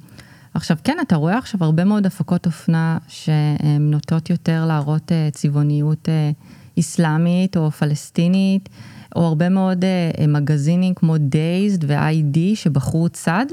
עכשיו, 0.55 0.77
כן, 0.85 0.97
אתה 1.03 1.17
רואה 1.17 1.39
עכשיו 1.39 1.65
הרבה 1.65 1.85
מאוד 1.85 2.07
הפקות 2.07 2.47
אופנה 2.47 2.99
שהן 3.09 3.91
נוטות 3.91 4.31
יותר 4.31 4.65
להראות 4.67 5.13
אה, 5.13 5.29
צבעוניות 5.33 6.09
אה, 6.09 6.31
אסלאמית 6.79 7.57
או 7.57 7.71
פלסטינית, 7.71 8.69
או 9.17 9.23
הרבה 9.27 9.49
מאוד 9.49 9.85
אה, 9.85 10.27
מגזינים 10.27 10.95
כמו 10.95 11.19
Dazed 11.19 11.85
ו-i-D 11.85 12.39
שבחרו 12.55 13.09
צד, 13.09 13.47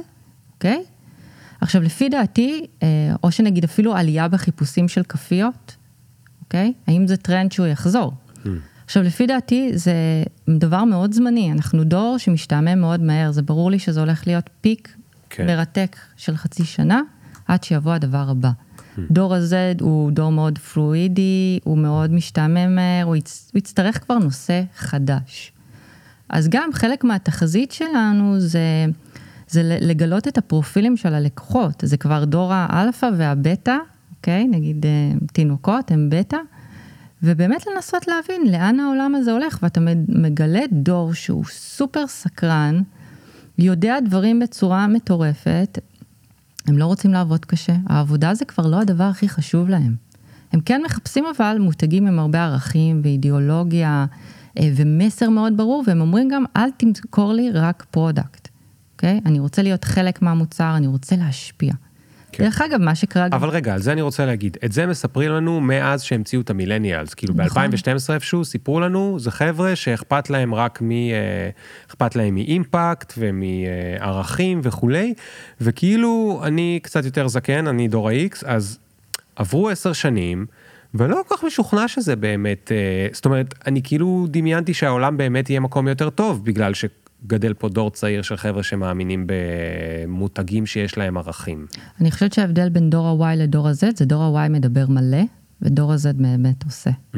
אוקיי? 0.53 0.83
עכשיו, 1.61 1.81
לפי 1.81 2.09
דעתי, 2.09 2.65
אה, 2.83 2.87
או 3.23 3.31
שנגיד 3.31 3.63
אפילו 3.63 3.95
עלייה 3.95 4.27
בחיפושים 4.27 4.87
של 4.87 5.03
כאפיות, 5.03 5.75
אוקיי? 6.43 6.73
האם 6.87 7.07
זה 7.07 7.17
טרנד 7.17 7.51
שהוא 7.51 7.67
יחזור? 7.67 8.13
עכשיו, 8.85 9.03
לפי 9.03 9.27
דעתי, 9.27 9.71
זה 9.73 9.93
דבר 10.49 10.83
מאוד 10.83 11.13
זמני. 11.13 11.51
אנחנו 11.51 11.83
דור 11.83 12.17
שמשתעמם 12.17 12.79
מאוד 12.79 13.01
מהר, 13.01 13.31
זה 13.31 13.41
ברור 13.41 13.71
לי 13.71 13.79
שזה 13.79 13.99
הולך 13.99 14.27
להיות 14.27 14.49
peak 14.61 14.95
כן. 15.29 15.47
מרתק 15.47 15.95
של 16.17 16.37
חצי 16.37 16.63
שנה, 16.65 17.01
עד 17.47 17.63
שיבוא 17.63 17.93
הדבר 17.93 18.29
הבא. 18.29 18.51
דור 19.11 19.35
ה-Z 19.35 19.83
הוא 19.83 20.11
דור 20.11 20.31
מאוד 20.31 20.57
פלואידי, 20.57 21.59
הוא 21.63 21.77
מאוד 21.77 22.11
משתעמם 22.11 22.75
מהר, 22.75 23.05
הוא, 23.05 23.15
יצ... 23.15 23.49
הוא 23.53 23.59
יצטרך 23.59 24.03
כבר 24.03 24.17
נושא 24.17 24.61
חדש. 24.75 25.51
אז 26.29 26.47
גם 26.49 26.69
חלק 26.73 27.03
מהתחזית 27.03 27.71
שלנו 27.71 28.39
זה, 28.39 28.85
זה 29.49 29.77
לגלות 29.81 30.27
את 30.27 30.37
הפרופילים 30.37 30.97
של 30.97 31.13
הלקוחות. 31.13 31.83
זה 31.85 31.97
כבר 31.97 32.25
דור 32.25 32.53
האלפא 32.53 33.09
והבטא, 33.17 33.77
אוקיי? 34.17 34.47
נגיד 34.47 34.85
אה, 34.85 34.91
תינוקות 35.33 35.91
הם 35.91 36.09
בטא. 36.11 36.37
ובאמת 37.23 37.67
לנסות 37.67 38.07
להבין 38.07 38.51
לאן 38.51 38.79
העולם 38.79 39.15
הזה 39.15 39.31
הולך, 39.31 39.59
ואתה 39.61 39.79
מגלה 40.07 40.61
דור 40.71 41.13
שהוא 41.13 41.45
סופר 41.45 42.07
סקרן, 42.07 42.81
יודע 43.57 43.99
דברים 44.05 44.39
בצורה 44.39 44.87
מטורפת, 44.87 45.79
הם 46.67 46.77
לא 46.77 46.85
רוצים 46.85 47.13
לעבוד 47.13 47.45
קשה, 47.45 47.75
העבודה 47.87 48.33
זה 48.33 48.45
כבר 48.45 48.67
לא 48.67 48.81
הדבר 48.81 49.03
הכי 49.03 49.29
חשוב 49.29 49.69
להם. 49.69 49.95
הם 50.53 50.59
כן 50.61 50.81
מחפשים 50.85 51.25
אבל 51.37 51.57
מותגים 51.59 52.07
עם 52.07 52.19
הרבה 52.19 52.45
ערכים 52.45 53.01
ואידיאולוגיה 53.03 54.05
אה, 54.59 54.71
ומסר 54.75 55.29
מאוד 55.29 55.57
ברור, 55.57 55.83
והם 55.87 56.01
אומרים 56.01 56.29
גם, 56.29 56.43
אל 56.57 56.71
תמכור 56.77 57.33
לי 57.33 57.51
רק 57.51 57.85
product, 57.91 58.47
אוקיי? 58.99 59.19
אני 59.25 59.39
רוצה 59.39 59.61
להיות 59.61 59.83
חלק 59.83 60.21
מהמוצר, 60.21 60.73
אני 60.75 60.87
רוצה 60.87 61.15
להשפיע. 61.15 61.73
כן. 62.31 62.43
דרך 62.43 62.61
אגב, 62.61 62.81
מה 62.81 62.95
שקרה... 62.95 63.27
אבל 63.31 63.49
רגע, 63.49 63.73
על 63.73 63.79
זה 63.79 63.91
אני 63.91 64.01
רוצה 64.01 64.25
להגיד, 64.25 64.57
את 64.65 64.71
זה 64.71 64.85
מספרים 64.85 65.31
לנו 65.31 65.61
מאז 65.61 66.03
שהמציאו 66.03 66.41
את 66.41 66.49
ה 66.49 66.54
millennials, 66.54 67.13
כאילו 67.13 67.33
נכון. 67.37 67.69
ב-2012 67.71 68.13
איפשהו 68.13 68.45
סיפרו 68.45 68.79
לנו, 68.79 69.19
זה 69.19 69.31
חבר'ה 69.31 69.75
שאכפת 69.75 70.29
להם 70.29 70.53
רק 70.53 70.81
מ... 70.81 70.91
אה, 70.91 71.49
אכפת 71.89 72.15
להם 72.15 72.35
מ 72.35 72.46
impact 72.46 73.13
ומערכים 73.17 74.61
וכולי, 74.63 75.13
וכאילו 75.61 76.41
אני 76.43 76.79
קצת 76.83 77.05
יותר 77.05 77.27
זקן, 77.27 77.67
אני 77.67 77.87
דור 77.87 78.09
ה-X, 78.09 78.37
אז 78.45 78.79
עברו 79.35 79.69
עשר 79.69 79.93
שנים, 79.93 80.45
ולא 80.93 81.21
כל 81.27 81.37
כך 81.37 81.43
משוכנע 81.43 81.87
שזה 81.87 82.15
באמת, 82.15 82.71
אה, 82.71 83.07
זאת 83.11 83.25
אומרת, 83.25 83.53
אני 83.67 83.81
כאילו 83.83 84.27
דמיינתי 84.29 84.73
שהעולם 84.73 85.17
באמת 85.17 85.49
יהיה 85.49 85.59
מקום 85.59 85.87
יותר 85.87 86.09
טוב, 86.09 86.45
בגלל 86.45 86.73
ש... 86.73 86.85
גדל 87.27 87.53
פה 87.53 87.69
דור 87.69 87.91
צעיר 87.91 88.21
של 88.21 88.37
חבר'ה 88.37 88.63
שמאמינים 88.63 89.27
במותגים 89.27 90.65
שיש 90.65 90.97
להם 90.97 91.17
ערכים. 91.17 91.65
אני 92.01 92.11
חושבת 92.11 92.33
שההבדל 92.33 92.69
בין 92.69 92.89
דור 92.89 93.25
ה-Y 93.25 93.35
לדור 93.35 93.67
ה-Z, 93.67 93.85
זה 93.95 94.05
דור 94.05 94.23
ה-Y 94.23 94.49
מדבר 94.49 94.87
מלא, 94.87 95.23
ודור 95.61 95.93
ה-Z 95.93 96.13
באמת 96.15 96.63
עושה. 96.63 96.89
Mm, 97.13 97.17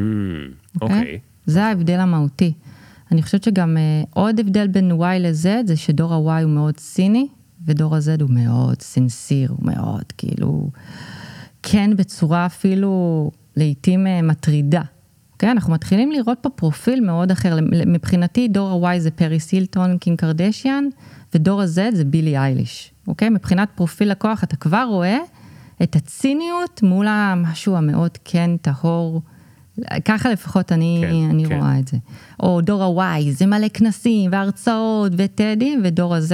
אוקיי. 0.82 1.02
Okay? 1.02 1.04
Okay. 1.04 1.20
זה 1.46 1.64
ההבדל 1.64 2.00
המהותי. 2.00 2.54
אני 3.12 3.22
חושבת 3.22 3.44
שגם 3.44 3.78
uh, 3.78 4.08
עוד 4.14 4.40
הבדל 4.40 4.68
בין 4.68 4.92
Y 4.92 5.20
ל-Z, 5.20 5.48
זה 5.66 5.76
שדור 5.76 6.14
ה-Y 6.14 6.44
הוא 6.44 6.52
מאוד 6.52 6.78
ציני, 6.78 7.28
ודור 7.66 7.96
ה-Z 7.96 8.22
הוא 8.22 8.30
מאוד 8.30 8.82
סנסיר, 8.82 9.52
הוא 9.52 9.66
מאוד 9.66 10.04
כאילו, 10.18 10.70
כן 11.64 11.92
בצורה 11.96 12.46
אפילו 12.46 13.32
לעיתים 13.56 14.08
uh, 14.08 14.26
מטרידה. 14.26 14.82
אוקיי? 15.42 15.52
אנחנו 15.52 15.74
מתחילים 15.74 16.12
לראות 16.12 16.38
פה 16.42 16.50
פרופיל 16.50 17.02
מאוד 17.06 17.32
אחר. 17.32 17.58
מבחינתי 17.86 18.48
דור 18.48 18.88
ה-Y 18.88 19.00
זה 19.00 19.12
פריס 19.12 19.40
הילטון, 19.40 19.98
קים 19.98 20.20
קרדשיאן, 20.20 20.86
ודור 21.36 21.62
ה-Z 21.62 21.96
זה 21.96 22.06
בילי 22.06 22.38
אייליש. 22.38 22.92
אוקיי? 23.08 23.30
מבחינת 23.30 23.70
פרופיל 23.76 24.12
לקוח 24.12 24.44
אתה 24.44 24.56
כבר 24.56 24.86
רואה 24.90 25.18
את 25.84 25.96
הציניות 25.96 26.84
מול 26.84 27.08
המשהו 27.10 27.76
המאוד 27.76 28.18
כן 28.26 28.52
טהור. 28.62 29.22
ככה 30.06 30.32
לפחות 30.32 30.72
אני, 30.72 31.02
כן, 31.02 31.30
אני 31.30 31.46
כן. 31.46 31.58
רואה 31.58 31.80
את 31.80 31.88
זה. 31.88 31.98
או 32.40 32.62
דור 32.62 33.04
ה-Y, 33.04 33.32
זה 33.32 33.46
מלא 33.46 33.68
כנסים 33.74 34.32
והרצאות 34.34 35.12
וטדים, 35.18 35.82
ודור 35.84 36.16
ה-Z, 36.16 36.34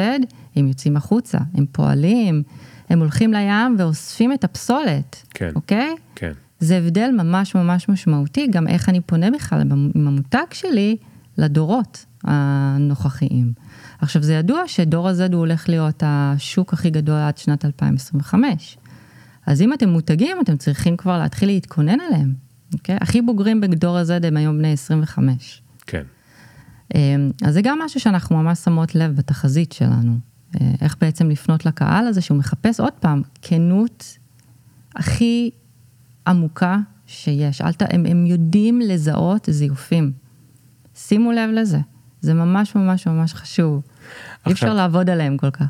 הם 0.55 0.67
יוצאים 0.67 0.97
החוצה, 0.97 1.37
הם 1.53 1.65
פועלים, 1.71 2.43
הם 2.89 2.99
הולכים 2.99 3.33
לים 3.33 3.75
ואוספים 3.77 4.33
את 4.33 4.43
הפסולת, 4.43 5.23
כן, 5.29 5.51
אוקיי? 5.55 5.95
כן. 6.15 6.31
זה 6.59 6.77
הבדל 6.77 7.09
ממש 7.17 7.55
ממש 7.55 7.89
משמעותי, 7.89 8.47
גם 8.47 8.67
איך 8.67 8.89
אני 8.89 9.01
פונה 9.01 9.31
בכלל 9.31 9.61
עם 9.61 10.07
המותג 10.07 10.45
שלי 10.51 10.97
לדורות 11.37 12.05
הנוכחיים. 12.23 13.53
עכשיו, 13.99 14.23
זה 14.23 14.33
ידוע 14.33 14.63
שדור 14.67 15.07
הזה 15.07 15.25
הוא 15.25 15.35
הולך 15.35 15.69
להיות 15.69 16.03
השוק 16.05 16.73
הכי 16.73 16.89
גדול 16.89 17.15
עד 17.15 17.37
שנת 17.37 17.65
2025. 17.65 18.77
אז 19.45 19.61
אם 19.61 19.73
אתם 19.73 19.89
מותגים, 19.89 20.37
אתם 20.43 20.57
צריכים 20.57 20.97
כבר 20.97 21.17
להתחיל 21.17 21.49
להתכונן 21.49 21.99
עליהם, 21.99 22.33
אוקיי? 22.73 22.97
הכי 23.01 23.21
בוגרים 23.21 23.61
בדור 23.61 23.97
הזה 23.97 24.19
הם 24.23 24.37
היום 24.37 24.57
בני 24.57 24.71
25. 24.71 25.61
כן. 25.87 26.03
אמ, 26.95 27.31
אז 27.43 27.53
זה 27.53 27.61
גם 27.61 27.79
משהו 27.85 27.99
שאנחנו 27.99 28.43
ממש 28.43 28.59
שמות 28.59 28.95
לב 28.95 29.15
בתחזית 29.15 29.71
שלנו. 29.71 30.17
אה, 30.61 30.71
איך 30.81 30.95
בעצם 31.01 31.29
לפנות 31.29 31.65
לקהל 31.65 32.07
הזה 32.07 32.21
שהוא 32.21 32.37
מחפש 32.37 32.79
עוד 32.79 32.93
פעם 32.93 33.21
כנות 33.41 34.17
הכי 34.95 35.51
עמוקה 36.27 36.77
שיש. 37.05 37.61
אל 37.61 37.73
ת... 37.73 37.81
הם, 37.81 38.05
הם 38.05 38.25
יודעים 38.25 38.81
לזהות 38.81 39.47
זיופים. 39.51 40.11
שימו 40.95 41.31
לב 41.31 41.49
לזה, 41.53 41.77
זה 42.21 42.33
ממש 42.33 42.75
ממש 42.75 43.07
ממש 43.07 43.33
חשוב. 43.33 43.81
עכשיו, 43.83 44.47
אי 44.47 44.51
אפשר 44.51 44.73
לעבוד 44.73 45.09
עליהם 45.09 45.37
כל 45.37 45.51
כך. 45.51 45.65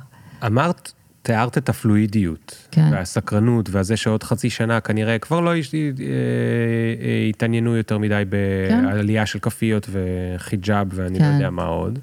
אמרת, 0.46 0.92
תיארת 1.22 1.58
את 1.58 1.70
הפלואידיות, 1.70 2.68
כן. 2.72 2.90
והסקרנות, 2.92 3.70
והזה 3.70 3.98
שעוד 3.98 4.24
חצי 4.24 4.50
שנה 4.50 4.80
כנראה 4.80 5.20
כבר 5.20 5.40
לא 5.40 5.56
יש, 5.56 5.76
אה, 5.76 5.80
אה, 5.80 7.26
התעניינו 7.30 7.76
יותר 7.76 7.98
מדי. 7.98 8.24
בעלייה 8.30 9.22
כן. 9.22 9.26
של 9.26 9.40
כאפיות 9.40 9.90
וחיג'אב 9.92 10.88
ואני 10.92 11.20
לא 11.20 11.24
כן. 11.24 11.30
לא 11.30 11.34
יודע 11.34 11.50
מה 11.50 11.64
עוד. 11.64 12.00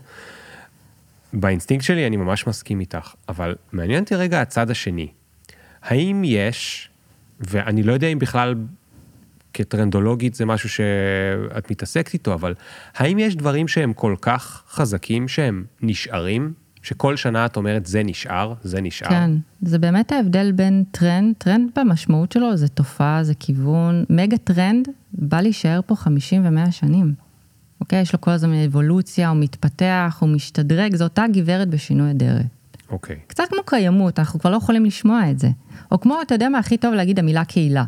באינסטינקט 1.32 1.84
שלי 1.84 2.06
אני 2.06 2.16
ממש 2.16 2.46
מסכים 2.46 2.80
איתך, 2.80 3.14
אבל 3.28 3.54
מעניין 3.72 4.02
אותי 4.02 4.14
רגע 4.14 4.40
הצד 4.40 4.70
השני. 4.70 5.08
האם 5.82 6.22
יש 6.24 6.90
ואני 7.40 7.82
לא 7.82 7.92
יודע 7.92 8.06
אם 8.06 8.18
בכלל 8.18 8.54
כטרנדולוגית 9.52 10.34
זה 10.34 10.44
משהו 10.44 10.68
שאת 10.68 11.70
מתעסקת 11.70 12.14
איתו, 12.14 12.34
אבל 12.34 12.54
האם 12.96 13.18
יש 13.18 13.36
דברים 13.36 13.68
שהם 13.68 13.92
כל 13.92 14.14
כך 14.20 14.62
חזקים 14.68 15.28
שהם 15.28 15.64
נשארים? 15.82 16.52
שכל 16.84 17.16
שנה 17.16 17.46
את 17.46 17.56
אומרת 17.56 17.86
זה 17.86 18.02
נשאר, 18.02 18.54
זה 18.62 18.80
נשאר. 18.80 19.08
כן, 19.08 19.30
זה 19.62 19.78
באמת 19.78 20.12
ההבדל 20.12 20.52
בין 20.52 20.84
טרנד, 20.90 21.34
טרנד 21.38 21.70
במשמעות 21.76 22.32
שלו 22.32 22.56
זה 22.56 22.68
תופעה, 22.68 23.24
זה 23.24 23.34
כיוון, 23.34 24.04
מגה 24.10 24.36
טרנד 24.36 24.88
בא 25.12 25.40
להישאר 25.40 25.80
פה 25.86 25.96
50 25.96 26.44
ו-100 26.44 26.70
שנים. 26.70 27.14
אוקיי? 27.80 28.00
יש 28.00 28.12
לו 28.12 28.20
כל 28.20 28.30
הזמן 28.30 28.64
אבולוציה, 28.64 29.28
הוא 29.28 29.36
מתפתח, 29.36 30.16
הוא 30.20 30.28
משתדרג, 30.28 30.94
זו 30.94 31.04
אותה 31.04 31.24
גברת 31.32 31.68
בשינוי 31.68 32.10
אדרת. 32.10 32.46
אוקיי. 32.94 33.16
קצת 33.26 33.44
כמו 33.48 33.62
קיימות, 33.66 34.18
אנחנו 34.18 34.40
כבר 34.40 34.50
לא 34.50 34.56
יכולים 34.56 34.84
לשמוע 34.84 35.30
את 35.30 35.38
זה. 35.38 35.48
או 35.92 36.00
כמו, 36.00 36.22
אתה 36.22 36.34
יודע 36.34 36.48
מה 36.48 36.58
הכי 36.58 36.76
טוב 36.76 36.94
להגיד 36.94 37.18
המילה 37.18 37.44
קהילה. 37.44 37.84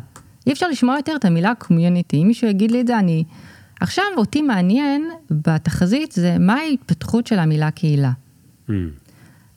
אי 0.47 0.51
אפשר 0.51 0.67
לשמוע 0.67 0.95
יותר 0.95 1.15
את 1.15 1.25
המילה 1.25 1.55
community. 1.55 2.17
אם 2.21 2.27
מישהו 2.27 2.47
יגיד 2.47 2.71
לי 2.71 2.81
את 2.81 2.87
זה, 2.87 2.99
אני... 2.99 3.23
עכשיו, 3.81 4.05
אותי 4.17 4.41
מעניין 4.41 5.09
בתחזית 5.31 6.11
זה 6.11 6.37
מה 6.39 6.53
ההתפתחות 6.53 7.27
של 7.27 7.39
המילה 7.39 7.71
קהילה. 7.71 8.11
Mm. 8.69 8.71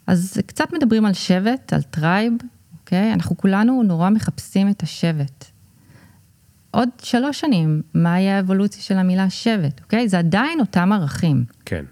אז 0.06 0.40
קצת 0.46 0.72
מדברים 0.72 1.04
על 1.04 1.12
שבט, 1.12 1.72
על 1.72 1.82
tribe, 1.82 2.32
אוקיי? 2.80 3.12
אנחנו 3.12 3.36
כולנו 3.36 3.82
נורא 3.82 4.10
מחפשים 4.10 4.70
את 4.70 4.82
השבט. 4.82 5.44
עוד 6.70 6.88
שלוש 7.02 7.40
שנים, 7.40 7.82
מה 7.94 8.20
יהיה 8.20 8.36
האבולוציה 8.36 8.82
של 8.82 8.98
המילה 8.98 9.30
שבט, 9.30 9.80
אוקיי? 9.80 10.08
זה 10.08 10.18
עדיין 10.18 10.60
אותם 10.60 10.92
ערכים. 10.92 11.44
כן. 11.64 11.84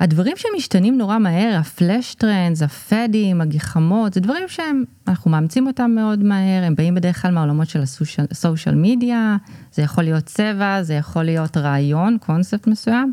הדברים 0.00 0.36
שמשתנים 0.36 0.98
נורא 0.98 1.18
מהר, 1.18 1.56
ה 1.60 1.69
flash 1.69 2.14
trends, 2.14 2.62
הפדים, 2.62 3.40
הגחמות, 3.40 4.14
זה 4.14 4.20
דברים 4.20 4.48
שהם, 4.48 4.84
אנחנו 5.08 5.30
מאמצים 5.30 5.66
אותם 5.66 5.90
מאוד 5.90 6.24
מהר, 6.24 6.64
הם 6.64 6.74
באים 6.74 6.94
בדרך 6.94 7.22
כלל 7.22 7.30
מהעולמות 7.30 7.68
של 7.68 7.82
ה 8.30 8.36
social 8.36 8.74
media, 8.74 9.36
זה 9.72 9.82
יכול 9.82 10.04
להיות 10.04 10.24
צבע, 10.24 10.82
זה 10.82 10.94
יכול 10.94 11.22
להיות 11.22 11.56
רעיון, 11.56 12.16
קונספט 12.26 12.66
מסוים, 12.66 13.12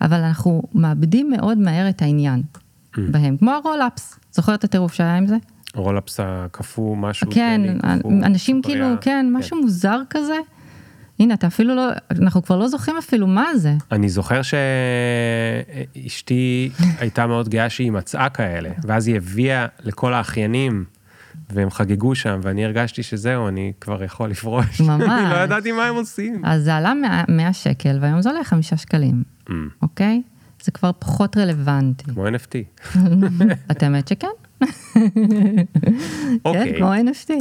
אבל 0.00 0.20
אנחנו 0.20 0.62
מאבדים 0.74 1.30
מאוד 1.30 1.58
מהר 1.58 1.88
את 1.88 2.02
העניין 2.02 2.42
mm. 2.42 3.00
בהם, 3.10 3.36
כמו 3.36 3.50
ה 3.50 3.57
roll-ups, 3.57 4.18
זוכר 4.32 4.54
את 4.54 4.64
הטירוף 4.64 4.94
שהיה 4.94 5.16
עם 5.16 5.26
זה? 5.26 5.36
רולאפס 5.74 6.20
הקפוא, 6.22 6.96
משהו, 6.96 7.26
כן, 7.30 7.60
אנשים 8.24 8.62
כאילו, 8.62 8.86
כן, 8.86 8.96
כן, 9.00 9.26
משהו 9.32 9.60
מוזר 9.62 10.00
כזה. 10.10 10.36
הנה, 11.20 11.34
אתה 11.34 11.46
אפילו 11.46 11.74
לא, 11.74 11.88
אנחנו 12.10 12.42
כבר 12.42 12.56
לא 12.56 12.68
זוכרים 12.68 12.96
אפילו 12.96 13.26
מה 13.26 13.56
זה. 13.56 13.74
אני 13.92 14.08
זוכר 14.08 14.40
שאשתי 15.96 16.70
הייתה 16.98 17.26
מאוד 17.26 17.48
גאה 17.48 17.70
שהיא 17.70 17.92
מצאה 17.92 18.28
כאלה, 18.28 18.70
ואז 18.82 19.08
היא 19.08 19.16
הביאה 19.16 19.66
לכל 19.84 20.14
האחיינים, 20.14 20.84
והם 21.50 21.70
חגגו 21.70 22.14
שם, 22.14 22.40
ואני 22.42 22.64
הרגשתי 22.64 23.02
שזהו, 23.02 23.48
אני 23.48 23.72
כבר 23.80 24.04
יכול 24.04 24.30
לפרוש. 24.30 24.80
ממש. 24.80 25.08
אני 25.22 25.30
לא 25.30 25.36
ידעתי 25.36 25.72
מה 25.72 25.84
הם 25.84 25.94
עושים. 25.94 26.42
אז 26.44 26.64
זה 26.64 26.74
עלה 26.74 26.94
100, 26.94 27.24
100 27.28 27.52
שקל, 27.52 27.98
והיום 28.00 28.22
זה 28.22 28.30
עולה 28.30 28.44
5 28.44 28.74
שקלים, 28.74 29.22
mm. 29.48 29.52
אוקיי? 29.82 30.22
זה 30.62 30.72
כבר 30.72 30.90
פחות 30.98 31.36
רלוונטי. 31.36 32.04
כמו 32.04 32.28
NFT. 32.28 32.54
את 33.70 33.82
האמת 33.82 34.08
שכן. 34.08 34.26
אוקיי. 36.44 36.72
כן, 36.72 36.78
כמו 36.78 36.92
NFT. 36.94 37.32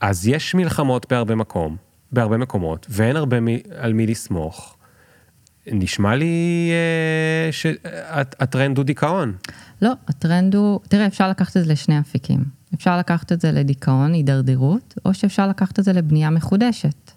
אז 0.00 0.28
יש 0.28 0.54
מלחמות 0.54 1.06
בהרבה 1.10 1.34
מקום, 1.34 1.76
בהרבה 2.12 2.36
מקומות, 2.36 2.86
ואין 2.90 3.16
הרבה 3.16 3.40
מי, 3.40 3.60
על 3.78 3.92
מי 3.92 4.06
לסמוך. 4.06 4.76
נשמע 5.66 6.16
לי 6.16 6.70
אה, 6.72 7.52
שהטרנד 7.52 8.78
הוא 8.78 8.84
דיכאון. 8.84 9.34
לא, 9.82 9.92
הטרנד 10.08 10.54
הוא, 10.54 10.80
תראה, 10.88 11.06
אפשר 11.06 11.30
לקחת 11.30 11.56
את 11.56 11.64
זה 11.64 11.72
לשני 11.72 12.00
אפיקים. 12.00 12.44
אפשר 12.74 12.98
לקחת 12.98 13.32
את 13.32 13.40
זה 13.40 13.52
לדיכאון, 13.52 14.12
הידרדרות, 14.12 14.94
או 15.04 15.14
שאפשר 15.14 15.48
לקחת 15.48 15.78
את 15.78 15.84
זה 15.84 15.92
לבנייה 15.92 16.30
מחודשת. 16.30 17.10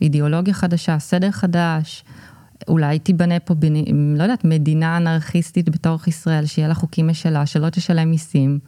אידיאולוגיה 0.00 0.54
חדשה, 0.54 0.98
סדר 0.98 1.30
חדש, 1.30 2.04
אולי 2.68 2.98
תיבנה 2.98 3.40
פה, 3.40 3.54
בנ... 3.54 3.74
לא 4.16 4.22
יודעת, 4.22 4.44
מדינה 4.44 4.96
אנרכיסטית 4.96 5.68
בתוך 5.68 6.08
ישראל, 6.08 6.46
שיהיה 6.46 6.68
לה 6.68 6.74
חוקים 6.74 7.08
משלה, 7.08 7.46
שלא 7.46 7.70
תשלם 7.70 8.10
מיסים, 8.10 8.58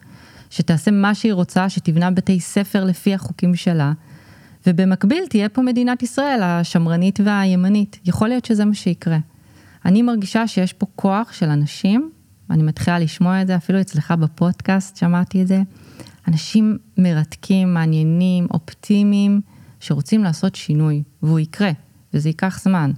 שתעשה 0.51 0.91
מה 0.91 1.15
שהיא 1.15 1.33
רוצה, 1.33 1.69
שתבנה 1.69 2.11
בתי 2.11 2.41
ספר 2.41 2.85
לפי 2.85 3.15
החוקים 3.15 3.55
שלה, 3.55 3.93
ובמקביל 4.67 5.25
תהיה 5.31 5.49
פה 5.49 5.63
מדינת 5.63 6.03
ישראל, 6.03 6.43
השמרנית 6.43 7.21
והימנית. 7.25 7.99
יכול 8.05 8.29
להיות 8.29 8.45
שזה 8.45 8.65
מה 8.65 8.75
שיקרה. 8.75 9.19
אני 9.85 10.03
מרגישה 10.03 10.47
שיש 10.47 10.73
פה 10.73 10.87
כוח 10.97 11.33
של 11.33 11.49
אנשים, 11.49 12.11
אני 12.51 12.63
מתחילה 12.63 12.99
לשמוע 12.99 13.43
את 13.43 13.47
זה, 13.47 13.57
אפילו 13.57 13.81
אצלך 13.81 14.11
בפודקאסט 14.11 14.97
שמעתי 14.97 15.43
את 15.43 15.47
זה, 15.47 15.63
אנשים 16.29 16.79
מרתקים, 16.97 17.75
מעניינים, 17.75 18.47
אופטימיים, 18.55 19.41
שרוצים 19.81 20.25
לעשות 20.25 20.55
שינוי, 20.55 21.03
והוא 21.23 21.39
יקרה, 21.39 21.71
וזה 22.15 22.29
ייקח 22.29 22.61
זמן. 22.63 22.91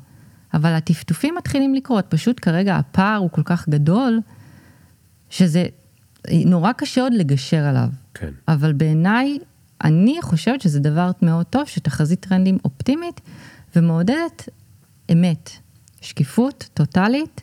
אבל 0.54 0.72
הטפטופים 0.72 1.34
מתחילים 1.38 1.74
לקרות, 1.74 2.04
פשוט 2.08 2.40
כרגע 2.42 2.76
הפער 2.76 3.16
הוא 3.16 3.30
כל 3.30 3.42
כך 3.42 3.68
גדול, 3.68 4.20
שזה 5.30 5.66
נורא 6.46 6.72
קשה 6.72 7.02
עוד 7.02 7.14
לגשר 7.14 7.64
עליו. 7.64 7.88
כן. 8.14 8.30
אבל 8.48 8.72
בעיניי, 8.72 9.38
אני 9.84 10.18
חושבת 10.22 10.60
שזה 10.60 10.80
דבר 10.80 11.10
מאוד 11.22 11.46
טוב, 11.46 11.66
שתחזית 11.66 12.20
טרנדים 12.20 12.58
אופטימית 12.64 13.20
ומעודדת 13.76 14.48
אמת, 15.12 15.50
שקיפות 16.00 16.68
טוטאלית 16.74 17.42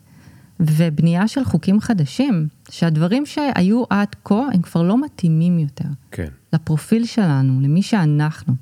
ובנייה 0.59 1.28
של 1.28 1.43
חוקים 1.43 1.82
חדשים, 1.82 2.47
שהדברים 2.69 3.25
שהיו 3.25 3.84
עד 3.89 4.15
כה 4.23 4.41
הם 4.53 4.61
כבר 4.61 4.82
לא 4.82 5.01
מתאימים 5.01 5.59
יותר. 5.59 5.89
כן. 6.11 6.28
לפרופיל 6.53 7.05
שלנו, 7.05 7.61
למי 7.61 7.82
שאנחנו. 7.82 8.53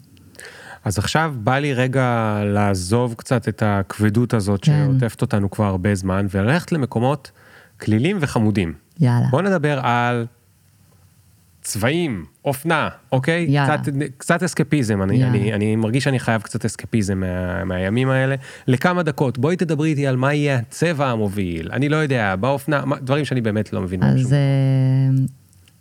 אז 0.84 0.98
עכשיו 0.98 1.36
בא 1.38 1.60
לי 1.60 1.74
רגע 1.74 2.40
לעזוב 2.46 3.14
קצת 3.18 3.48
את 3.48 3.64
הכבדות 3.66 4.34
הזאת 4.34 4.66
כן. 4.66 4.86
שעוטפת 4.88 5.22
אותנו 5.22 5.50
כבר 5.52 5.66
הרבה 5.66 5.96
זמן, 5.96 6.28
וללכת 6.32 6.72
למקומות 6.72 7.32
כלילים 7.82 8.18
וחמודים. 8.22 8.74
יאללה. 9.00 9.28
בוא 9.32 9.42
נדבר 9.42 9.80
על 9.84 10.26
צבעים, 11.62 12.26
אופנה, 12.46 12.90
אוקיי? 13.12 13.46
יאללה. 13.50 13.78
קצת, 13.78 13.92
קצת 14.18 14.44
אסקפיזם, 14.44 15.02
אני, 15.02 15.16
יאללה. 15.16 15.30
אני, 15.38 15.54
אני 15.54 15.76
מרגיש 15.76 16.04
שאני 16.04 16.20
חייב 16.20 16.42
קצת 16.42 16.66
אסקפיזם 16.66 17.20
מה, 17.20 17.64
מהימים 17.64 18.10
האלה. 18.10 18.36
לכמה 18.68 19.04
דקות, 19.04 19.38
בואי 19.38 19.56
תדברי 19.56 19.90
איתי 19.90 20.08
על 20.08 20.16
מה 20.18 20.34
יהיה 20.34 20.58
הצבע 20.58 21.08
המוביל, 21.08 21.70
אני 21.72 21.90
לא 21.90 21.96
יודע, 21.96 22.36
באופנה, 22.36 22.86
מה- 22.86 23.00
דברים 23.00 23.26
שאני 23.26 23.42
באמת 23.42 23.74
לא 23.74 23.82
מבין. 23.82 24.04
אז 24.04 24.20
שום. 24.22 24.32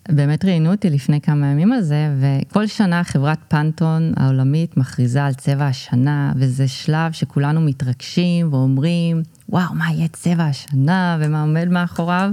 אה, 0.08 0.14
באמת 0.14 0.44
ראיינו 0.44 0.70
אותי 0.70 0.90
לפני 0.90 1.20
כמה 1.20 1.46
ימים 1.46 1.72
על 1.72 1.80
זה, 1.80 2.08
וכל 2.20 2.66
שנה 2.66 3.04
חברת 3.04 3.38
פנטון 3.48 4.12
העולמית 4.16 4.76
מכריזה 4.76 5.24
על 5.24 5.34
צבע 5.34 5.66
השנה, 5.66 6.32
וזה 6.36 6.68
שלב 6.68 7.12
שכולנו 7.12 7.60
מתרגשים 7.60 8.52
ואומרים, 8.52 9.22
וואו, 9.48 9.74
מה 9.74 9.86
יהיה 9.92 10.08
צבע 10.08 10.44
השנה 10.44 11.18
ומה 11.20 11.40
עומד 11.42 11.68
מאחוריו. 11.68 12.30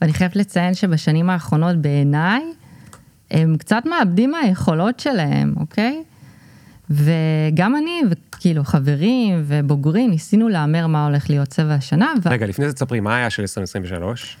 ואני 0.00 0.12
חייבת 0.12 0.36
לציין 0.36 0.74
שבשנים 0.74 1.30
האחרונות 1.30 1.76
בעיניי, 1.76 2.42
הם 3.30 3.56
קצת 3.56 3.82
מאבדים 3.86 4.30
מהיכולות 4.30 5.00
שלהם, 5.00 5.54
אוקיי? 5.56 6.02
וגם 6.90 7.76
אני, 7.76 8.02
וכאילו 8.10 8.64
חברים 8.64 9.42
ובוגרים, 9.46 10.10
ניסינו 10.10 10.48
להמר 10.48 10.86
מה 10.86 11.06
הולך 11.06 11.30
להיות 11.30 11.48
צבע 11.48 11.74
השנה, 11.74 12.12
ו- 12.22 12.28
רגע, 12.30 12.46
לפני 12.46 12.68
זה 12.68 12.72
תספרי, 12.74 13.00
מה 13.00 13.16
היה 13.16 13.30
של 13.30 13.42
2023? 13.42 14.36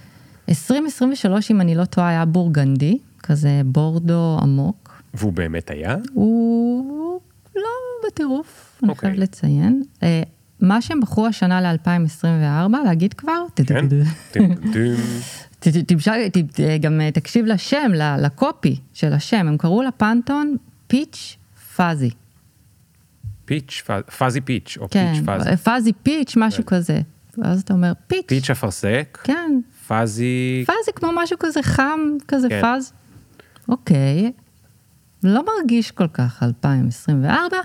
2023, 0.48 1.50
אם 1.50 1.60
אני 1.60 1.74
לא 1.74 1.84
טועה, 1.84 2.08
היה 2.08 2.24
בורגנדי, 2.24 2.98
כזה 3.22 3.60
בורדו 3.64 4.38
עמוק. 4.42 5.02
והוא 5.14 5.32
באמת 5.32 5.70
היה? 5.70 5.96
הוא 6.12 7.20
לא 7.56 7.62
בטירוף, 8.06 8.78
אני 8.82 8.90
אוקיי. 8.90 9.10
חייבת 9.10 9.18
לציין. 9.22 9.82
אה, 10.02 10.22
מה 10.60 10.82
שהם 10.82 11.00
בחרו 11.00 11.26
השנה 11.26 11.60
ל-2024, 11.60 12.76
להגיד 12.84 13.14
כבר? 13.14 13.42
כן? 13.66 13.86
תמשל- 15.60 16.10
גם 16.80 17.00
אה, 17.00 17.10
תקשיב 17.10 17.46
לשם, 17.46 17.90
לקופי 18.18 18.80
של 18.92 19.12
השם, 19.12 19.48
הם 19.48 19.56
קראו 19.58 19.82
לפנטון 19.82 20.56
פיץ' 20.86 21.36
פאזי. 21.76 22.10
פיץ', 23.44 23.82
פאזי 24.18 24.40
פיץ', 24.40 24.76
או 24.80 24.88
כן, 24.90 25.12
פיץ' 25.14 25.24
פאזי. 25.26 25.56
פאזי 25.56 25.92
פיץ', 26.02 26.34
משהו 26.36 26.66
כזה. 26.66 27.00
ואז 27.38 27.60
אתה 27.60 27.72
אומר 27.74 27.92
פיץ'. 28.06 28.24
פיץ' 28.28 28.50
אפרסק, 28.50 29.18
כן, 29.24 29.60
פאזי... 29.86 30.64
פאזי 30.66 30.92
כמו 30.94 31.08
משהו 31.14 31.36
כזה 31.40 31.62
חם, 31.62 32.00
כזה 32.28 32.48
כן. 32.48 32.60
פאז. 32.60 32.92
אוקיי, 33.68 34.32
לא 35.24 35.44
מרגיש 35.46 35.90
כל 35.90 36.08
כך 36.12 36.42
2024. 36.42 37.56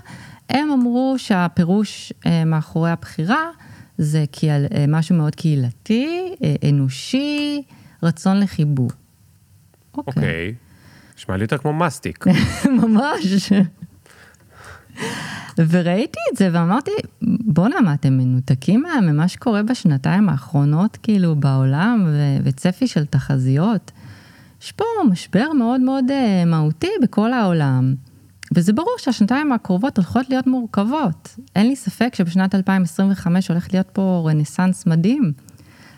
הם 0.48 0.70
אמרו 0.70 1.14
שהפירוש 1.18 2.12
אה, 2.26 2.44
מאחורי 2.44 2.90
הבחירה 2.90 3.46
זה 3.98 4.24
אה, 4.44 4.84
משהו 4.88 5.16
מאוד 5.16 5.34
קהילתי, 5.34 6.34
אה, 6.44 6.54
אנושי, 6.68 7.62
רצון 8.04 8.40
לחיבור. 8.40 8.90
אוקיי, 9.94 10.12
אוקיי. 10.16 10.54
נשמע 11.18 11.36
לי 11.36 11.44
יותר 11.44 11.58
כמו 11.58 11.72
מסטיק. 11.72 12.24
ממש. 12.82 13.52
וראיתי 15.58 16.18
את 16.32 16.36
זה 16.36 16.48
ואמרתי, 16.52 16.90
בואנה, 17.22 17.80
מה, 17.80 17.94
אתם 17.94 18.12
מנותקים 18.18 18.82
מה- 18.82 19.12
ממה 19.12 19.28
שקורה 19.28 19.62
בשנתיים 19.62 20.28
האחרונות, 20.28 20.98
כאילו, 21.02 21.36
בעולם, 21.36 22.04
ו- 22.06 22.36
וצפי 22.44 22.86
של 22.86 23.06
תחזיות? 23.06 23.90
יש 24.62 24.72
פה 24.72 24.84
משבר 25.10 25.46
מאוד 25.58 25.80
מאוד 25.80 26.04
אה, 26.10 26.44
מהותי 26.44 26.90
בכל 27.02 27.32
העולם, 27.32 27.94
וזה 28.54 28.72
ברור 28.72 28.94
שהשנתיים 28.98 29.52
הקרובות 29.52 29.96
הולכות 29.96 30.28
להיות 30.30 30.46
מורכבות. 30.46 31.36
אין 31.56 31.66
לי 31.66 31.76
ספק 31.76 32.14
שבשנת 32.14 32.54
2025 32.54 33.48
הולך 33.50 33.66
להיות 33.72 33.86
פה 33.92 34.24
רנסאנס 34.30 34.86
מדהים, 34.86 35.32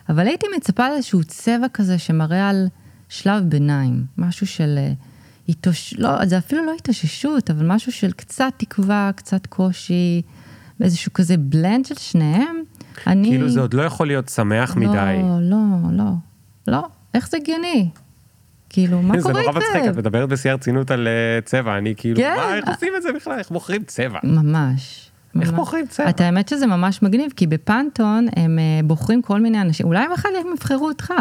אבל 0.08 0.26
הייתי 0.26 0.46
מצפה 0.56 0.88
לאיזשהו 0.88 1.24
צבע 1.24 1.66
כזה 1.72 1.98
שמראה 1.98 2.48
על 2.48 2.66
שלב 3.08 3.42
ביניים, 3.42 4.04
משהו 4.18 4.46
של... 4.46 4.74
אה, 4.78 4.92
התאוש... 5.48 5.94
לא, 5.98 6.26
זה 6.26 6.38
אפילו 6.38 6.66
לא 6.66 6.72
התאוששות, 6.78 7.50
אבל 7.50 7.66
משהו 7.66 7.92
של 7.92 8.12
קצת 8.12 8.52
תקווה, 8.56 9.10
קצת 9.16 9.46
קושי, 9.46 10.22
איזשהו 10.80 11.12
כזה 11.12 11.36
בלנד 11.36 11.84
של 11.84 11.94
שניהם. 11.94 12.56
אני... 13.06 13.28
כאילו 13.28 13.48
זה 13.48 13.60
עוד 13.60 13.74
לא 13.74 13.82
יכול 13.82 14.06
להיות 14.06 14.28
שמח 14.28 14.76
מדי. 14.76 15.20
לא, 15.22 15.38
לא, 15.40 15.92
לא, 15.92 16.12
לא, 16.68 16.88
איך 17.14 17.28
זה 17.28 17.36
הגיוני? 17.36 17.88
כאילו, 18.68 19.02
מה 19.02 19.14
זה 19.20 19.22
קורה 19.22 19.42
נורא 19.42 19.52
מצחיק, 19.52 19.70
את 19.70 19.76
איתכם? 19.76 19.98
מדברת 19.98 20.28
בשיא 20.28 20.50
הרצינות 20.50 20.90
על 20.90 21.08
אה, 21.08 21.40
צבע, 21.44 21.78
אני 21.78 21.94
כאילו, 21.96 22.16
כן. 22.16 22.34
מה, 22.36 22.56
איך 22.56 22.68
עושים 22.68 22.92
את 22.96 23.02
זה 23.02 23.12
בכלל? 23.12 23.38
איך 23.38 23.50
מוכרים 23.50 23.84
צבע? 23.84 24.18
ממש. 24.22 25.05
איך. 25.42 25.52
בוחרים 25.52 25.86
צבע? 25.86 26.10
את 26.10 26.20
האמת 26.20 26.48
שזה 26.48 26.66
ממש 26.66 27.02
מגניב, 27.02 27.32
כי 27.36 27.46
בפנטון 27.46 28.26
הם 28.36 28.58
אה, 28.58 28.80
בוחרים 28.84 29.22
כל 29.22 29.40
מיני 29.40 29.60
אנשים, 29.60 29.86
אולי 29.86 30.06
בכלל 30.12 30.30
הם 30.40 30.46
יבחרו 30.54 30.88
אותך, 30.88 31.12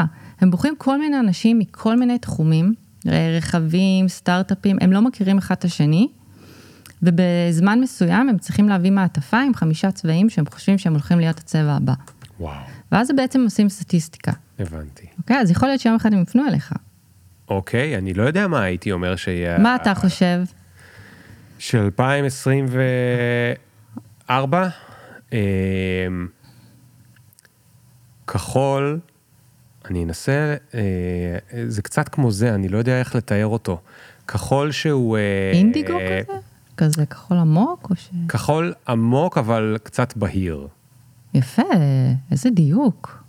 הם 0.41 0.51
בוחרים 0.51 0.75
כל 0.77 0.99
מיני 0.99 1.19
אנשים 1.19 1.59
מכל 1.59 1.99
מיני 1.99 2.19
תחומים, 2.19 2.73
אה, 3.07 3.35
רכבים, 3.37 4.07
סטארט-אפים, 4.07 4.77
הם 4.81 4.93
לא 4.93 5.01
מכירים 5.01 5.37
אחד 5.37 5.55
את 5.55 5.63
השני, 5.63 6.07
ובזמן 7.03 7.79
מסוים 7.81 8.29
הם 8.29 8.37
צריכים 8.37 8.69
להביא 8.69 8.91
מעטפה 8.91 9.39
עם 9.39 9.53
חמישה 9.53 9.91
צבעים 9.91 10.29
שהם 10.29 10.45
חושבים 10.45 10.77
שהם 10.77 10.93
הולכים 10.93 11.19
להיות 11.19 11.39
הצבע 11.39 11.71
הבא. 11.71 11.93
וואו, 12.39 12.53
ואז 12.91 13.11
בעצם 13.15 13.41
עושים 13.43 13.69
סטטיסטיקה, 13.69 14.31
הבנתי. 14.59 15.05
אוקיי? 15.17 15.37
אז 15.37 15.51
יכול 15.51 15.67
להיות 15.67 15.81
שיום 15.81 15.95
אחד 15.95 16.13
הם 16.13 16.21
יפנו 16.21 16.47
אליך. 16.47 16.73
אוקיי, 17.49 17.97
אני 17.97 18.13
לא 18.13 18.23
יודע 18.23 18.47
מה 18.47 18.63
הייתי 18.63 18.91
אומר 18.91 19.15
שיהיה... 19.15 19.57
מה 19.57 19.75
אתה 19.75 19.95
חושב? 19.95 20.41
של 21.59 21.77
2024, 21.77 22.81
אמ, 24.29 25.37
כחול, 28.27 28.99
אני 29.85 30.03
אנסה, 30.03 30.55
אה, 30.73 30.79
זה 31.67 31.81
קצת 31.81 32.09
כמו 32.09 32.31
זה, 32.31 32.55
אני 32.55 32.67
לא 32.69 32.77
יודע 32.77 32.99
איך 32.99 33.15
לתאר 33.15 33.47
אותו. 33.47 33.81
כחול 34.27 34.71
שהוא... 34.71 35.17
אה, 35.17 35.51
אינדיגו 35.53 35.93
כזה? 35.93 36.39
כזה 36.77 37.05
כחול 37.05 37.37
עמוק 37.37 37.87
או 37.89 37.95
ש... 37.95 38.09
כחול 38.27 38.73
עמוק 38.87 39.37
אבל 39.37 39.77
קצת 39.83 40.17
בהיר. 40.17 40.67
יפה, 41.33 41.61
איזה 42.31 42.49
דיוק. 42.49 43.23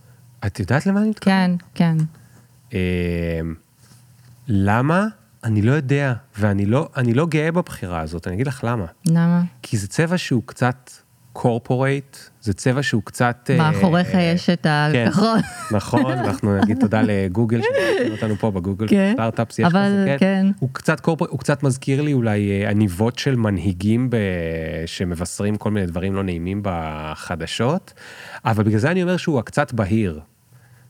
את 0.46 0.60
יודעת 0.60 0.86
למה 0.86 1.00
אני 1.00 1.08
מתכוון? 1.08 1.56
כן, 1.74 1.96
כן. 2.70 2.76
אמ, 3.42 3.54
למה? 4.48 5.06
אני 5.44 5.62
לא 5.62 5.72
יודע, 5.72 6.14
ואני 6.38 6.66
לא, 6.66 6.88
אני 6.96 7.14
לא 7.14 7.26
גאה 7.26 7.52
בבחירה 7.52 8.00
הזאת, 8.00 8.26
אני 8.26 8.34
אגיד 8.34 8.46
לך 8.46 8.64
למה. 8.64 8.86
למה? 9.08 9.42
כי 9.62 9.76
זה 9.76 9.88
צבע 9.88 10.18
שהוא 10.18 10.42
קצת 10.46 10.90
קורפורייט, 11.32 12.16
זה 12.40 12.52
צבע 12.52 12.82
שהוא 12.82 13.02
קצת... 13.04 13.50
אה, 13.50 13.56
מאחוריך 13.56 14.08
יש 14.14 14.50
את 14.50 14.62
כן. 14.62 15.06
הכחול. 15.08 15.38
נכון, 15.70 16.12
אנחנו 16.12 16.58
נגיד 16.58 16.80
תודה 16.80 17.02
לגוגל 17.02 17.60
שמחכים 17.62 18.12
אותנו 18.12 18.36
פה 18.36 18.50
בגוגל 18.50 18.88
כן, 18.88 19.12
סטארט-אפס, 19.14 19.58
יש 19.58 19.64
אבל 19.64 19.86
כזה, 19.86 20.16
כן. 20.18 20.46
הוא 20.58 20.68
קצת 20.72 21.00
קורפורייט, 21.00 21.32
הוא 21.32 21.40
קצת 21.40 21.62
מזכיר 21.62 22.02
לי 22.02 22.12
אולי 22.12 22.50
אה, 22.50 22.70
עניבות 22.70 23.18
של 23.18 23.36
מנהיגים 23.36 24.10
ב... 24.10 24.16
שמבשרים 24.86 25.56
כל 25.56 25.70
מיני 25.70 25.86
דברים 25.86 26.14
לא 26.14 26.22
נעימים 26.22 26.60
בחדשות, 26.64 27.92
אבל 28.44 28.64
בגלל 28.64 28.78
זה 28.78 28.90
אני 28.90 29.02
אומר 29.02 29.16
שהוא 29.16 29.38
הקצת 29.38 29.72
בהיר. 29.72 30.20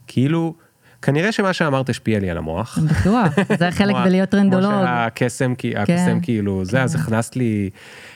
כאילו, 0.07 0.55
כנראה 1.03 1.33
שמה 1.33 1.53
שאמרת 1.53 1.89
השפיע 1.89 2.19
לי 2.19 2.31
על 2.31 2.39
המוח. 2.39 2.79
בטוח, 3.01 3.27
זה 3.59 3.71
חלק 3.71 3.95
בלהיות 4.05 4.29
טרנדולוג. 4.29 4.73
כמו 4.73 4.83
שהקסם, 4.87 5.55
כי- 5.55 5.77
הקסם 5.77 6.19
כאילו, 6.23 6.65
זה, 6.65 6.83
אז 6.83 6.97
כן. 6.97 7.01
הכנסת 7.03 7.37
לי, 7.37 7.71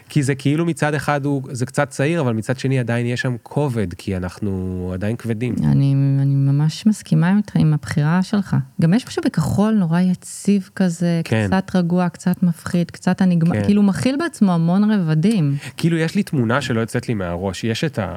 כי 0.08 0.22
זה 0.22 0.34
כאילו 0.34 0.66
מצד 0.66 0.94
אחד 0.94 1.24
הוא, 1.24 1.42
זה 1.50 1.66
קצת 1.66 1.88
צעיר, 1.88 2.20
אבל 2.20 2.32
מצד 2.32 2.58
שני 2.58 2.78
עדיין 2.78 3.06
יש 3.06 3.20
שם 3.20 3.36
כובד, 3.42 3.94
כי 3.94 4.16
אנחנו 4.16 4.50
עדיין 4.94 5.16
כבדים. 5.16 5.54
אני, 5.64 5.94
אני 6.22 6.34
ממש 6.34 6.86
מסכימה 6.86 7.28
עם, 7.28 7.40
עם 7.54 7.74
הבחירה 7.74 8.22
שלך. 8.22 8.56
גם 8.80 8.94
יש 8.94 9.06
משהו 9.06 9.22
בכחול 9.26 9.74
נורא 9.74 10.00
יציב 10.00 10.70
כזה, 10.76 11.20
כן. 11.24 11.46
קצת 11.46 11.76
רגוע, 11.76 12.08
קצת 12.08 12.42
מפחיד, 12.42 12.90
קצת 12.90 13.20
הנגמר, 13.20 13.54
כן. 13.56 13.64
כאילו 13.64 13.82
מכיל 13.82 14.16
בעצמו 14.18 14.52
המון 14.52 14.90
רבדים. 14.90 15.56
כאילו 15.76 15.96
יש 15.96 16.14
לי 16.14 16.22
תמונה 16.22 16.60
שלא 16.60 16.80
יוצאת 16.80 17.08
לי 17.08 17.14
מהראש, 17.14 17.64
יש 17.64 17.84
את, 17.84 17.98
ה, 17.98 18.14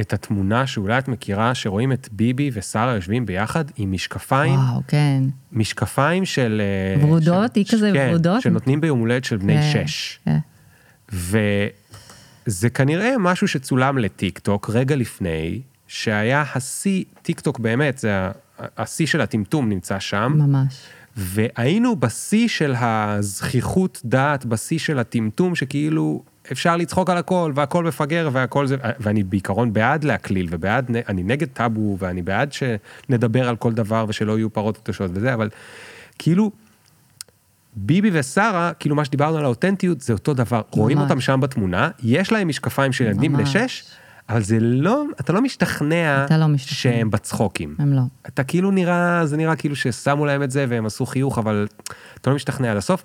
את 0.00 0.12
התמונה 0.12 0.66
שאולי 0.66 0.98
את 0.98 1.08
מכירה, 1.08 1.54
שרואים 1.54 1.92
את 1.92 2.08
ביבי 2.12 2.50
ושרה 2.52 2.94
יושבים 2.94 3.26
ביחד 3.26 3.64
עם 3.76 3.92
משקפיים, 3.92 4.60
וואו, 4.60 4.82
כן. 4.88 5.22
משקפיים 5.52 6.24
של... 6.24 6.62
אה, 7.00 7.04
ורודות? 7.04 7.54
היא 7.54 7.64
כזה 7.70 7.90
כן, 7.94 8.08
ורודות? 8.10 8.42
שנותנים 8.42 8.80
ביום 8.80 9.00
הולדת 9.00 9.24
של 9.24 9.36
בני 9.36 9.56
כן, 9.72 9.86
שש. 9.86 10.18
כן. 10.24 10.38
וזה 12.46 12.70
כנראה 12.70 13.14
משהו 13.18 13.48
שצולם 13.48 13.98
לטיק 13.98 14.38
טוק 14.38 14.70
רגע 14.70 14.96
לפני, 14.96 15.60
שהיה 15.86 16.44
השיא, 16.54 17.04
טיק 17.22 17.40
טוק 17.40 17.58
באמת, 17.58 17.98
זה 17.98 18.28
השיא 18.58 19.06
של 19.06 19.20
הטמטום 19.20 19.68
נמצא 19.68 19.98
שם, 19.98 20.32
ממש. 20.36 20.74
והיינו 21.16 21.96
בשיא 21.96 22.48
של 22.48 22.74
הזחיחות 22.78 24.00
דעת, 24.04 24.46
בשיא 24.46 24.78
של 24.78 24.98
הטמטום, 24.98 25.54
שכאילו 25.54 26.22
אפשר 26.52 26.76
לצחוק 26.76 27.10
על 27.10 27.18
הכל, 27.18 27.52
והכל 27.54 27.84
מפגר, 27.84 28.28
והכל 28.32 28.66
זה, 28.66 28.76
ואני 29.00 29.22
בעיקרון 29.22 29.72
בעד 29.72 30.04
להקליל, 30.04 30.46
ובעד, 30.50 30.90
אני 31.08 31.22
נגד 31.22 31.48
טאבו, 31.48 31.96
ואני 31.98 32.22
בעד 32.22 32.52
שנדבר 32.52 33.48
על 33.48 33.56
כל 33.56 33.72
דבר 33.72 34.04
ושלא 34.08 34.38
יהיו 34.38 34.52
פרות 34.52 34.78
קדושות 34.78 35.10
וזה, 35.14 35.34
אבל 35.34 35.48
כאילו, 36.18 36.50
ביבי 37.76 38.10
ושרה, 38.12 38.72
כאילו 38.78 38.96
מה 38.96 39.04
שדיברנו 39.04 39.38
על 39.38 39.44
האותנטיות, 39.44 40.00
זה 40.00 40.12
אותו 40.12 40.34
דבר. 40.34 40.62
רואים 40.70 40.98
אותם 40.98 41.20
שם 41.20 41.40
בתמונה, 41.40 41.90
יש 42.02 42.32
להם 42.32 42.48
משקפיים 42.48 42.92
של 42.92 43.04
ילדים 43.04 43.32
בני 43.32 43.42
ממש. 43.42 43.52
שש, 43.52 43.84
אבל 44.28 44.42
זה 44.42 44.60
לא, 44.60 45.04
אתה 45.20 45.32
לא 45.32 45.42
משתכנע 45.42 46.24
אתה 46.24 46.38
לא 46.38 46.46
משתכנע. 46.46 46.76
שהם 46.76 47.10
בצחוקים. 47.10 47.74
הם 47.78 47.92
לא. 47.92 48.02
אתה 48.28 48.44
כאילו 48.44 48.70
נראה, 48.70 49.26
זה 49.26 49.36
נראה 49.36 49.56
כאילו 49.56 49.76
ששמו 49.76 50.26
להם 50.26 50.42
את 50.42 50.50
זה 50.50 50.66
והם 50.68 50.86
עשו 50.86 51.06
חיוך, 51.06 51.38
אבל 51.38 51.66
אתה 52.20 52.30
לא 52.30 52.36
משתכנע 52.36 52.70
עד 52.70 52.76
הסוף. 52.76 53.04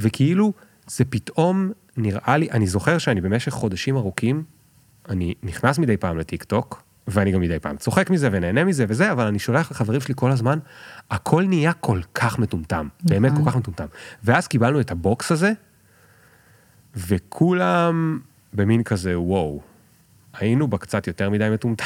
וכאילו, 0.00 0.52
זה 0.86 1.04
פתאום 1.04 1.72
נראה 1.96 2.36
לי, 2.36 2.50
אני 2.50 2.66
זוכר 2.66 2.98
שאני 2.98 3.20
במשך 3.20 3.52
חודשים 3.52 3.96
ארוכים, 3.96 4.44
אני 5.08 5.34
נכנס 5.42 5.78
מדי 5.78 5.96
פעם 5.96 6.18
לטיק 6.18 6.44
טוק, 6.44 6.82
ואני 7.08 7.32
גם 7.32 7.40
מדי 7.40 7.58
פעם 7.58 7.76
צוחק 7.76 8.10
מזה 8.10 8.28
ונהנה 8.32 8.64
מזה 8.64 8.84
וזה, 8.88 9.12
אבל 9.12 9.26
אני 9.26 9.38
שולח 9.38 9.70
לחברים 9.70 10.00
שלי 10.00 10.14
כל 10.16 10.30
הזמן, 10.30 10.58
הכל 11.10 11.44
נהיה 11.44 11.72
כל 11.72 12.00
כך 12.14 12.38
מטומטם, 12.38 12.88
באמת 13.02 13.32
כל 13.36 13.50
כך 13.50 13.56
מטומטם. 13.56 13.86
ואז 14.24 14.46
קיבלנו 14.46 14.80
את 14.80 14.90
הבוקס 14.90 15.32
הזה, 15.32 15.52
וכולם 16.96 18.18
במין 18.52 18.82
כזה, 18.82 19.20
וואו, 19.20 19.60
היינו 20.38 20.68
בה 20.68 20.78
קצת 20.78 21.06
יותר 21.06 21.30
מדי 21.30 21.48
מטומטם, 21.52 21.84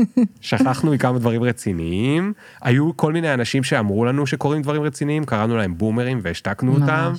שכחנו 0.40 0.92
מכמה 0.92 1.18
דברים 1.18 1.42
רציניים, 1.42 2.32
היו 2.62 2.96
כל 2.96 3.12
מיני 3.12 3.34
אנשים 3.34 3.62
שאמרו 3.62 4.04
לנו 4.04 4.26
שקורים 4.26 4.62
דברים 4.62 4.82
רציניים, 4.82 5.24
קראנו 5.24 5.56
להם 5.56 5.78
בומרים 5.78 6.20
והשתקנו 6.22 6.72
ממש. 6.72 6.82
אותם, 6.82 7.12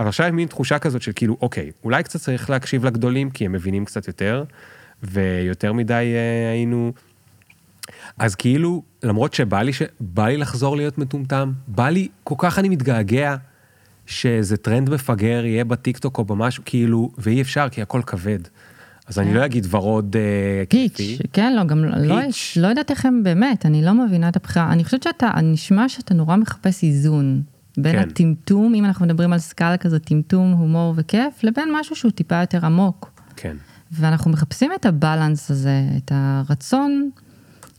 אבל 0.00 0.08
עכשיו 0.08 0.26
יש 0.26 0.32
מין 0.32 0.48
תחושה 0.48 0.78
כזאת 0.78 1.02
של 1.02 1.12
כאילו, 1.14 1.36
אוקיי, 1.40 1.70
אולי 1.84 2.02
קצת 2.02 2.20
צריך 2.20 2.50
להקשיב 2.50 2.84
לגדולים, 2.84 3.30
כי 3.30 3.46
הם 3.46 3.52
מבינים 3.52 3.84
קצת 3.84 4.08
יותר, 4.08 4.44
ויותר 5.02 5.72
מדי 5.72 5.92
אה, 5.94 6.50
היינו... 6.52 6.92
אז 8.18 8.34
כאילו, 8.34 8.82
למרות 9.02 9.34
שבא 9.34 9.62
לי, 9.62 9.72
ש... 9.72 9.82
בא 10.00 10.26
לי 10.26 10.36
לחזור 10.36 10.76
להיות 10.76 10.98
מטומטם, 10.98 11.52
בא 11.68 11.88
לי, 11.88 12.08
כל 12.24 12.34
כך 12.38 12.58
אני 12.58 12.68
מתגעגע 12.68 13.36
שאיזה 14.06 14.56
טרנד 14.56 14.90
מפגר 14.90 15.44
יהיה 15.44 15.64
בטיקטוק 15.64 16.18
או 16.18 16.24
במשהו, 16.24 16.62
כאילו, 16.66 17.10
ואי 17.18 17.42
אפשר, 17.42 17.68
כי 17.68 17.82
הכל 17.82 18.02
כבד. 18.06 18.40
אז 19.06 19.18
אני 19.18 19.34
לא 19.34 19.44
אגיד 19.44 19.66
ורוד 19.70 20.16
אה, 20.16 20.64
peach, 20.68 20.96
כיפי. 20.96 21.18
כן, 21.32 21.56
לא, 21.56 21.64
גם 21.64 21.84
לא, 21.84 22.22
peach. 22.22 22.58
לא 22.60 22.68
יודעת 22.68 22.90
איך 22.90 23.06
הם 23.06 23.22
באמת, 23.22 23.66
אני 23.66 23.84
לא 23.84 23.94
מבינה 23.94 24.28
את 24.28 24.36
הבחירה. 24.36 24.72
אני 24.72 24.84
חושבת 24.84 25.02
שאתה, 25.02 25.30
נשמע 25.42 25.88
שאתה 25.88 26.14
נורא 26.14 26.36
מחפש 26.36 26.82
איזון 26.84 27.42
בין 27.76 27.92
כן. 27.92 28.08
הטמטום, 28.08 28.74
אם 28.74 28.84
אנחנו 28.84 29.06
מדברים 29.06 29.32
על 29.32 29.38
סקאלה 29.38 29.76
כזאת, 29.76 30.04
טמטום, 30.04 30.52
הומור 30.52 30.94
וכיף, 30.96 31.44
לבין 31.44 31.68
משהו 31.72 31.96
שהוא 31.96 32.10
טיפה 32.10 32.40
יותר 32.40 32.66
עמוק. 32.66 33.12
כן, 33.36 33.56
ואנחנו 33.92 34.30
מחפשים 34.30 34.70
את 34.74 34.86
הבלנס 34.86 35.50
הזה, 35.50 35.82
את 35.96 36.12
הרצון 36.14 37.10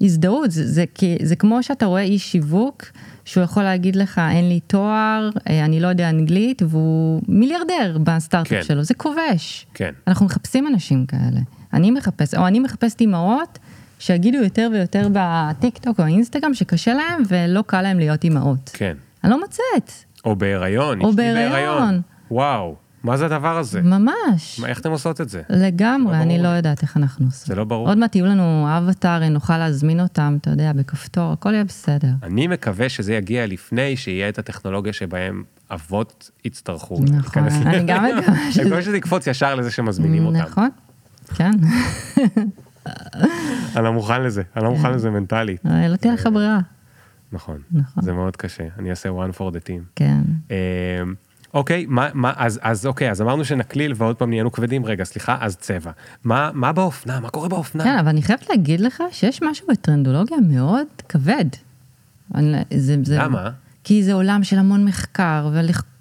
הזדהות, 0.01 0.51
זה, 0.51 0.67
זה, 0.67 0.85
זה 1.21 1.35
כמו 1.35 1.63
שאתה 1.63 1.85
רואה 1.85 2.01
איש 2.01 2.31
שיווק, 2.31 2.85
שהוא 3.25 3.43
יכול 3.43 3.63
להגיד 3.63 3.95
לך, 3.95 4.21
אין 4.31 4.49
לי 4.49 4.59
תואר, 4.59 5.29
אה, 5.49 5.65
אני 5.65 5.79
לא 5.79 5.87
יודע 5.87 6.09
אנגלית, 6.09 6.61
והוא 6.61 7.21
מיליארדר 7.27 7.97
בסטארט-אפ 8.03 8.49
כן. 8.49 8.63
שלו, 8.63 8.83
זה 8.83 8.93
כובש. 8.93 9.67
כן. 9.73 9.91
אנחנו 10.07 10.25
מחפשים 10.25 10.67
אנשים 10.67 11.05
כאלה. 11.05 11.39
אני 11.73 11.91
מחפש, 11.91 12.35
או 12.35 12.47
אני 12.47 12.59
מחפשת 12.59 13.01
אימהות 13.01 13.59
שיגידו 13.99 14.37
יותר 14.37 14.69
ויותר 14.73 15.07
בטיק 15.13 15.77
טוק 15.77 15.99
או 15.99 16.05
אינסטגרם 16.05 16.53
שקשה 16.53 16.93
להם 16.93 17.23
ולא 17.27 17.63
קל 17.67 17.81
להם 17.81 17.99
להיות 17.99 18.23
אימהות. 18.23 18.69
כן. 18.73 18.95
אני 19.23 19.31
לא 19.31 19.39
מוצאת, 19.39 19.91
או 20.25 20.35
בהיריון, 20.35 21.01
או 21.01 21.13
בהיריון. 21.13 22.01
וואו, 22.31 22.75
מה 23.03 23.17
זה 23.17 23.25
הדבר 23.25 23.57
הזה? 23.57 23.81
ממש. 23.81 24.59
מה, 24.59 24.67
איך 24.67 24.79
אתם 24.79 24.91
עושות 24.91 25.21
את 25.21 25.29
זה? 25.29 25.41
לגמרי, 25.49 26.17
לא 26.17 26.21
אני 26.21 26.39
לא. 26.43 26.47
יודעת 26.47 26.81
איך 26.81 26.97
אנחנו 26.97 27.25
עושים. 27.25 27.47
זה 27.47 27.55
לא 27.55 27.63
ברור. 27.63 27.87
עוד 27.89 27.97
מעט 27.97 28.15
יהיו 28.15 28.25
לנו 28.25 28.67
אבטארים, 28.77 29.33
נוכל 29.33 29.57
להזמין 29.57 29.99
אותם, 29.99 30.37
אתה 30.41 30.49
יודע, 30.49 30.73
בכפתור, 30.73 31.31
הכל 31.33 31.53
יהיה 31.53 31.63
בסדר. 31.63 32.09
אני 32.23 32.47
מקווה 32.47 32.89
שזה 32.89 33.13
יגיע 33.13 33.47
לפני 33.47 33.97
שיהיה 33.97 34.29
את 34.29 34.39
הטכנולוגיה 34.39 34.93
שבהם 34.93 35.43
אבות 35.71 36.31
יצטרכו. 36.45 36.99
נכון, 37.11 37.43
אני 37.47 37.83
גם 37.85 38.03
מקווה 38.05 38.33
אני 38.43 38.51
שזה... 38.51 38.63
מקווה 38.65 38.81
שזה 38.81 38.97
יקפוץ 38.97 39.27
ישר 39.27 39.55
לזה 39.55 39.71
שמזמינים 39.71 40.25
אותם. 40.25 40.37
נכון, 40.37 40.69
כן. 41.35 41.51
אני 43.75 43.83
לא 43.83 43.93
מוכן 43.93 44.21
לזה, 44.23 44.41
אני 44.55 44.63
לא 44.63 44.71
מוכן 44.71 44.91
לזה 44.91 45.09
מנטלית. 45.09 45.65
אה, 45.65 45.87
לא 45.87 45.95
תהיה 45.95 46.13
לך 46.13 46.29
ברירה. 46.33 46.59
נכון, 47.31 47.61
נכון. 47.71 48.03
זה 48.03 48.13
מאוד 48.13 48.35
קשה, 48.35 48.63
אני 48.79 48.89
אעשה 48.89 49.09
one 49.09 49.35
for 49.37 49.53
the 49.53 49.67
team. 49.67 49.81
כן. 49.95 50.21
אה, 50.51 50.55
אוקיי, 51.53 51.85
מה, 51.89 52.07
מה, 52.13 52.33
אז, 52.35 52.59
אז 52.63 52.85
אוקיי, 52.85 53.11
אז 53.11 53.21
אמרנו 53.21 53.45
שנקליל 53.45 53.93
ועוד 53.95 54.15
פעם 54.15 54.29
נהיינו 54.29 54.51
כבדים, 54.51 54.85
רגע, 54.85 55.03
סליחה, 55.03 55.37
אז 55.41 55.55
צבע. 55.57 55.91
מה, 56.23 56.49
מה 56.53 56.71
באופנה? 56.71 57.19
מה 57.19 57.29
קורה 57.29 57.49
באופנה? 57.49 57.83
כן, 57.83 57.97
אבל 57.97 58.07
אני 58.07 58.21
חייבת 58.21 58.49
להגיד 58.49 58.79
לך 58.81 59.03
שיש 59.11 59.39
משהו 59.43 59.67
בטרנדולוגיה 59.71 60.37
מאוד 60.49 60.87
כבד. 61.09 61.45
אני- 62.35 62.57
זה, 62.77 62.95
זה, 63.03 63.17
למה? 63.17 63.49
כי 63.83 64.03
זה 64.03 64.13
עולם 64.13 64.43
של 64.43 64.57
המון 64.57 64.85
מחקר, 64.85 65.49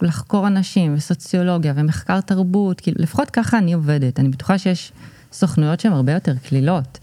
ולחקור 0.02 0.46
אנשים, 0.46 0.94
וסוציולוגיה, 0.94 1.72
ומחקר 1.76 2.20
תרבות, 2.20 2.80
כאילו, 2.80 2.96
לפחות 3.00 3.30
ככה 3.30 3.58
אני 3.58 3.72
עובדת. 3.72 4.20
אני 4.20 4.28
בטוחה 4.28 4.58
שיש 4.58 4.92
סוכנויות 5.32 5.80
שהן 5.80 5.92
הרבה 5.92 6.12
יותר 6.12 6.34
קלילות. 6.48 6.98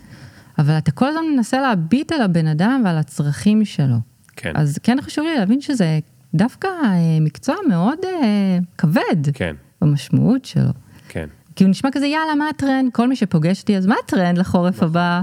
אבל 0.59 0.77
אתה 0.77 0.91
כל 0.91 1.07
הזמן 1.07 1.21
מנסה 1.35 1.61
להביט 1.61 2.11
על 2.11 2.21
הבן 2.21 2.47
אדם 2.47 2.81
ועל 2.85 2.97
הצרכים 2.97 3.65
שלו. 3.65 3.95
כן. 4.37 4.51
אז 4.55 4.79
כן 4.83 4.97
חשוב 5.01 5.25
לי 5.25 5.37
להבין 5.37 5.61
שזה 5.61 5.99
דווקא 6.33 6.67
אה, 6.67 7.17
מקצוע 7.21 7.55
מאוד 7.69 7.99
אה, 8.05 8.59
כבד 8.77 9.33
כן, 9.33 9.55
במשמעות 9.81 10.45
שלו. 10.45 10.69
כן. 11.09 11.27
כי 11.55 11.63
הוא 11.63 11.69
נשמע 11.69 11.89
כזה, 11.91 12.07
יאללה, 12.07 12.35
מה 12.35 12.49
הטרנד? 12.49 12.93
כל 12.93 13.07
מי 13.07 13.15
שפוגש 13.15 13.61
אותי, 13.61 13.77
אז 13.77 13.85
מה 13.85 13.95
הטרנד 14.05 14.37
לחורף 14.37 14.83
הבא? 14.83 15.21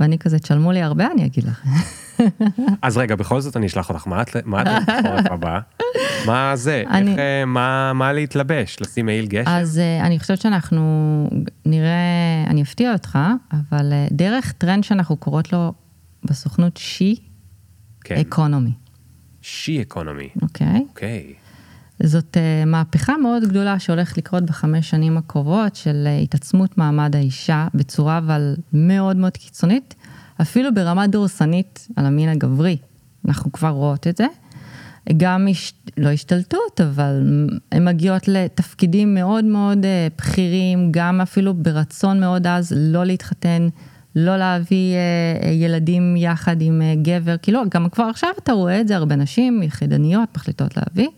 ואני 0.00 0.18
כזה, 0.18 0.38
תשלמו 0.38 0.72
לי 0.72 0.82
הרבה, 0.82 1.06
אני 1.14 1.26
אגיד 1.26 1.44
לך. 1.44 1.64
אז 2.82 2.96
רגע, 2.96 3.16
בכל 3.16 3.40
זאת 3.40 3.56
אני 3.56 3.66
אשלח 3.66 3.88
אותך, 3.88 4.06
מה 4.06 4.22
את 4.22 4.36
בחורף 4.86 5.26
הבא? 5.34 5.58
מה 6.26 6.56
זה? 6.56 6.82
איך, 6.94 7.18
אה, 7.18 7.44
מה 7.44 7.92
מה 7.92 8.12
להתלבש? 8.12 8.76
לשים 8.80 9.06
מעיל 9.06 9.26
גשם? 9.26 9.50
אז 9.50 9.78
אה, 9.78 10.06
אני 10.06 10.18
חושבת 10.18 10.40
שאנחנו 10.40 10.82
נראה, 11.66 12.44
אני 12.46 12.62
אפתיע 12.62 12.92
אותך, 12.92 13.18
אבל 13.52 13.92
דרך 14.10 14.52
טרנד 14.52 14.84
שאנחנו 14.84 15.16
קוראות 15.16 15.52
לו 15.52 15.72
בסוכנות 16.24 16.76
she 16.76 17.16
כן. 18.06 18.14
economy, 18.14 18.72
she 19.42 19.82
economy. 19.82 20.28
אוקיי? 20.42 20.84
אוקיי. 20.88 21.34
זאת 22.02 22.36
אה, 22.36 22.64
מהפכה 22.64 23.16
מאוד 23.16 23.42
גדולה 23.44 23.78
שהולכת 23.78 24.18
לקרות 24.18 24.42
בחמש 24.42 24.90
שנים 24.90 25.16
הקרובות 25.16 25.76
של 25.76 26.04
אה, 26.06 26.18
התעצמות 26.18 26.78
מעמד 26.78 27.16
האישה 27.16 27.68
בצורה 27.74 28.18
אבל 28.18 28.54
מאוד 28.72 29.16
מאוד 29.16 29.36
קיצונית, 29.36 29.94
אפילו 30.42 30.74
ברמה 30.74 31.06
דורסנית 31.06 31.88
על 31.96 32.06
המין 32.06 32.28
הגברי. 32.28 32.76
אנחנו 33.28 33.52
כבר 33.52 33.68
רואות 33.68 34.06
את 34.06 34.16
זה. 34.16 34.26
גם 35.16 35.46
הש... 35.50 35.74
לא 35.96 36.08
השתלטות, 36.08 36.80
אבל 36.80 37.48
הן 37.72 37.84
מגיעות 37.84 38.28
לתפקידים 38.28 39.14
מאוד 39.14 39.44
מאוד 39.44 39.84
אה, 39.84 40.08
בכירים, 40.18 40.88
גם 40.90 41.20
אפילו 41.20 41.54
ברצון 41.54 42.20
מאוד 42.20 42.46
עז 42.46 42.72
לא 42.76 43.04
להתחתן, 43.04 43.68
לא 44.16 44.36
להביא 44.36 44.94
אה, 44.94 45.48
אה, 45.48 45.52
ילדים 45.52 46.16
יחד 46.16 46.56
עם 46.60 46.82
אה, 46.82 46.94
גבר, 47.02 47.36
כאילו 47.36 47.62
גם 47.70 47.88
כבר 47.88 48.04
עכשיו 48.04 48.30
אתה 48.38 48.52
רואה 48.52 48.80
את 48.80 48.88
זה, 48.88 48.96
הרבה 48.96 49.16
נשים 49.16 49.62
יחידניות 49.62 50.28
מחליטות 50.36 50.76
להביא. 50.76 51.08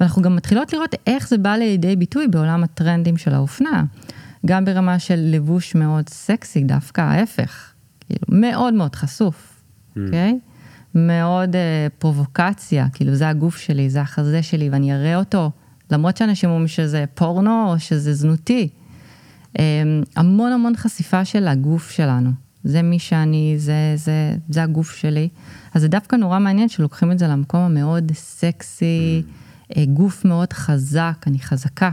ואנחנו 0.00 0.22
גם 0.22 0.36
מתחילות 0.36 0.72
לראות 0.72 0.94
איך 1.06 1.28
זה 1.28 1.38
בא 1.38 1.56
לידי 1.56 1.96
ביטוי 1.96 2.28
בעולם 2.28 2.64
הטרנדים 2.64 3.16
של 3.16 3.34
האופנה. 3.34 3.84
גם 4.46 4.64
ברמה 4.64 4.98
של 4.98 5.18
לבוש 5.18 5.74
מאוד 5.74 6.08
סקסי, 6.08 6.64
דווקא 6.64 7.00
ההפך, 7.00 7.72
כאילו 8.00 8.26
מאוד 8.28 8.74
מאוד 8.74 8.94
חשוף, 8.94 9.62
אוקיי? 9.96 10.38
מאוד 10.94 11.56
אה, 11.56 11.86
פרובוקציה, 11.98 12.86
כאילו 12.92 13.14
זה 13.14 13.28
הגוף 13.28 13.56
שלי, 13.56 13.90
זה 13.90 14.00
החזה 14.00 14.42
שלי, 14.42 14.70
ואני 14.70 14.94
אראה 14.94 15.16
אותו, 15.16 15.50
למרות 15.90 16.16
שאנשים 16.16 16.50
אומרים 16.50 16.68
שזה 16.68 17.04
פורנו 17.14 17.72
או 17.72 17.78
שזה 17.78 18.14
זנותי. 18.14 18.68
אה, 19.58 19.64
המון 20.16 20.52
המון 20.52 20.76
חשיפה 20.76 21.24
של 21.24 21.48
הגוף 21.48 21.90
שלנו. 21.90 22.30
זה 22.64 22.82
מי 22.82 22.98
שאני, 22.98 23.54
זה, 23.58 23.92
זה, 23.96 24.36
זה 24.48 24.62
הגוף 24.62 24.96
שלי. 24.96 25.28
אז 25.74 25.82
זה 25.82 25.88
דווקא 25.88 26.16
נורא 26.16 26.38
מעניין 26.38 26.68
שלוקחים 26.68 27.12
את 27.12 27.18
זה 27.18 27.28
למקום 27.28 27.60
המאוד 27.60 28.12
סקסי, 28.14 29.22
אה, 29.76 29.84
גוף 29.84 30.24
מאוד 30.24 30.52
חזק, 30.52 31.24
אני 31.26 31.38
חזקה. 31.38 31.90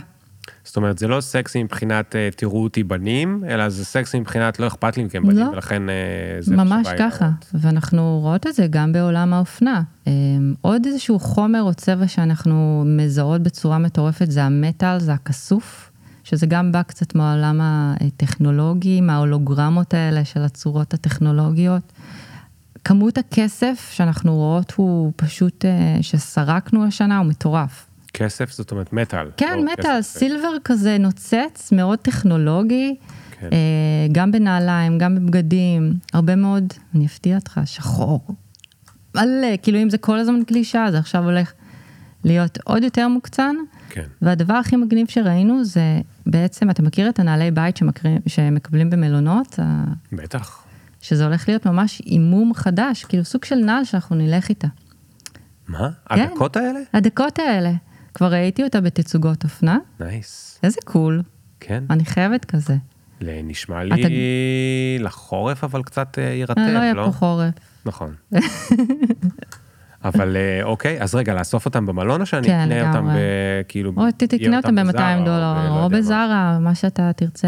זאת 0.64 0.78
אומרת, 0.78 0.98
זה 0.98 1.08
לא 1.08 1.22
סקסי 1.22 1.64
מבחינת 1.64 2.16
אה, 2.16 2.30
תראו 2.36 2.64
אותי 2.64 2.84
בנים, 2.84 3.44
אלא 3.48 3.70
זה 3.70 3.86
סקסי 3.86 4.20
מבחינת 4.20 4.60
לא 4.60 4.68
אכפת 4.68 4.98
לי 4.98 5.04
מכם 5.04 5.24
בנים, 5.24 5.38
לא. 5.38 5.50
ולכן 5.50 5.90
אה, 5.90 5.96
זה 6.40 6.56
ממש 6.56 6.88
ככה, 7.00 7.26
להיראות. 7.26 7.46
ואנחנו 7.54 8.20
רואות 8.22 8.48
את 8.48 8.56
זה 8.56 8.68
גם 8.70 8.94
בעולם 8.94 9.34
האופנה. 9.34 9.82
אה, 10.08 10.14
עוד 10.62 10.86
איזשהו 10.86 11.20
חומר 11.20 11.62
או 11.62 11.74
צבע 11.74 12.08
שאנחנו 12.08 12.84
מזהות 12.86 13.44
בצורה 13.44 13.78
מטורפת 13.78 14.32
זה 14.32 14.44
המטאל, 14.44 15.00
זה 15.00 15.14
הכסוף, 15.14 15.89
שזה 16.30 16.46
גם 16.46 16.72
בא 16.72 16.82
קצת 16.82 17.16
מהעולם 17.16 17.60
הטכנולוגי, 17.64 19.02
מההולוגרמות 19.02 19.94
האלה 19.94 20.26
של 20.26 20.42
הצורות 20.42 20.94
הטכנולוגיות. 20.94 21.82
כמות 22.84 23.18
הכסף 23.18 23.90
שאנחנו 23.92 24.36
רואות 24.36 24.72
הוא 24.72 25.12
פשוט, 25.16 25.66
אה, 25.66 25.98
שסרקנו 26.02 26.86
השנה, 26.86 27.18
הוא 27.18 27.26
מטורף. 27.26 27.86
כסף, 28.14 28.52
זאת 28.52 28.72
אומרת 28.72 28.94
מטאל. 28.94 29.28
כן, 29.38 29.58
לא 29.58 29.74
מטאל, 29.74 30.00
כסף. 30.00 30.20
סילבר 30.20 30.52
כזה 30.64 30.98
נוצץ, 30.98 31.72
מאוד 31.72 32.00
טכנולוגי, 32.00 32.96
כן. 33.32 33.50
אה, 33.52 34.08
גם 34.12 34.32
בנעליים, 34.32 34.98
גם 34.98 35.16
בבגדים, 35.16 35.94
הרבה 36.14 36.36
מאוד, 36.36 36.74
אני 36.96 37.06
אפתיע 37.06 37.36
אותך, 37.36 37.62
שחור. 37.66 38.22
מלא, 39.16 39.58
כאילו 39.62 39.82
אם 39.82 39.90
זה 39.90 39.98
כל 39.98 40.20
הזמן 40.20 40.44
קלישה, 40.48 40.88
זה 40.92 40.98
עכשיו 41.00 41.24
הולך 41.24 41.52
להיות 42.24 42.58
עוד 42.64 42.84
יותר 42.84 43.08
מוקצן. 43.08 43.56
כן. 43.90 44.06
והדבר 44.22 44.54
הכי 44.54 44.76
מגניב 44.76 45.08
שראינו 45.10 45.64
זה 45.64 46.02
בעצם, 46.26 46.70
אתה 46.70 46.82
מכיר 46.84 47.10
את 47.10 47.20
הנעלי 47.20 47.52
בית 47.52 47.78
שמקרים, 47.78 48.18
שמקבלים 48.28 48.90
במלונות? 48.90 49.60
בטח. 50.12 50.64
שזה 51.02 51.26
הולך 51.26 51.48
להיות 51.50 51.66
ממש 51.66 52.02
אימוג' 52.06 52.54
חדש, 52.54 53.04
כאילו 53.06 53.26
סוג 53.26 53.46
של 53.46 53.56
נעל 53.56 53.84
שאנחנו 53.84 54.16
נלך 54.16 54.50
איתה. 54.50 54.68
מה? 55.68 55.90
כן. 56.10 56.22
הדקות 56.22 56.58
האלה? 56.58 56.80
הדקות 56.94 57.40
האלה, 57.40 57.72
כבר 58.14 58.32
ראיתי 58.32 58.64
אותה 58.64 58.82
בתצוגות 58.82 59.44
אופנה, 59.44 59.78
נייס. 60.00 60.60
איזה 60.64 60.78
cool, 60.86 61.22
כן. 61.60 61.84
אני 61.90 62.06
חייבת 62.06 62.46
כזה. 62.46 62.76
נשמע 63.22 63.86
אתה- 63.88 63.96
לי 63.96 64.98
לחורף, 65.00 65.64
אבל 65.64 65.84
קצת 65.84 66.20
אה, 66.20 66.24
יירטב, 66.24 66.58
אה, 66.62 66.72
לא 66.74 66.80
יהיה 66.80 66.94
לא? 66.94 67.06
פה 67.06 67.12
חורף. 67.12 67.54
נכון. 67.86 68.14
אבל 70.04 70.38
אה, 70.38 70.64
אוקיי, 70.64 71.02
אז 71.02 71.16
רגע, 71.16 71.34
לאסוף 71.34 71.66
אותם 71.66 71.86
במלון 71.86 72.22
או 72.22 72.26
שאני 72.26 72.48
כן, 72.48 72.72
אקנה 72.72 72.88
אותם. 72.90 73.08
ב... 73.08 73.18
כאילו... 73.68 73.94
או 73.98 74.04
תקנה 74.18 74.58
אותם 74.58 74.76
ב-200 74.76 74.84
בזארה 74.84 75.20
דולר, 75.26 75.56
ולא 75.60 75.84
או. 75.84 75.90
בזארה, 75.90 76.60
מה 76.60 76.76
שאתה 76.76 77.14
תרצה 77.14 77.48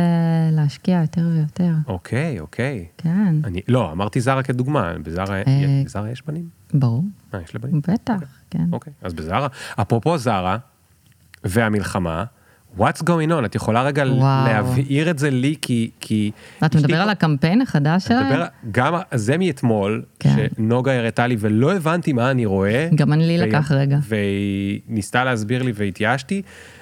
להשקיע 0.52 1.02
יותר 1.02 1.22
ויותר. 1.34 1.72
אוקיי, 1.88 2.39
אוקיי. 2.39 2.86
כן, 2.97 3.36
אני, 3.43 3.62
לא, 3.68 3.91
אמרתי 3.91 4.22
זרה 4.22 4.43
כדוגמה, 4.43 4.93
בזרה, 5.04 5.36
אה, 5.36 6.12
יש 6.12 6.24
בנים? 6.28 6.45
ברור, 6.74 7.04
מה, 7.34 7.39
יש 7.41 7.56
לבנים? 7.56 7.82
בטח, 7.88 8.20
כן. 8.49 8.66
אוקיי, 8.72 8.93
אז 9.02 9.14
בזרה. 9.14 9.47
אפרופו 9.82 10.18
זרה 10.18 10.58
והמלחמה, 11.43 12.24
what's 12.80 13.01
going 13.03 13.32
on? 13.32 13.45
את 13.45 13.55
יכולה 13.55 13.84
רגע 13.84 14.03
וואו. 14.03 14.47
להבהיר 14.47 15.09
את 15.11 15.19
זה 15.19 15.30
לי, 15.30 15.55
כי... 15.61 15.89
כי 15.99 16.32
אתה 16.65 16.78
מדבר 16.78 16.88
כל- 16.88 16.93
על 17.01 17.09
הקמפיין 17.09 17.61
החדש 17.61 18.03
שלהם? 18.05 18.26
מדבר 18.30 18.45
גם 18.72 18.93
זה 19.13 19.38
מאתמול, 19.38 20.03
כן. 20.19 20.36
שנוגה 20.57 20.97
הראתה 20.97 21.28
לי 21.28 21.36
ולא 21.39 21.74
הבנתי 21.76 22.13
מה 22.13 22.32
אני 22.32 22.45
רואה. 22.45 22.89
גם 22.95 23.13
אני 23.13 23.28
לי 23.28 23.38
לקח 23.38 23.72
רגע. 23.72 23.97
והיא 24.03 24.80
ניסתה 24.88 25.24
להסביר 25.24 25.63
לי 25.63 25.72
והתייאשתי, 25.76 26.41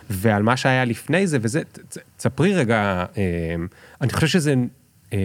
ועל 0.09 0.43
מה 0.43 0.57
שהיה 0.57 0.85
לפני 0.85 1.27
זה, 1.27 1.37
וזה, 1.41 1.61
תספרי 2.17 2.53
רגע, 2.53 3.05
אמ, 3.17 3.67
אני 4.01 4.11
חושב 4.13 4.27
שזה 4.27 4.53
אה, 5.13 5.17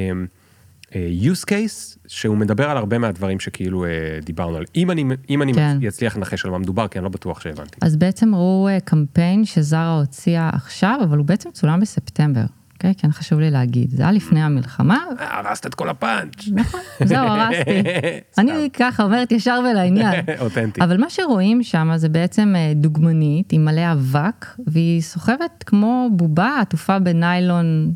use 1.20 1.44
case, 1.50 1.98
שהוא 2.06 2.36
מדבר 2.36 2.70
על 2.70 2.76
הרבה 2.76 2.98
מהדברים 2.98 3.40
שכאילו 3.40 3.84
אה, 3.84 3.90
דיברנו 4.24 4.56
על. 4.56 4.64
אם 4.76 4.90
אני, 4.90 5.04
אם 5.30 5.42
אני 5.42 5.54
כן. 5.54 5.78
אצליח 5.88 6.16
לנחש 6.16 6.44
על 6.44 6.50
מה 6.50 6.58
מדובר, 6.58 6.88
כי 6.88 6.98
אני 6.98 7.04
לא 7.04 7.10
בטוח 7.10 7.40
שהבנתי. 7.40 7.78
אז 7.82 7.96
בעצם 7.96 8.34
ראו 8.34 8.68
אה, 8.68 8.80
קמפיין 8.80 9.44
שזרה 9.44 9.98
הוציאה 9.98 10.50
עכשיו, 10.52 11.00
אבל 11.04 11.18
הוא 11.18 11.26
בעצם 11.26 11.50
צולם 11.50 11.80
בספטמבר. 11.80 12.44
אוקיי? 12.74 12.94
כן, 12.94 13.12
חשוב 13.12 13.40
לי 13.40 13.50
להגיד. 13.50 13.90
זה 13.90 14.02
היה 14.02 14.12
לפני 14.12 14.42
המלחמה, 14.42 15.04
אה, 15.20 15.38
הרסת 15.38 15.66
את 15.66 15.74
כל 15.74 15.88
הפאנץ'. 15.88 16.48
נכון, 16.52 16.80
זהו, 17.04 17.26
הרסתי. 17.26 17.70
אני 18.38 18.70
ככה 18.72 19.02
אומרת 19.02 19.32
ישר 19.32 19.60
ולעניין. 19.70 20.24
אותנטי. 20.40 20.80
אבל 20.80 21.00
מה 21.00 21.10
שרואים 21.10 21.62
שם 21.62 21.90
זה 21.96 22.08
בעצם 22.08 22.54
אה, 22.56 22.72
דוגמנית 22.74 23.52
עם 23.52 23.64
מלא 23.64 23.92
אבק, 23.92 24.46
והיא 24.66 25.02
סוחבת 25.02 25.64
כמו 25.66 26.08
בובה 26.12 26.58
עטופה 26.60 26.98
בניילון 26.98 27.94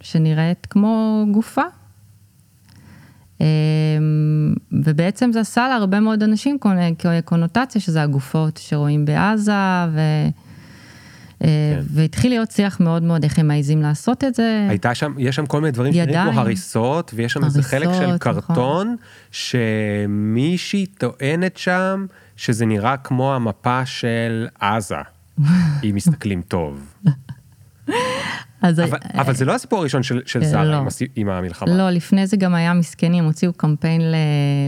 שנראית 0.00 0.66
כמו 0.70 1.24
גופה. 1.32 1.62
אה, 3.40 3.46
ובעצם 4.72 5.30
זה 5.32 5.40
עשה 5.40 5.68
להרבה 5.68 6.00
מאוד 6.00 6.22
אנשים 6.22 6.58
קונ- 6.60 6.94
קונוטציה 7.24 7.80
שזה 7.80 8.02
הגופות 8.02 8.56
שרואים 8.62 9.04
בעזה, 9.04 9.52
ו... 9.92 10.00
אה, 11.44 11.48
כן. 11.76 11.82
והתחיל 11.90 12.30
להיות 12.30 12.50
שיח 12.50 12.80
מאוד 12.80 13.02
מאוד 13.02 13.24
איך 13.24 13.38
הם 13.38 13.48
מעזים 13.48 13.82
לעשות 13.82 14.24
את 14.24 14.34
זה. 14.34 14.66
הייתה 14.68 14.94
שם, 14.94 15.14
יש 15.18 15.36
שם 15.36 15.46
כל 15.46 15.60
מיני 15.60 15.70
דברים 15.70 15.92
שנראים. 15.92 16.30
כמו 16.30 16.40
הריסות, 16.40 17.10
ויש 17.14 17.32
שם 17.32 17.44
איזה 17.44 17.62
חלק 17.62 17.88
של 17.92 18.04
הריסות, 18.04 18.20
קרטון, 18.20 18.96
שמישהי 19.30 20.86
טוענת 20.86 21.56
שם 21.56 22.06
שזה 22.36 22.66
נראה 22.66 22.96
כמו 22.96 23.34
המפה 23.34 23.86
של 23.86 24.46
עזה, 24.60 24.94
אם 25.84 25.94
מסתכלים 25.94 26.42
טוב. 26.42 26.94
אז 28.62 28.80
אבל, 28.80 28.98
אבל 29.14 29.34
זה 29.34 29.44
לא 29.44 29.54
הסיפור 29.54 29.78
הראשון 29.78 30.02
של, 30.02 30.20
של 30.26 30.42
אה, 30.42 30.48
זרה 30.48 30.64
לא. 30.64 30.76
עם, 30.76 30.86
עם 31.16 31.28
המלחמה. 31.28 31.76
לא, 31.76 31.90
לפני 31.90 32.26
זה 32.26 32.36
גם 32.36 32.54
היה 32.54 32.74
מסכנים, 32.74 33.24
הוציאו 33.24 33.52
קמפיין 33.52 34.00
ל- 34.00 34.14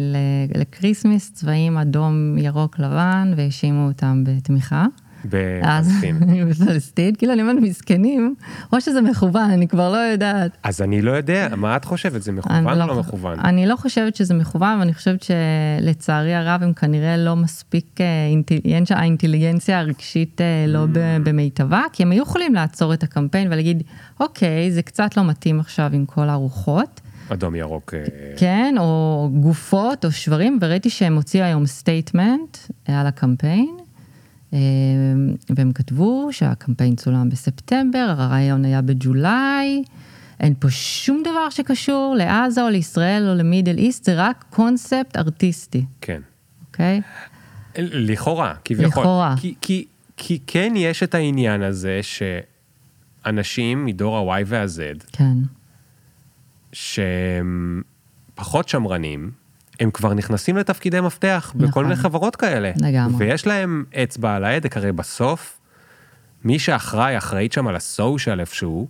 ל- 0.00 0.60
לקריסמס, 0.60 1.32
צבעים 1.32 1.78
אדום, 1.78 2.38
ירוק, 2.38 2.78
לבן, 2.78 3.32
והאשימו 3.36 3.86
אותם 3.88 4.24
בתמיכה. 4.26 4.86
בפלסטין. 5.24 6.16
בפלסטין, 6.50 7.14
כאילו 7.14 7.32
אני 7.32 7.42
אומרת 7.42 7.56
מסכנים, 7.62 8.34
או 8.72 8.80
שזה 8.80 9.00
מכוון, 9.00 9.50
אני 9.50 9.68
כבר 9.68 9.92
לא 9.92 9.96
יודעת. 9.96 10.50
אז 10.62 10.82
אני 10.82 11.02
לא 11.02 11.10
יודע, 11.12 11.48
מה 11.56 11.76
את 11.76 11.84
חושבת, 11.84 12.22
זה 12.22 12.32
מכוון 12.32 12.66
או 12.82 12.86
לא 12.86 12.92
חו- 12.92 13.00
מכוון? 13.00 13.40
אני 13.40 13.66
לא 13.66 13.76
חושבת 13.76 14.16
שזה 14.16 14.34
מכוון, 14.34 14.78
ואני 14.78 14.94
חושבת 14.94 15.22
שלצערי 15.22 16.34
הרב 16.34 16.62
הם 16.62 16.72
כנראה 16.72 17.16
לא 17.16 17.36
מספיק, 17.36 18.00
אה, 18.00 18.06
אינטל- 18.30 18.94
האינטליגנציה 18.94 19.78
הרגשית 19.78 20.40
אה, 20.40 20.46
לא 20.68 20.84
Mm. 20.84 20.88
במיטבה, 21.24 21.82
כי 21.92 22.02
הם 22.02 22.10
היו 22.10 22.22
יכולים 22.22 22.54
לעצור 22.54 22.94
את 22.94 23.02
הקמפיין 23.02 23.46
ולהגיד, 23.52 23.82
אוקיי, 24.20 24.70
זה 24.72 24.82
קצת 24.82 25.16
לא 25.16 25.24
מתאים 25.24 25.60
עכשיו 25.60 25.90
עם 25.92 26.04
כל 26.06 26.28
הרוחות. 26.28 27.00
אדום 27.32 27.54
ירוק. 27.54 27.94
אה, 27.94 28.00
כן, 28.36 28.74
או 28.78 29.30
גופות 29.40 30.04
או 30.04 30.12
שברים, 30.12 30.58
וראיתי 30.60 30.90
שהם 30.90 31.14
הוציאו 31.16 31.44
היום 31.44 31.66
statement 31.66 32.56
על 32.88 33.06
הקמפיין, 33.06 33.76
והם 35.50 35.72
כתבו 35.74 36.28
שהקמפיין 36.32 36.96
צולם 36.96 37.28
בספטמבר, 37.28 38.14
הרעיון 38.18 38.64
היה 38.64 38.82
בג'ולי, 38.82 39.82
אין 40.40 40.54
פה 40.58 40.70
שום 40.70 41.22
דבר 41.22 41.50
שקשור 41.50 42.14
לעזה 42.18 42.62
או 42.62 42.68
לישראל 42.68 43.28
או 43.28 43.34
למידל 43.34 43.78
איסט, 43.78 44.04
זה 44.04 44.14
רק 44.16 44.44
קונספט 44.50 45.16
ארטיסטי, 45.16 45.84
כן. 46.00 46.22
אוקיי? 46.66 47.00
לכאורה, 47.78 48.54
כביכול. 48.64 49.02
לכאורה. 49.02 49.34
כי, 49.40 49.54
כי, 49.60 49.86
כי 50.16 50.38
כן 50.46 50.72
יש 50.76 51.02
את 51.02 51.14
העניין 51.14 51.62
הזה 51.62 52.00
שאנשים 52.02 53.84
מדור 53.84 54.32
ה-Y 54.32 54.42
וה-Z, 54.46 55.04
כן, 55.12 55.34
שהם 56.72 57.82
פחות 58.34 58.68
שמרנים, 58.68 59.30
הם 59.80 59.90
כבר 59.90 60.14
נכנסים 60.14 60.56
לתפקידי 60.56 61.00
מפתח 61.00 61.52
בכל 61.56 61.66
נכון. 61.68 61.84
מיני 61.84 61.96
חברות 61.96 62.36
כאלה. 62.36 62.70
לגמרי. 62.82 63.26
ויש 63.26 63.46
להם 63.46 63.84
אצבע 64.02 64.34
על 64.34 64.44
ההדק, 64.44 64.76
הרי 64.76 64.92
בסוף, 64.92 65.58
מי 66.44 66.58
שאחראי, 66.58 67.18
אחראית 67.18 67.52
שם 67.52 67.66
על 67.68 67.76
הסושיאל 67.76 68.40
איפשהו, 68.40 68.88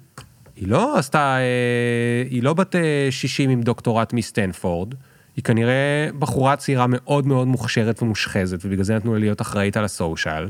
היא 0.57 0.69
לא 0.69 0.99
עשתה, 0.99 1.37
אה, 1.39 1.43
היא 2.31 2.43
לא 2.43 2.55
בת 2.55 2.77
אה, 2.77 2.81
60 3.11 3.51
עם 3.51 3.63
דוקטורט 3.63 4.13
מסטנפורד, 4.13 4.95
היא 5.37 5.45
כנראה 5.45 6.09
בחורה 6.19 6.57
צעירה 6.57 6.87
מאוד 6.89 7.27
מאוד 7.27 7.49
מוכשרת 7.49 8.03
ומושחזת, 8.03 8.59
ובגלל 8.65 8.85
זה 8.85 8.95
נתנו 8.97 9.15
לה 9.15 9.21
להיות 9.21 9.41
אחראית 9.41 9.77
על 9.77 9.85
הסושיאל. 9.85 10.49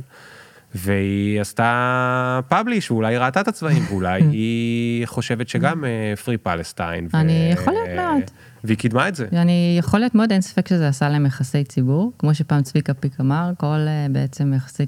והיא 0.75 1.41
עשתה 1.41 2.41
פאבליש, 2.49 2.91
ואולי 2.91 3.15
היא 3.15 3.19
ראתה 3.19 3.41
את 3.41 3.49
הצבעים, 3.49 3.83
ואולי 3.91 4.23
היא 4.33 5.07
חושבת 5.07 5.49
שגם 5.49 5.85
פרי 6.25 6.37
פלסטיין. 6.39 7.09
אני- 7.15 7.51
יכול 7.53 7.73
להיות 7.73 7.89
מאוד. 7.97 8.23
והיא 8.65 8.79
קידמה 8.79 9.09
את 9.09 9.15
זה. 9.15 9.27
אני 9.33 9.77
יכול 9.79 10.01
להיות 10.01 10.15
מאוד, 10.15 10.33
אין 10.33 10.41
ספק 10.41 10.69
שזה 10.69 10.89
עשה 10.89 11.09
להם 11.09 11.27
יחסי 11.27 11.65
ציבור, 11.65 12.13
כמו 12.19 12.35
שפעם 12.35 12.63
צביקה 12.63 12.95
פיק 12.95 13.21
אמר, 13.21 13.51
כל 13.57 13.67
אה, 13.67 14.07
בעצם 14.11 14.55
יחסי 14.57 14.85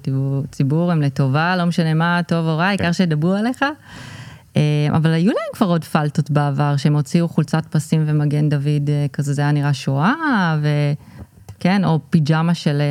ציבור, 0.51 0.93
הם 0.93 1.03
לטובה, 1.03 1.57
לא 1.57 1.65
משנה 1.65 1.95
מה, 1.95 2.21
טוב 2.29 2.47
או 2.47 2.57
רע, 2.57 2.65
העיקר 2.65 2.93
שידברו 2.93 3.33
עליך. 3.33 3.65
אה, 4.57 4.63
אבל 4.91 5.13
היו 5.13 5.33
להם 5.33 5.55
כבר 5.55 5.67
עוד 5.67 5.85
פלטות 5.85 6.31
בעבר, 6.31 6.77
שהם 6.77 6.95
הוציאו 6.95 7.29
חולצת 7.29 7.67
פסים 7.71 8.05
ומגן 8.07 8.49
דוד, 8.49 8.89
אה, 8.89 9.07
כזה 9.13 9.33
זה 9.33 9.43
היה 9.43 9.53
נראה 9.53 9.75
שואה, 9.75 10.57
כן, 11.61 11.85
או 11.85 12.01
פיג'מה 12.11 12.55
של, 12.55 12.83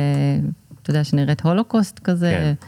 אתה 0.82 0.90
יודע, 0.90 1.04
שנראית 1.04 1.40
הולוקוסט 1.40 1.98
כזה. 1.98 2.30
כן. 2.30 2.66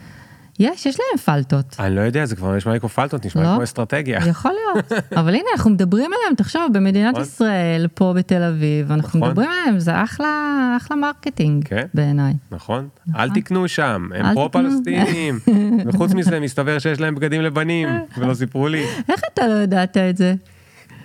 יש, 0.63 0.87
יש 0.87 0.97
להם 1.01 1.19
פלטות. 1.19 1.77
אני 1.79 1.97
לא 1.97 2.01
יודע, 2.01 2.25
זה 2.25 2.37
כבר 2.37 2.57
נשמע 2.57 2.73
לי 2.73 2.81
כמו 2.81 2.89
פלטות, 2.89 3.27
נשמע 3.27 3.43
לי 3.43 3.49
לא? 3.49 3.55
כמו 3.55 3.65
אסטרטגיה. 3.65 4.21
יכול 4.31 4.51
להיות, 4.51 4.93
אבל 5.17 5.35
הנה, 5.35 5.49
אנחנו 5.57 5.71
מדברים 5.71 6.11
עליהם, 6.19 6.35
תחשוב, 6.37 6.63
במדינת 6.73 7.11
נכון. 7.11 7.23
ישראל, 7.23 7.87
פה 7.95 8.13
בתל 8.17 8.43
אביב, 8.43 8.93
אנחנו 8.93 9.19
נכון. 9.19 9.31
מדברים 9.31 9.51
עליהם, 9.51 9.79
זה 9.79 10.03
אחלה, 10.03 10.75
אחלה 10.77 10.97
marketing 10.97 11.69
כן. 11.69 11.87
בעיניי. 11.95 12.35
נכון? 12.51 12.89
אל 13.17 13.31
תקנו 13.31 13.69
שם, 13.69 14.09
הם 14.15 14.35
פרו-פלסטינים. 14.35 15.39
וחוץ 15.87 16.13
מזה, 16.15 16.41
מסתבר 16.41 16.79
שיש 16.79 17.01
להם 17.01 17.15
בגדים 17.15 17.41
לבנים, 17.43 17.89
ולא 18.19 18.35
סיפרו 18.35 18.69
לי. 18.69 18.85
איך 19.09 19.21
אתה 19.35 19.47
לא 19.47 19.55
ידעת 19.55 19.97
את 19.97 20.17
זה? 20.17 20.35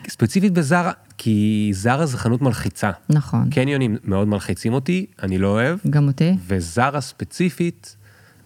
ספציפית 0.09 0.53
בזארה, 0.53 0.91
כי 1.17 1.69
זארה 1.73 2.05
זה 2.05 2.17
חנות 2.17 2.41
מלחיצה. 2.41 2.91
נכון, 3.09 3.49
קניונים 3.49 3.97
מאוד 4.03 4.27
מלחיצים 4.27 4.73
אותי, 4.73 5.05
אני 5.23 5.37
לא 5.37 5.47
אוהב, 5.47 5.79
גם 5.89 6.07
אותי. 6.07 6.35
וזארה 6.47 7.01
ספציפית, 7.01 7.96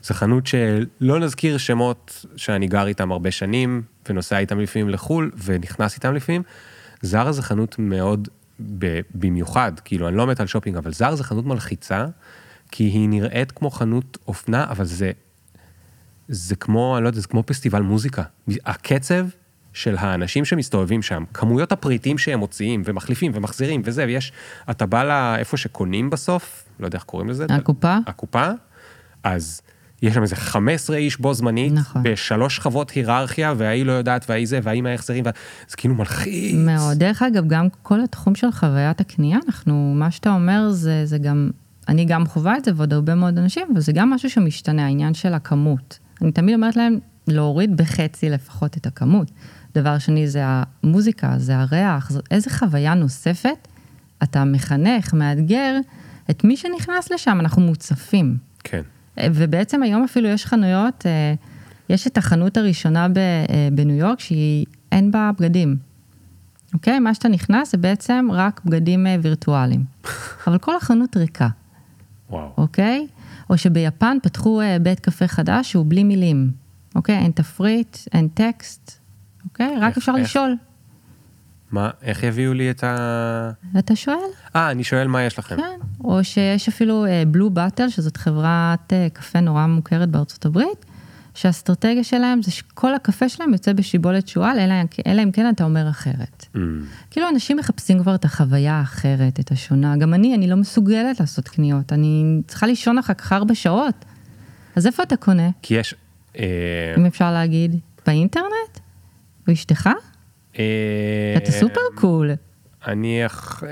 זה 0.04 0.14
חנות 0.14 0.48
שלא 0.48 1.20
נזכיר 1.20 1.58
שמות 1.58 2.26
שאני 2.36 2.68
גר 2.68 2.88
איתם 2.88 3.12
הרבה 3.12 3.32
שנים, 3.32 3.82
ונוסע 4.10 4.38
איתם 4.38 4.60
לפעמים 4.60 4.90
לחו"ל, 4.90 5.32
ונכנס 5.44 5.96
איתם 5.96 6.16
לפעמים. 6.16 6.44
זארה 7.02 7.32
זה 7.32 7.42
חנות 7.42 7.76
מאוד, 7.80 8.28
במיוחד, 9.16 9.72
כאילו, 9.86 10.08
אני 10.08 10.18
לא 10.18 10.28
מת 10.28 10.40
על 10.40 10.48
שופינג, 10.48 10.78
אבל 10.78 10.94
זארה 10.94 11.16
זה 11.16 11.24
חנות 11.24 11.46
מלחיצה, 11.46 12.06
כי 12.72 12.84
היא 12.84 13.10
נראית 13.10 13.52
כמו 13.52 13.70
חנות 13.70 14.18
אופנה, 14.28 14.64
אבל 14.70 14.86
זה, 14.86 15.12
זה 16.28 16.56
כמו, 16.56 16.98
אני 16.98 17.04
לא 17.04 17.10
יודע, 17.10 17.20
זה 17.20 17.28
כמו 17.28 17.44
פסטיבל 17.46 17.82
מוזיקה. 17.82 18.24
הקצב 18.66 19.26
של 19.74 19.96
האנשים 20.00 20.46
שמסתובבים 20.46 21.02
שם, 21.02 21.24
כמויות 21.34 21.72
הפריטים 21.72 22.18
שהם 22.18 22.40
מוציאים, 22.40 22.84
ומחליפים, 22.86 23.32
ומחזירים, 23.36 23.82
וזה, 23.86 24.06
ויש, 24.06 24.32
אתה 24.70 24.86
בא 24.86 25.04
לאיפה 25.04 25.58
שקונים 25.58 26.10
בסוף, 26.10 26.64
לא 26.80 26.86
יודע 26.86 26.98
איך 26.98 27.04
קוראים 27.04 27.30
לזה. 27.30 27.46
הקופה? 27.50 27.98
הקופה, 28.08 28.50
אז 29.24 29.62
יש 30.02 30.14
שם 30.14 30.22
איזה 30.22 30.36
15 30.36 30.96
איש 30.98 31.18
בו 31.20 31.34
זמנית, 31.34 31.74
נכון. 31.74 32.04
בשלוש 32.04 32.56
שכבות 32.56 32.92
היררכיה, 32.92 33.54
וההיא 33.58 33.86
לא 33.86 33.92
יודעת, 33.92 34.26
וההיא 34.30 34.48
זה, 34.48 34.60
וההיא 34.64 34.82
מההחזרים, 34.82 35.26
וה- 35.26 35.32
זה 35.70 35.78
כאילו 35.78 35.96
מלחיץ. 35.96 36.56
מאוד. 36.56 36.98
דרך 36.98 37.22
אגב, 37.22 37.48
גם 37.48 37.68
כל 37.82 38.02
התחום 38.04 38.36
של 38.36 38.52
חוויית 38.52 39.02
הקנייה, 39.02 39.40
אנחנו, 39.48 39.94
מה 39.96 40.12
שאתה 40.12 40.30
אומר 40.34 40.70
זה, 40.72 41.06
זה 41.06 41.18
גם, 41.18 41.50
אני 41.88 42.06
גם 42.06 42.26
חווה 42.26 42.58
את 42.58 42.66
זה 42.66 42.72
ועוד 42.76 42.94
הרבה 42.94 43.16
מאוד 43.16 43.38
אנשים, 43.38 43.68
אבל 43.74 43.80
זה 43.82 43.92
גם 43.92 44.10
משהו 44.10 44.30
שמשתנה, 44.30 44.86
העניין 44.86 45.14
של 45.14 45.34
הכמות. 45.34 46.00
אני 46.22 46.32
תמיד 46.32 46.56
אומרת 46.56 46.76
להם 46.76 47.00
להוריד 47.28 47.78
בחצי 47.78 48.30
לפחות 48.30 48.78
את 48.78 48.86
הכמות. 48.86 49.32
דבר 49.76 49.98
שני 49.98 50.28
זה 50.28 50.42
המוזיקה, 50.46 51.34
זה 51.38 51.58
הריח, 51.58 52.10
זו 52.12 52.20
איזה 52.32 52.50
חוויה 52.50 52.94
נוספת 52.94 53.68
אתה 54.24 54.46
מחנך, 54.46 55.14
מאתגר 55.14 55.76
את 56.30 56.44
מי 56.44 56.58
שנכנס 56.58 57.12
לשם, 57.12 57.38
אנחנו 57.40 57.62
מוצפים. 57.62 58.38
כן. 58.64 58.82
ובעצם 59.34 59.84
היום 59.84 60.04
אפילו 60.04 60.28
יש 60.28 60.46
חנויות, 60.46 61.06
אה, 61.06 61.34
יש 61.90 62.08
את 62.08 62.18
החנות 62.18 62.58
הראשונה 62.58 63.08
אה, 63.18 63.68
בניו 63.72 63.96
יורק 63.96 64.20
שהיא, 64.20 64.66
אין 64.92 65.12
בה 65.12 65.32
בגדים. 65.40 65.78
אוקיי? 66.74 67.00
מה 67.00 67.14
שאתה 67.14 67.28
נכנס 67.30 67.72
זה 67.72 67.78
בעצם 67.78 68.28
רק 68.32 68.62
בגדים 68.66 69.08
אה, 69.08 69.16
וירטואליים. 69.22 69.84
אבל 70.48 70.58
כל 70.58 70.76
החנות 70.76 71.18
ריקה, 71.18 71.48
וואו. 72.30 72.50
אוקיי? 72.58 73.08
או 73.50 73.58
שביפן 73.58 74.18
פתחו 74.24 74.62
בית 74.82 75.00
קפה 75.00 75.28
חדש 75.28 75.72
שהוא 75.72 75.86
בלי 75.88 76.04
מילים. 76.04 76.52
אוקיי? 76.96 77.18
אין 77.18 77.32
תפריט, 77.32 77.98
אין 78.14 78.28
טקסט, 78.28 79.00
אוקיי? 79.46 79.76
רק 79.80 79.90
איך- 79.90 79.98
אפשר 79.98 80.12
איך? 80.18 80.24
לשאול. 80.26 80.56
מה, 81.72 81.90
איך 82.02 82.24
יביאו 82.24 82.54
לי 82.54 82.72
את 82.72 82.84
ה... 82.84 83.52
אתה 83.80 83.96
שואל? 83.96 84.18
אה, 84.56 84.72
אני 84.72 84.84
שואל 84.84 85.08
מה 85.08 85.24
יש 85.24 85.40
לכם. 85.40 85.56
כן. 85.58 85.80
או 86.04 86.24
שיש 86.24 86.68
אפילו 86.68 87.06
בלו 87.28 87.50
באטל, 87.50 87.90
שזאת 87.90 88.18
חברת 88.18 88.94
אה, 88.94 89.08
קפה 89.14 89.40
נורא 89.40 89.66
מוכרת 89.66 90.10
בארצות 90.10 90.46
הברית, 90.46 90.86
שהאסטרטגיה 91.34 92.04
שלהם 92.04 92.42
זה 92.42 92.52
שכל 92.52 92.96
הקפה 92.96 93.30
שלהם 93.30 93.54
יוצא 93.54 93.74
בשיבולת 93.74 94.28
שועל, 94.28 94.60
אלא, 94.60 94.74
אלא 95.08 95.24
אם 95.24 95.32
כן 95.32 95.50
אתה 95.50 95.64
אומר 95.64 95.90
אחרת. 95.90 96.46
Mm, 96.56 96.58
כאילו 97.12 97.30
אנשים 97.30 97.58
מחפשים 97.58 98.00
כבר 98.00 98.16
את 98.16 98.26
החוויה 98.26 98.74
האחרת, 98.74 99.40
את 99.40 99.52
השונה. 99.52 99.98
גם 99.98 100.14
אני, 100.14 100.36
אני 100.36 100.48
לא 100.48 100.56
מסוגלת 100.56 101.20
לעשות 101.20 101.48
קניות, 101.48 101.94
אני 101.94 102.42
צריכה 102.48 102.68
לישון 102.68 102.98
אחר 102.98 103.14
כך 103.14 103.34
ארבע 103.34 103.56
שעות. 103.56 104.06
אז 104.76 104.88
איפה 104.88 105.04
אתה 105.04 105.16
קונה, 105.16 105.50
כי 105.62 105.74
יש... 105.74 105.96
אה, 106.38 106.94
אם 106.98 107.06
אפשר 107.06 107.32
להגיד? 107.32 107.76
באינטרנט? 108.06 108.80
או 109.48 109.54
אשתך? 109.54 109.90
אה, 110.60 110.64
אתה 111.38 111.52
סופר 111.52 111.82
קול. 111.96 112.32
אני... 112.88 113.26
אח- 113.26 113.64
אה, 113.64 113.70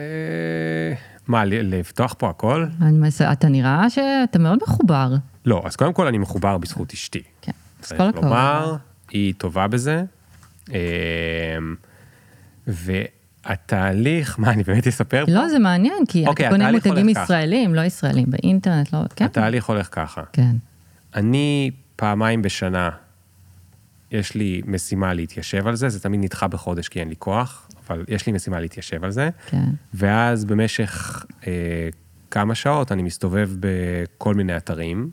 מה, 1.28 1.46
לפתוח 1.46 2.16
פה 2.18 2.30
הכל? 2.30 2.66
אתה 3.32 3.48
נראה 3.50 3.90
שאתה 3.90 4.40
מאוד 4.40 4.60
מחובר. 4.64 5.14
לא, 5.46 5.62
אז 5.66 5.76
קודם 5.76 5.94
כל 5.94 6.08
אני 6.08 6.18
מחובר 6.18 6.58
בזכות 6.58 6.94
אשתי. 6.94 7.22
כן. 7.42 7.52
אז 7.84 7.92
כל 7.92 8.04
הכבוד. 8.04 8.24
לומר, 8.24 8.76
היא 9.12 9.34
טובה 9.38 9.68
בזה. 9.68 10.04
אה, 10.74 10.78
והתהליך, 13.46 14.40
מה, 14.40 14.52
אני 14.52 14.64
באמת 14.64 14.88
אספר 14.88 15.26
פה? 15.26 15.32
לא, 15.32 15.48
זה 15.50 15.60
מעניין, 15.60 16.04
כי 16.08 16.28
אוקיי, 16.28 16.46
אתה 16.48 16.54
קונה 16.56 16.64
התהליך 16.70 16.88
מותגים. 16.88 17.10
ישראלים, 17.10 17.76
לא 17.76 17.82
ישראלים, 17.82 18.26
באינטרנט, 18.32 18.94
לא, 18.94 19.00
כן? 19.16 19.26
התהליך 19.26 19.66
הולך 19.66 19.88
ככה. 19.92 20.22
כן. 20.34 20.56
אני 21.16 21.72
פעמיים 21.96 22.42
בשנה, 22.42 22.90
יש 24.12 24.36
לי 24.36 24.62
משימה 24.66 25.14
להתיישב 25.14 25.68
על 25.68 25.76
זה, 25.76 25.90
זה 25.90 26.00
תמיד 26.00 26.20
נדחה 26.24 26.48
בחודש 26.48 26.88
כי 26.88 27.00
אין 27.00 27.10
לי 27.10 27.16
כוח, 27.20 27.70
אבל 27.88 28.06
יש 28.08 28.26
לי 28.26 28.32
משימה 28.34 28.60
להתיישב 28.60 29.04
על 29.04 29.12
זה. 29.12 29.30
כן. 29.48 29.66
ואז 29.94 30.46
במשך 30.46 31.26
אה, 31.48 31.90
כמה 32.32 32.56
שעות 32.56 32.92
אני 32.92 33.04
מסתובב 33.04 33.50
בכל 33.60 34.36
מיני 34.36 34.58
אתרים, 34.58 35.10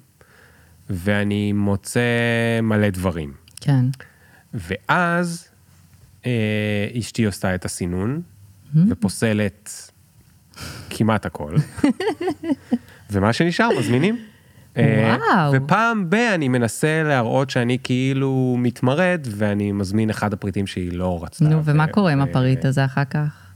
ואני 0.91 1.53
מוצא 1.53 2.01
מלא 2.63 2.91
דברים. 2.91 3.33
כן. 3.61 3.85
ואז 4.55 5.49
אה, 6.27 6.89
אשתי 6.99 7.25
עושה 7.25 7.55
את 7.55 7.65
הסינון, 7.65 8.23
ופוסלת 8.89 9.91
כמעט 10.91 11.27
הכל. 11.27 11.57
ומה 13.11 13.33
שנשאר, 13.33 13.69
מזמינים. 13.79 14.19
וואו. 14.77 15.53
ופעם 15.53 16.11
ב- 16.11 16.15
אני 16.15 16.49
מנסה 16.49 17.03
להראות 17.03 17.51
שאני 17.51 17.79
כאילו 17.83 18.57
מתמרד, 18.59 19.27
ואני 19.31 19.73
מזמין 19.73 20.11
אחד 20.11 20.33
הפריטים 20.33 20.67
שהיא 20.67 20.93
לא 20.93 21.21
רצתה. 21.23 21.45
נו, 21.45 21.65
ומה 21.65 21.87
קורה 21.87 22.13
עם 22.13 22.21
הפריט 22.21 22.65
הזה 22.65 22.85
אחר 22.85 23.05
כך? 23.05 23.47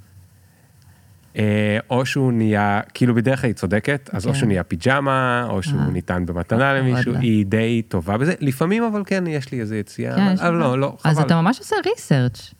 אה, 1.37 1.79
או 1.91 2.07
שהוא 2.07 2.33
נהיה, 2.33 2.81
כאילו 2.95 3.15
בדרך 3.15 3.41
כלל 3.41 3.49
היא 3.49 3.55
צודקת, 3.55 4.11
אז 4.13 4.27
או 4.27 4.33
כן. 4.33 4.39
שהוא 4.39 4.47
נהיה 4.47 4.63
פיג'מה, 4.63 5.47
או 5.51 5.63
שהוא 5.63 5.81
אה. 5.81 5.91
ניתן 5.91 6.27
במתנה 6.27 6.71
אה, 6.71 6.75
למישהו, 6.79 7.13
וואלה. 7.13 7.25
היא 7.27 7.47
די 7.47 7.83
טובה 7.89 8.19
בזה. 8.19 8.35
לפעמים 8.41 8.83
אבל 8.83 9.03
כן, 9.07 9.25
יש 9.27 9.53
לי 9.53 9.61
איזה 9.61 9.79
יציאה, 9.79 10.17
כן, 10.17 10.35
אבל. 10.39 10.51
לא, 10.51 10.79
לא, 10.79 10.97
אז 11.05 11.17
חבל. 11.17 11.27
אתה 11.27 11.41
ממש 11.41 11.59
עושה 11.59 11.77
ריסרצ'. 11.87 12.55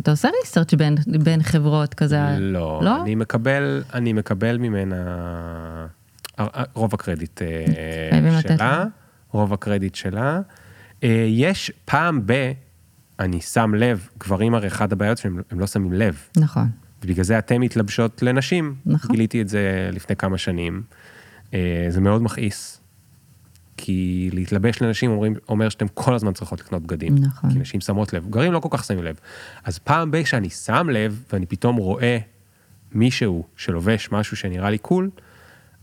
אתה 0.00 0.10
עושה 0.10 0.28
ריסרצ' 0.40 0.74
בין, 0.74 0.94
בין 1.24 1.42
חברות 1.42 1.94
כזה. 1.94 2.20
לא, 2.38 2.80
לא? 2.82 3.02
אני 3.02 3.14
מקבל, 3.14 3.82
אני 3.94 4.12
מקבל 4.12 4.58
ממנה, 4.58 4.96
רוב 6.74 6.94
הקרדיט 6.94 7.42
אה, 7.42 7.64
חייבים 8.10 8.32
לתת 8.32 8.48
שלה, 8.58 8.78
לה. 8.78 8.84
רוב 9.30 9.52
הקרדיט 9.52 9.94
שלה. 9.94 10.40
אה, 11.04 11.26
יש 11.28 11.72
פעם 11.84 12.22
ב... 12.26 12.52
אני 13.20 13.40
שם 13.40 13.74
לב, 13.74 14.08
גברים 14.20 14.54
הרי 14.54 14.66
אחד 14.66 14.92
הבעיות 14.92 15.18
שהם 15.18 15.40
הם 15.50 15.60
לא 15.60 15.66
שמים 15.66 15.92
לב, 15.92 16.22
נכון. 16.36 16.68
ובגלל 17.04 17.24
זה 17.24 17.38
אתם 17.38 17.60
מתלבשות 17.60 18.22
לנשים. 18.22 18.74
נכון. 18.86 19.10
גיליתי 19.10 19.42
את 19.42 19.48
זה 19.48 19.90
לפני 19.92 20.16
כמה 20.16 20.38
שנים. 20.38 20.82
אה, 21.54 21.86
זה 21.88 22.00
מאוד 22.00 22.22
מכעיס. 22.22 22.80
כי 23.76 24.30
להתלבש 24.32 24.82
לנשים 24.82 25.10
אומרים, 25.10 25.34
אומר 25.48 25.68
שאתם 25.68 25.86
כל 25.94 26.14
הזמן 26.14 26.32
צריכות 26.32 26.60
לקנות 26.60 26.82
בגדים. 26.82 27.14
נכון. 27.14 27.50
כי 27.50 27.58
נשים 27.58 27.80
שמות 27.80 28.12
לב, 28.12 28.26
גברים 28.30 28.52
לא 28.52 28.60
כל 28.60 28.68
כך 28.72 28.84
שמים 28.84 29.04
לב. 29.04 29.16
אז 29.64 29.78
פעם 29.78 30.10
ב- 30.10 30.22
כשאני 30.22 30.50
שם 30.50 30.88
לב, 30.90 31.24
ואני 31.32 31.46
פתאום 31.46 31.76
רואה 31.76 32.18
מישהו 32.92 33.44
שלובש 33.56 34.08
משהו 34.12 34.36
שנראה 34.36 34.70
לי 34.70 34.78
cool, 34.78 35.10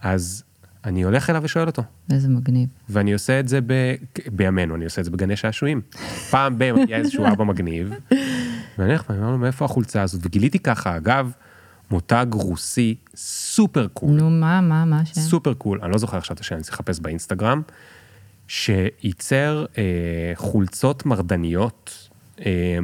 אז 0.04 0.44
אני 0.86 1.02
הולך 1.02 1.30
אליו 1.30 1.42
ושואל 1.44 1.68
אותו. 1.68 1.84
איזה 2.12 2.30
מגניב. 2.30 2.70
ואני 2.90 3.14
עושה 3.14 3.40
את 3.40 3.48
זה 3.48 3.60
ב... 3.68 3.96
בימינו, 4.32 4.76
אני 4.76 4.86
עושה 4.86 5.02
את 5.02 5.06
זה 5.06 5.12
בגני 5.12 5.36
שעשועים. 5.36 5.82
פעם 6.30 6.56
ב... 6.58 6.72
מגיע 6.72 6.98
איזשהו 6.98 7.26
אבא 7.28 7.44
מגניב, 7.44 7.90
ואני 8.78 8.90
הולך 8.90 9.04
ואני 9.10 9.20
אומר 9.20 9.32
לו, 9.32 9.38
מאיפה 9.38 9.66
החולצה 9.66 10.02
הזאת? 10.02 10.22
וגיליתי 10.26 10.60
ככה, 10.60 10.98
אגב, 10.98 11.32
מותג 11.92 12.26
רוסי 12.34 12.96
סופר 13.16 13.88
cool, 13.88 14.10
נו, 14.10 14.30
מה, 14.30 14.62
מה, 14.62 14.86
מה 14.86 15.00
השם? 15.00 15.22
סופר 15.22 15.54
cool, 15.54 15.80
אני 15.84 15.92
לא 15.92 15.98
זוכר 15.98 16.18
עכשיו 16.18 16.36
את 16.36 16.40
השם, 16.40 16.56
אני 16.56 16.64
צריך 16.64 16.74
לחפש 16.74 17.00
באינסטגרם, 17.00 17.62
שייצר 18.48 19.66
אה, 19.78 19.84
חולצות 20.36 21.06
מרדניות, 21.06 22.10
אה, 22.46 22.78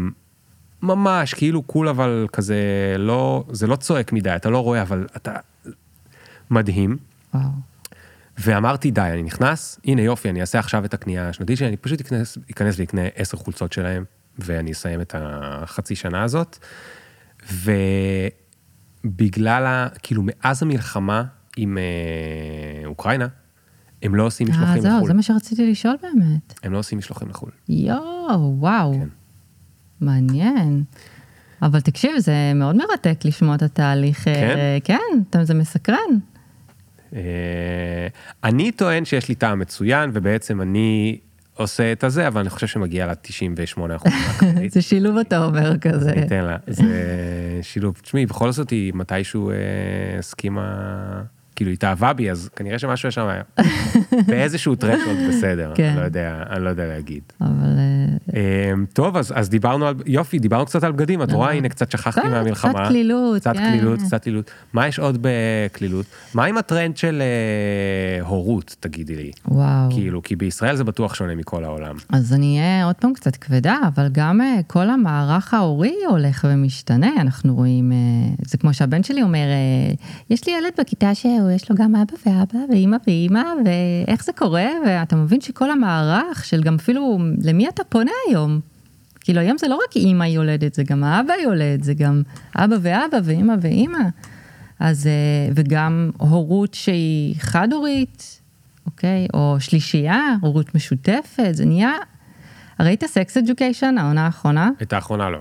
ממש 0.82 1.34
כאילו 1.34 1.63
קול 1.63 1.88
אבל 1.88 2.28
כזה 2.34 2.57
לא, 2.97 3.43
זה 3.51 3.67
לא 3.67 3.76
צועק 3.76 4.13
מדי, 4.13 4.36
אתה 4.36 4.49
לא 4.49 4.63
רואה, 4.63 4.82
אבל 4.82 5.07
אתה... 5.15 5.36
מדהים. 6.51 7.09
וואו. 7.34 7.49
ואמרתי, 8.38 8.91
די, 8.91 9.01
אני 9.01 9.23
נכנס, 9.23 9.80
הנה 9.86 10.01
יופי, 10.01 10.30
אני 10.30 10.41
אעשה 10.41 10.59
עכשיו 10.59 10.86
את 10.86 10.93
הקנייה 10.93 11.30
השנתית 11.30 11.57
שלי, 11.57 11.67
אני 11.67 11.77
פשוט 11.77 12.01
אכנס, 12.01 12.38
אכנס 12.51 12.80
ואקנה 12.80 13.01
עשר 13.15 13.38
חולצות 13.38 13.73
שלהם, 13.73 14.03
ואני 14.39 14.71
אסיים 14.71 15.01
את 15.01 15.15
החצי 15.17 15.95
שנה 15.95 16.23
הזאת. 16.23 16.57
ובגלל, 19.05 19.65
ה, 19.65 19.88
כאילו, 20.03 20.23
מאז 20.25 20.63
המלחמה, 20.63 21.23
עם 21.57 21.77
אה, 21.77 22.86
אוקראינה, 22.86 23.27
הם 24.01 24.15
לא 24.15 24.23
עושים 24.25 24.47
אה, 24.47 24.53
משלוחים 24.53 24.82
זהו, 24.82 24.91
לחו"ל. 24.91 25.07
זה 25.07 25.13
מה 25.13 25.23
שרציתי 25.23 25.71
לשאול 25.71 25.95
באמת. 26.01 26.59
הם 26.63 26.73
לא 26.73 26.77
עושים 26.77 26.97
משלוחים 26.97 27.30
לחו"ל. 27.30 27.51
יואו, 27.69 28.55
וואו. 28.59 28.93
כן. 28.93 29.07
מעניין. 30.01 30.84
אבל 31.61 31.82
תקשיב, 31.82 32.11
זה 32.17 32.34
מאוד 32.55 32.75
מרתק 32.75 33.19
לשמוע 33.25 33.55
את 33.55 33.61
התהליך. 33.61 34.27
אה, 34.27 34.77
כן? 34.84 34.99
כן, 35.32 35.43
זה 35.43 35.53
מסקרן. 35.53 36.19
אה, 37.16 38.07
אני 38.43 38.72
טוען 38.72 39.05
שיש 39.05 39.30
לי 39.30 39.36
טעם 39.36 39.60
מצוין, 39.60 40.10
ובעצם 40.14 40.62
אני 40.62 41.20
עושה 41.55 41.91
את 41.91 42.03
הזה, 42.03 42.28
אבל 42.28 42.41
אני 42.41 42.49
חושב 42.49 42.68
שמגיע 42.68 43.05
לה 43.05 43.16
98 43.16 43.95
אחוז. 43.95 44.12
זה 44.74 44.82
שילוב 44.82 45.18
אתה 45.18 45.45
אומר 45.45 45.78
כזה. 45.78 46.12
אני 46.12 46.24
אתן 46.24 46.43
לה, 46.43 46.57
זה 46.68 46.84
שילוב. 47.62 47.99
תשמעי, 48.01 48.26
בכל 48.26 48.51
זאת 48.51 48.70
היא 48.70 48.93
מתישהו 48.95 49.51
אה, 49.51 49.55
הסכימה, 50.20 50.64
כאילו 51.60 51.72
התאהבה 51.72 52.14
בי, 52.14 52.32
אז 52.32 52.49
כנראה 52.55 52.80
שמשהו 52.80 53.12
שם 53.12 53.28
היה. 53.28 53.43
באיזשהו 54.28 54.76
טרשולד 54.76 55.18
בסדר, 55.30 55.72
כן. 55.76 55.88
אני 55.89 55.97
לא 55.99 56.01
יודע, 56.01 56.43
אני 56.49 56.64
לא 56.64 56.70
יודע 56.70 56.86
להגיד. 56.88 57.22
אבל 57.41 57.49
אה, 57.78 58.36
אה, 58.36 58.72
טוב, 58.93 59.18
אז, 59.18 59.34
אז 59.36 59.49
דיברנו 59.49 59.88
על, 59.88 59.95
יופי, 60.05 60.39
דיברנו 60.39 60.66
קצת 60.66 60.84
על 60.84 60.91
בגדים, 60.91 61.22
את 61.24 61.32
רואה, 61.32 61.51
הנה 61.51 61.70
קצת 61.70 61.91
שכחתי 61.91 62.22
קצת- 62.22 62.30
מהמלחמה. 62.30 62.74
קצת 62.74 62.88
קלילות, 62.88 63.39
קצת 63.41 63.53
כן. 63.53 63.72
קלילות, 63.72 63.99
קצת 63.99 64.24
קלילות. 64.24 64.51
מה 64.74 64.88
יש 64.88 64.99
עוד 64.99 65.18
בקלילות? 65.22 66.05
מה 66.34 66.45
עם 66.45 66.57
הטרנד 66.57 66.97
של 66.97 67.22
אה, 67.22 68.26
הורות, 68.26 68.76
תגידי 68.80 69.16
לי? 69.16 69.32
וואו. 69.47 69.89
כאילו, 69.91 70.24
כי 70.24 70.36
בישראל 70.36 70.76
זה 70.76 70.84
בטוח 70.84 71.16
שונה 71.16 71.36
מכל 71.36 71.64
העולם. 71.64 71.95
אז 72.10 72.34
אני 72.34 72.60
אהיה 72.60 72.86
עוד 72.86 72.95
פעם 72.95 73.14
קצת 73.14 73.36
כבדה, 73.36 73.76
אבל 73.95 74.07
גם 74.12 74.41
אה, 74.41 74.60
כל 74.68 74.89
המערך 74.89 75.53
ההורי 75.53 75.95
הולך 76.10 76.47
ומשתנה, 76.49 77.10
אנחנו 77.22 77.55
רואים, 77.55 77.91
אה, 77.91 77.97
זה 78.47 78.57
כמו 78.57 78.74
שהבן 78.74 79.03
שלי 79.03 79.24
אומר, 79.24 79.38
אה, 79.39 79.93
יש 80.30 80.47
לי 80.47 80.53
ילד 80.57 80.72
בכיתה 80.80 81.16
שהוא, 81.16 81.48
יש 81.51 81.69
לו 81.69 81.75
גם 81.75 81.95
אבא 81.95 82.13
ואבא 82.25 82.59
ואימא 82.69 82.97
ואימא, 83.07 83.43
ואיך 83.65 84.23
זה 84.23 84.33
קורה, 84.33 84.67
ואתה 84.85 85.15
מבין 85.15 85.41
שכל 85.41 85.71
המערך 85.71 86.45
של 86.45 86.63
גם 86.63 86.75
אפילו, 86.75 87.17
למי 87.43 87.69
אתה 87.69 87.83
פונה 87.83 88.11
היום? 88.27 88.59
כאילו 89.19 89.41
היום 89.41 89.57
זה 89.57 89.67
לא 89.67 89.75
רק 89.75 89.95
אימא 89.95 90.23
יולדת, 90.23 90.73
זה 90.73 90.83
גם 90.83 91.03
האבא 91.03 91.33
יולד, 91.43 91.83
זה 91.83 91.93
גם 91.93 92.21
אבא 92.55 92.75
ואבא 92.81 93.17
ואימא 93.23 93.53
ואימא. 93.61 93.99
אז, 94.79 95.07
אה, 95.07 95.51
וגם 95.55 96.11
הורות 96.17 96.73
שהיא 96.73 97.35
חד-הורית, 97.39 98.41
אוקיי? 98.85 99.27
או 99.33 99.55
שלישייה, 99.59 100.35
הורות 100.41 100.75
משותפת, 100.75 101.49
זה 101.51 101.65
נהיה... 101.65 101.91
ראית 102.79 103.03
סקס 103.05 103.37
אדיוקיישן, 103.37 103.95
העונה 103.97 104.25
האחרונה? 104.25 104.69
את 104.81 104.93
האחרונה 104.93 105.29
לא. 105.29 105.39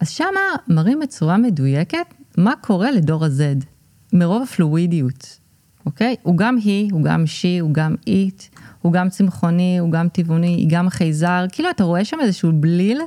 אז 0.00 0.10
שמה 0.10 0.40
מראים 0.68 1.00
בצורה 1.00 1.36
מדויקת 1.36 2.14
מה 2.36 2.52
קורה 2.60 2.90
לדור 2.90 3.24
ה-Z, 3.24 3.64
מרוב 4.12 4.42
הפלואידיות, 4.42 5.38
אוקיי? 5.86 6.16
הוא 6.22 6.36
גם 6.36 6.56
היא, 6.56 6.92
הוא 6.92 7.02
גם 7.02 7.24
she, 7.24 7.60
הוא 7.60 7.74
גם 7.74 7.94
it, 8.06 8.58
הוא 8.82 8.92
גם 8.92 9.08
צמחוני, 9.08 9.78
הוא 9.78 9.90
גם 9.90 10.08
טבעוני, 10.08 10.46
היא 10.46 10.66
גם 10.70 10.90
חייזר, 10.90 11.44
כאילו 11.52 11.70
אתה 11.70 11.84
רואה 11.84 12.04
שם 12.04 12.16
איזשהו 12.22 12.52
בליל 12.54 13.00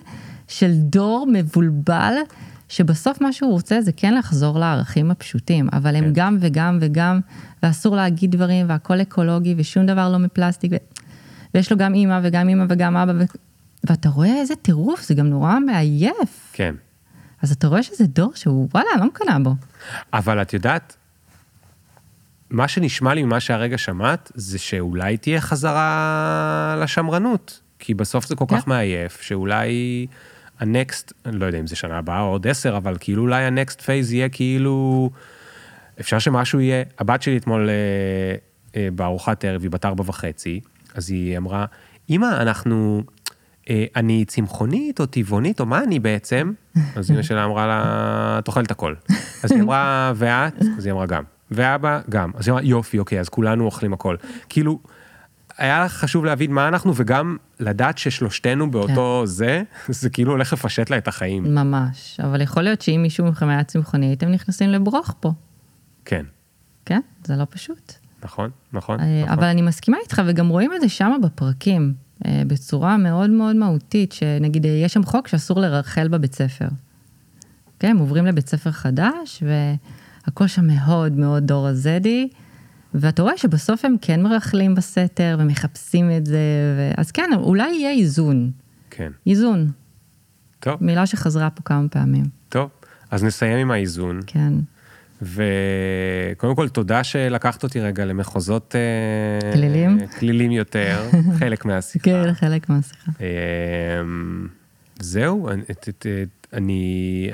של 0.47 0.71
דור 0.73 1.27
מבולבל, 1.31 2.13
שבסוף 2.69 3.21
מה 3.21 3.33
שהוא 3.33 3.51
רוצה 3.51 3.81
זה 3.81 3.91
כן 3.91 4.13
לחזור 4.13 4.59
לערכים 4.59 5.11
הפשוטים, 5.11 5.69
אבל 5.73 5.95
הם 5.95 6.03
כן. 6.03 6.11
גם 6.13 6.37
וגם 6.39 6.77
וגם, 6.81 7.19
ואסור 7.63 7.95
להגיד 7.95 8.31
דברים, 8.31 8.65
והכל 8.69 9.01
אקולוגי, 9.01 9.55
ושום 9.57 9.85
דבר 9.85 10.09
לא 10.11 10.17
מפלסטיק, 10.17 10.71
ו... 10.71 10.75
ויש 11.53 11.71
לו 11.71 11.77
גם 11.77 11.93
אימא 11.93 12.19
וגם 12.23 12.49
אימא 12.49 12.65
וגם 12.69 12.97
אבא, 12.97 13.13
ו... 13.15 13.23
ואתה 13.89 14.09
רואה 14.09 14.39
איזה 14.39 14.55
טירוף, 14.55 15.03
זה 15.03 15.13
גם 15.13 15.27
נורא 15.27 15.59
מעייף. 15.59 16.51
כן. 16.53 16.75
אז 17.43 17.51
אתה 17.51 17.67
רואה 17.67 17.83
שזה 17.83 18.07
דור 18.07 18.31
שהוא, 18.35 18.69
וואלה, 18.73 18.89
לא 18.99 19.05
מקנאה 19.05 19.39
בו. 19.39 19.55
אבל 20.13 20.41
את 20.41 20.53
יודעת, 20.53 20.95
מה 22.49 22.67
שנשמע 22.67 23.13
לי 23.13 23.23
ממה 23.23 23.39
שהרגע 23.39 23.77
שמעת, 23.77 24.31
זה 24.35 24.59
שאולי 24.59 25.17
תהיה 25.17 25.41
חזרה 25.41 26.75
לשמרנות. 26.81 27.59
כי 27.79 27.93
בסוף 27.93 28.27
זה 28.27 28.35
כל 28.35 28.45
כן. 28.49 28.57
כך 28.57 28.67
מעייף, 28.67 29.21
שאולי 29.21 30.07
ה 30.59 30.68
next, 30.68 31.13
אני 31.25 31.39
לא 31.39 31.45
יודע 31.45 31.59
אם 31.59 31.67
זה 31.67 31.75
שנה 31.75 31.97
הבאה 31.97 32.21
או 32.21 32.27
עוד 32.27 32.47
עשר, 32.47 32.77
אבל 32.77 32.97
כאילו 32.99 33.21
אולי 33.21 33.43
ה 33.43 33.51
next 33.51 33.81
phase 33.81 34.13
יהיה 34.13 34.29
כאילו, 34.29 35.09
אפשר 35.99 36.19
שמשהו 36.19 36.59
יהיה, 36.59 36.83
הבת 36.99 37.21
שלי 37.21 37.37
אתמול 37.37 37.69
אה, 37.69 37.73
אה, 38.75 38.87
בארוחת 38.95 39.45
ערב, 39.45 39.61
היא 39.61 39.71
בת 39.71 39.85
ארבע 39.85 40.03
וחצי, 40.07 40.59
אז 40.95 41.09
היא 41.09 41.37
אמרה, 41.37 41.65
אמא, 42.09 42.41
אנחנו, 42.41 43.03
אני 43.95 44.25
צמחונית 44.25 44.99
או 44.99 45.05
טבעונית, 45.05 45.59
או 45.59 45.65
מה 45.65 45.83
אני 45.83 45.99
בעצם? 45.99 46.51
אז 46.95 47.11
אמא 47.11 47.21
שלה 47.21 47.45
אמרה 47.45 47.67
לה, 47.67 48.39
את 48.39 48.47
אוכלת 48.47 48.71
הכל. 48.71 48.95
אז 49.43 49.51
היא 49.51 49.61
אמרה, 49.61 50.13
ואת? 50.15 50.61
אז 50.77 50.85
היא 50.85 50.93
אמרה 50.93 51.05
גם. 51.05 51.23
ואבא? 51.51 52.01
גם. 52.09 52.31
אז 52.35 52.47
היא 52.47 52.53
אמרה, 52.53 52.63
יופי, 52.63 52.99
אוקיי, 52.99 53.19
אז 53.19 53.29
כולנו 53.29 53.65
אוכלים 53.65 53.93
הכל. 53.93 54.15
כאילו, 54.49 54.79
היה 55.57 55.85
לך 55.85 55.93
חשוב 55.93 56.25
להבין 56.25 56.51
מה 56.51 56.67
אנחנו, 56.67 56.93
וגם 56.95 57.37
לדעת 57.59 57.97
ששלושתנו 57.97 58.71
באותו 58.71 59.21
זה, 59.25 59.63
זה 59.87 60.09
כאילו 60.09 60.31
הולך 60.31 60.53
לפשט 60.53 60.89
לה 60.89 60.97
את 60.97 61.07
החיים. 61.07 61.55
ממש. 61.55 62.19
אבל 62.23 62.41
יכול 62.41 62.63
להיות 62.63 62.81
שאם 62.81 62.99
מישהו 63.03 63.25
מכם 63.25 63.49
היה 63.49 63.63
צמחוני, 63.63 64.05
הייתם 64.05 64.27
נכנסים 64.27 64.69
לברוך 64.69 65.15
פה. 65.19 65.31
כן, 66.05 66.25
כן? 66.85 66.99
זה 67.23 67.35
לא 67.35 67.45
פשוט. 67.49 67.93
נכון, 68.23 68.49
נכון. 68.73 68.99
אה, 68.99 69.21
נכון. 69.23 69.37
אבל 69.37 69.47
אני 69.47 69.61
מסכימה 69.61 69.97
איתך, 70.03 70.21
וגם 70.25 70.47
רואים 70.47 70.71
את 70.75 70.81
זה 70.81 70.89
שמה 70.89 71.15
בפרקים, 71.19 71.81
אה, 71.81 72.02
בצורה 72.27 72.97
מאוד 72.97 73.29
מאוד 73.29 73.55
מהותית, 73.55 74.11
שנגיד 74.11 74.65
אה, 74.65 74.71
יש 74.71 74.93
שם 74.93 75.03
חוק 75.03 75.27
שאסור 75.27 75.59
לרחל 75.59 76.07
בבית 76.07 76.35
ספר. 76.35 76.67
כן, 77.79 77.89
הם 77.89 77.97
עוברים 77.97 78.25
לבית 78.25 78.49
ספר 78.49 78.71
חדש, 78.71 79.43
והכל 80.27 80.47
שם 80.47 80.67
מאוד 80.67 81.11
מאוד 81.11 81.43
דור 81.47 81.67
הזדי, 81.67 82.29
ואתה 82.93 83.21
רואה 83.21 83.37
שבסוף 83.37 83.85
הם 83.85 83.95
כן 84.01 84.21
מרכלים 84.21 84.75
בסתר 84.75 85.37
ומחפשים 85.39 86.11
את 86.17 86.25
זה, 86.25 86.39
ו... 86.77 86.91
אז 86.97 87.11
כן, 87.11 87.29
אולי 87.33 87.71
יהיה 87.71 87.91
איזון. 87.91 88.51
כן, 88.89 89.11
איזון, 89.27 89.71
טוב, 90.59 90.83
מילה 90.83 91.05
שחזרה 91.05 91.49
פה 91.49 91.61
כמה 91.63 91.89
פעמים. 91.89 92.25
טוב. 92.49 92.69
אז 93.11 93.23
נסיים 93.23 93.57
עם 93.57 93.71
האיזון, 93.71 94.19
כן. 94.27 94.53
וקודם 95.21 96.55
כל, 96.55 96.69
תודה 96.69 97.03
שלקחת 97.03 97.63
אותי 97.63 97.79
רגע 97.79 98.05
למחוזות... 98.05 98.75
אה, 98.75 99.51
כלילים? 99.53 99.99
כלילים 100.19 100.51
יותר, 100.51 101.09
חלק 101.39 101.65
מהשיחה. 101.65 102.05
כן, 102.05 102.33
חלק 102.33 102.69
מהשיחה. 102.69 103.11
אמ, 104.01 104.47
זהו, 104.99 105.49
אני- 105.49 105.63
אני, 106.53 107.29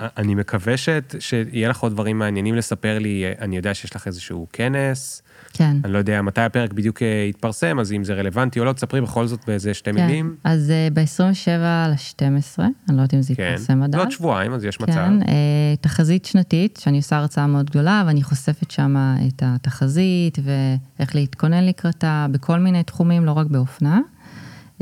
אני, 0.00 0.34
מקווה 0.34 0.74
שיהיה 1.18 1.68
לך 1.68 1.80
עוד 1.80 1.92
דברים 1.92 2.18
מעניינים 2.18 2.54
לספר 2.54 2.98
לי, 2.98 3.24
אני 3.40 3.56
יודע 3.56 3.74
שיש 3.74 3.96
לך 3.96 4.06
איזשהו 4.06 4.46
כנס, 4.52 5.22
כן. 5.52 5.76
אני 5.84 5.92
לא 5.92 5.98
יודע 5.98 6.22
מתי 6.22 6.40
הפרק 6.40 6.72
בדיוק 6.72 7.02
אה, 7.02 7.26
יתפרסם, 7.30 7.78
אז 7.78 7.92
אם 7.92 8.04
זה 8.04 8.14
רלוונטי 8.14 8.60
או 8.60 8.64
לא, 8.64 8.72
תספרי 8.72 9.00
בכל 9.00 9.26
זאת 9.26 9.40
באיזה 9.46 9.74
שתי 9.74 9.92
כן. 9.92 10.06
מילים. 10.06 10.36
אז 10.44 10.72
ב-27 10.94 11.48
ל-12, 11.88 12.58
אני 12.58 12.72
לא 12.88 12.92
יודעת 12.92 13.14
אם 13.14 13.22
זה 13.22 13.34
כן, 13.34 13.50
יתפרסם 13.52 13.82
עד 13.82 13.92
זה 13.92 13.98
אז. 13.98 14.04
עוד 14.04 14.10
שבועיים, 14.10 14.52
אז 14.52 14.64
יש 14.64 14.80
מצב. 14.80 14.92
כן, 14.92 15.22
אה, 15.22 15.74
תחזית 15.80 16.24
שנתית, 16.24 16.78
שאני 16.82 16.96
עושה 16.96 17.16
הרצאה 17.16 17.46
מאוד 17.46 17.70
גדולה, 17.70 18.02
ואני 18.06 18.22
חושפת 18.22 18.70
שם 18.70 18.96
את 19.28 19.42
התחזית, 19.46 20.38
ואיך 20.42 21.14
להתכונן 21.14 21.64
לקראתה, 21.64 22.26
בכל 22.30 22.58
מיני 22.58 22.82
תחומים, 22.82 23.24
לא 23.24 23.32
רק 23.32 23.46
באופנה. 23.46 24.00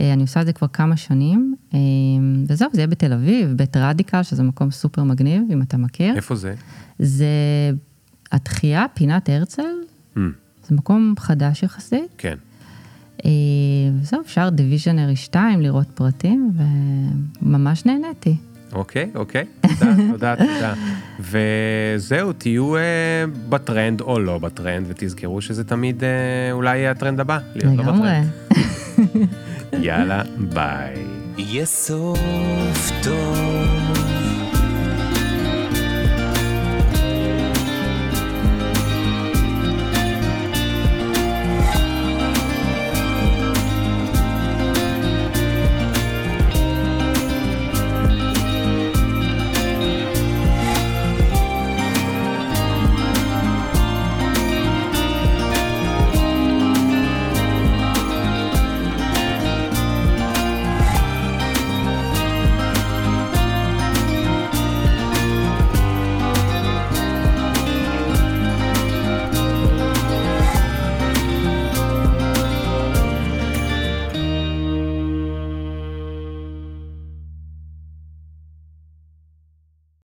אה, 0.00 0.12
אני 0.12 0.22
עושה 0.22 0.40
את 0.40 0.46
זה 0.46 0.52
כבר 0.52 0.68
כמה 0.68 0.96
שנים, 0.96 1.54
אה, 1.74 1.78
וזהו, 2.48 2.68
זה 2.72 2.80
יהיה 2.80 2.86
בתל 2.86 3.12
אביב, 3.12 3.52
בית 3.56 3.76
רדיקל, 3.76 4.22
שזה 4.22 4.42
מקום 4.42 4.70
סופר 4.70 5.04
מגניב, 5.04 5.42
אם 5.52 5.62
אתה 5.62 5.76
מכיר. 5.76 6.16
איפה 6.16 6.34
זה? 6.34 6.54
זה 6.98 7.26
התחייה, 8.32 8.86
פינת 8.94 9.28
הרצל, 9.28 9.62
Mm, 10.16 10.20
זה 10.70 10.76
מקום 10.76 11.14
חדש 11.18 11.62
יחסית. 11.62 12.10
כן. 12.18 12.34
אה, 13.24 13.30
וזהו, 14.00 14.20
אפשר 14.20 14.48
the 14.48 14.65
visionary 14.65 15.16
2 15.16 15.60
לראות 15.60 15.86
פרטים, 15.94 16.52
וממש 17.42 17.86
נהניתי. 17.86 18.36
אוקיי, 18.72 19.10
אוקיי, 19.14 19.44
תודה, 19.60 19.94
תודה, 20.12 20.36
תודה. 20.36 20.74
וזהו, 21.20 22.32
תהיו 22.32 22.76
אה, 22.76 22.80
בטרנד 23.48 24.00
או 24.00 24.18
לא 24.18 24.38
בטרנד, 24.38 24.86
ותזכרו 24.88 25.40
שזה 25.40 25.64
תמיד 25.64 26.04
אה, 26.04 26.08
אולי 26.52 26.78
יהיה 26.78 26.90
הטרנד 26.90 27.20
הבא, 27.20 27.38
להיות 27.54 27.76
לא. 27.76 27.82
בטרנד. 27.82 28.28
יאללה, 29.86 30.22
ביי. 30.38 30.94
יהיה 31.38 31.66
סוף 31.66 32.90
טוב. 33.02 33.89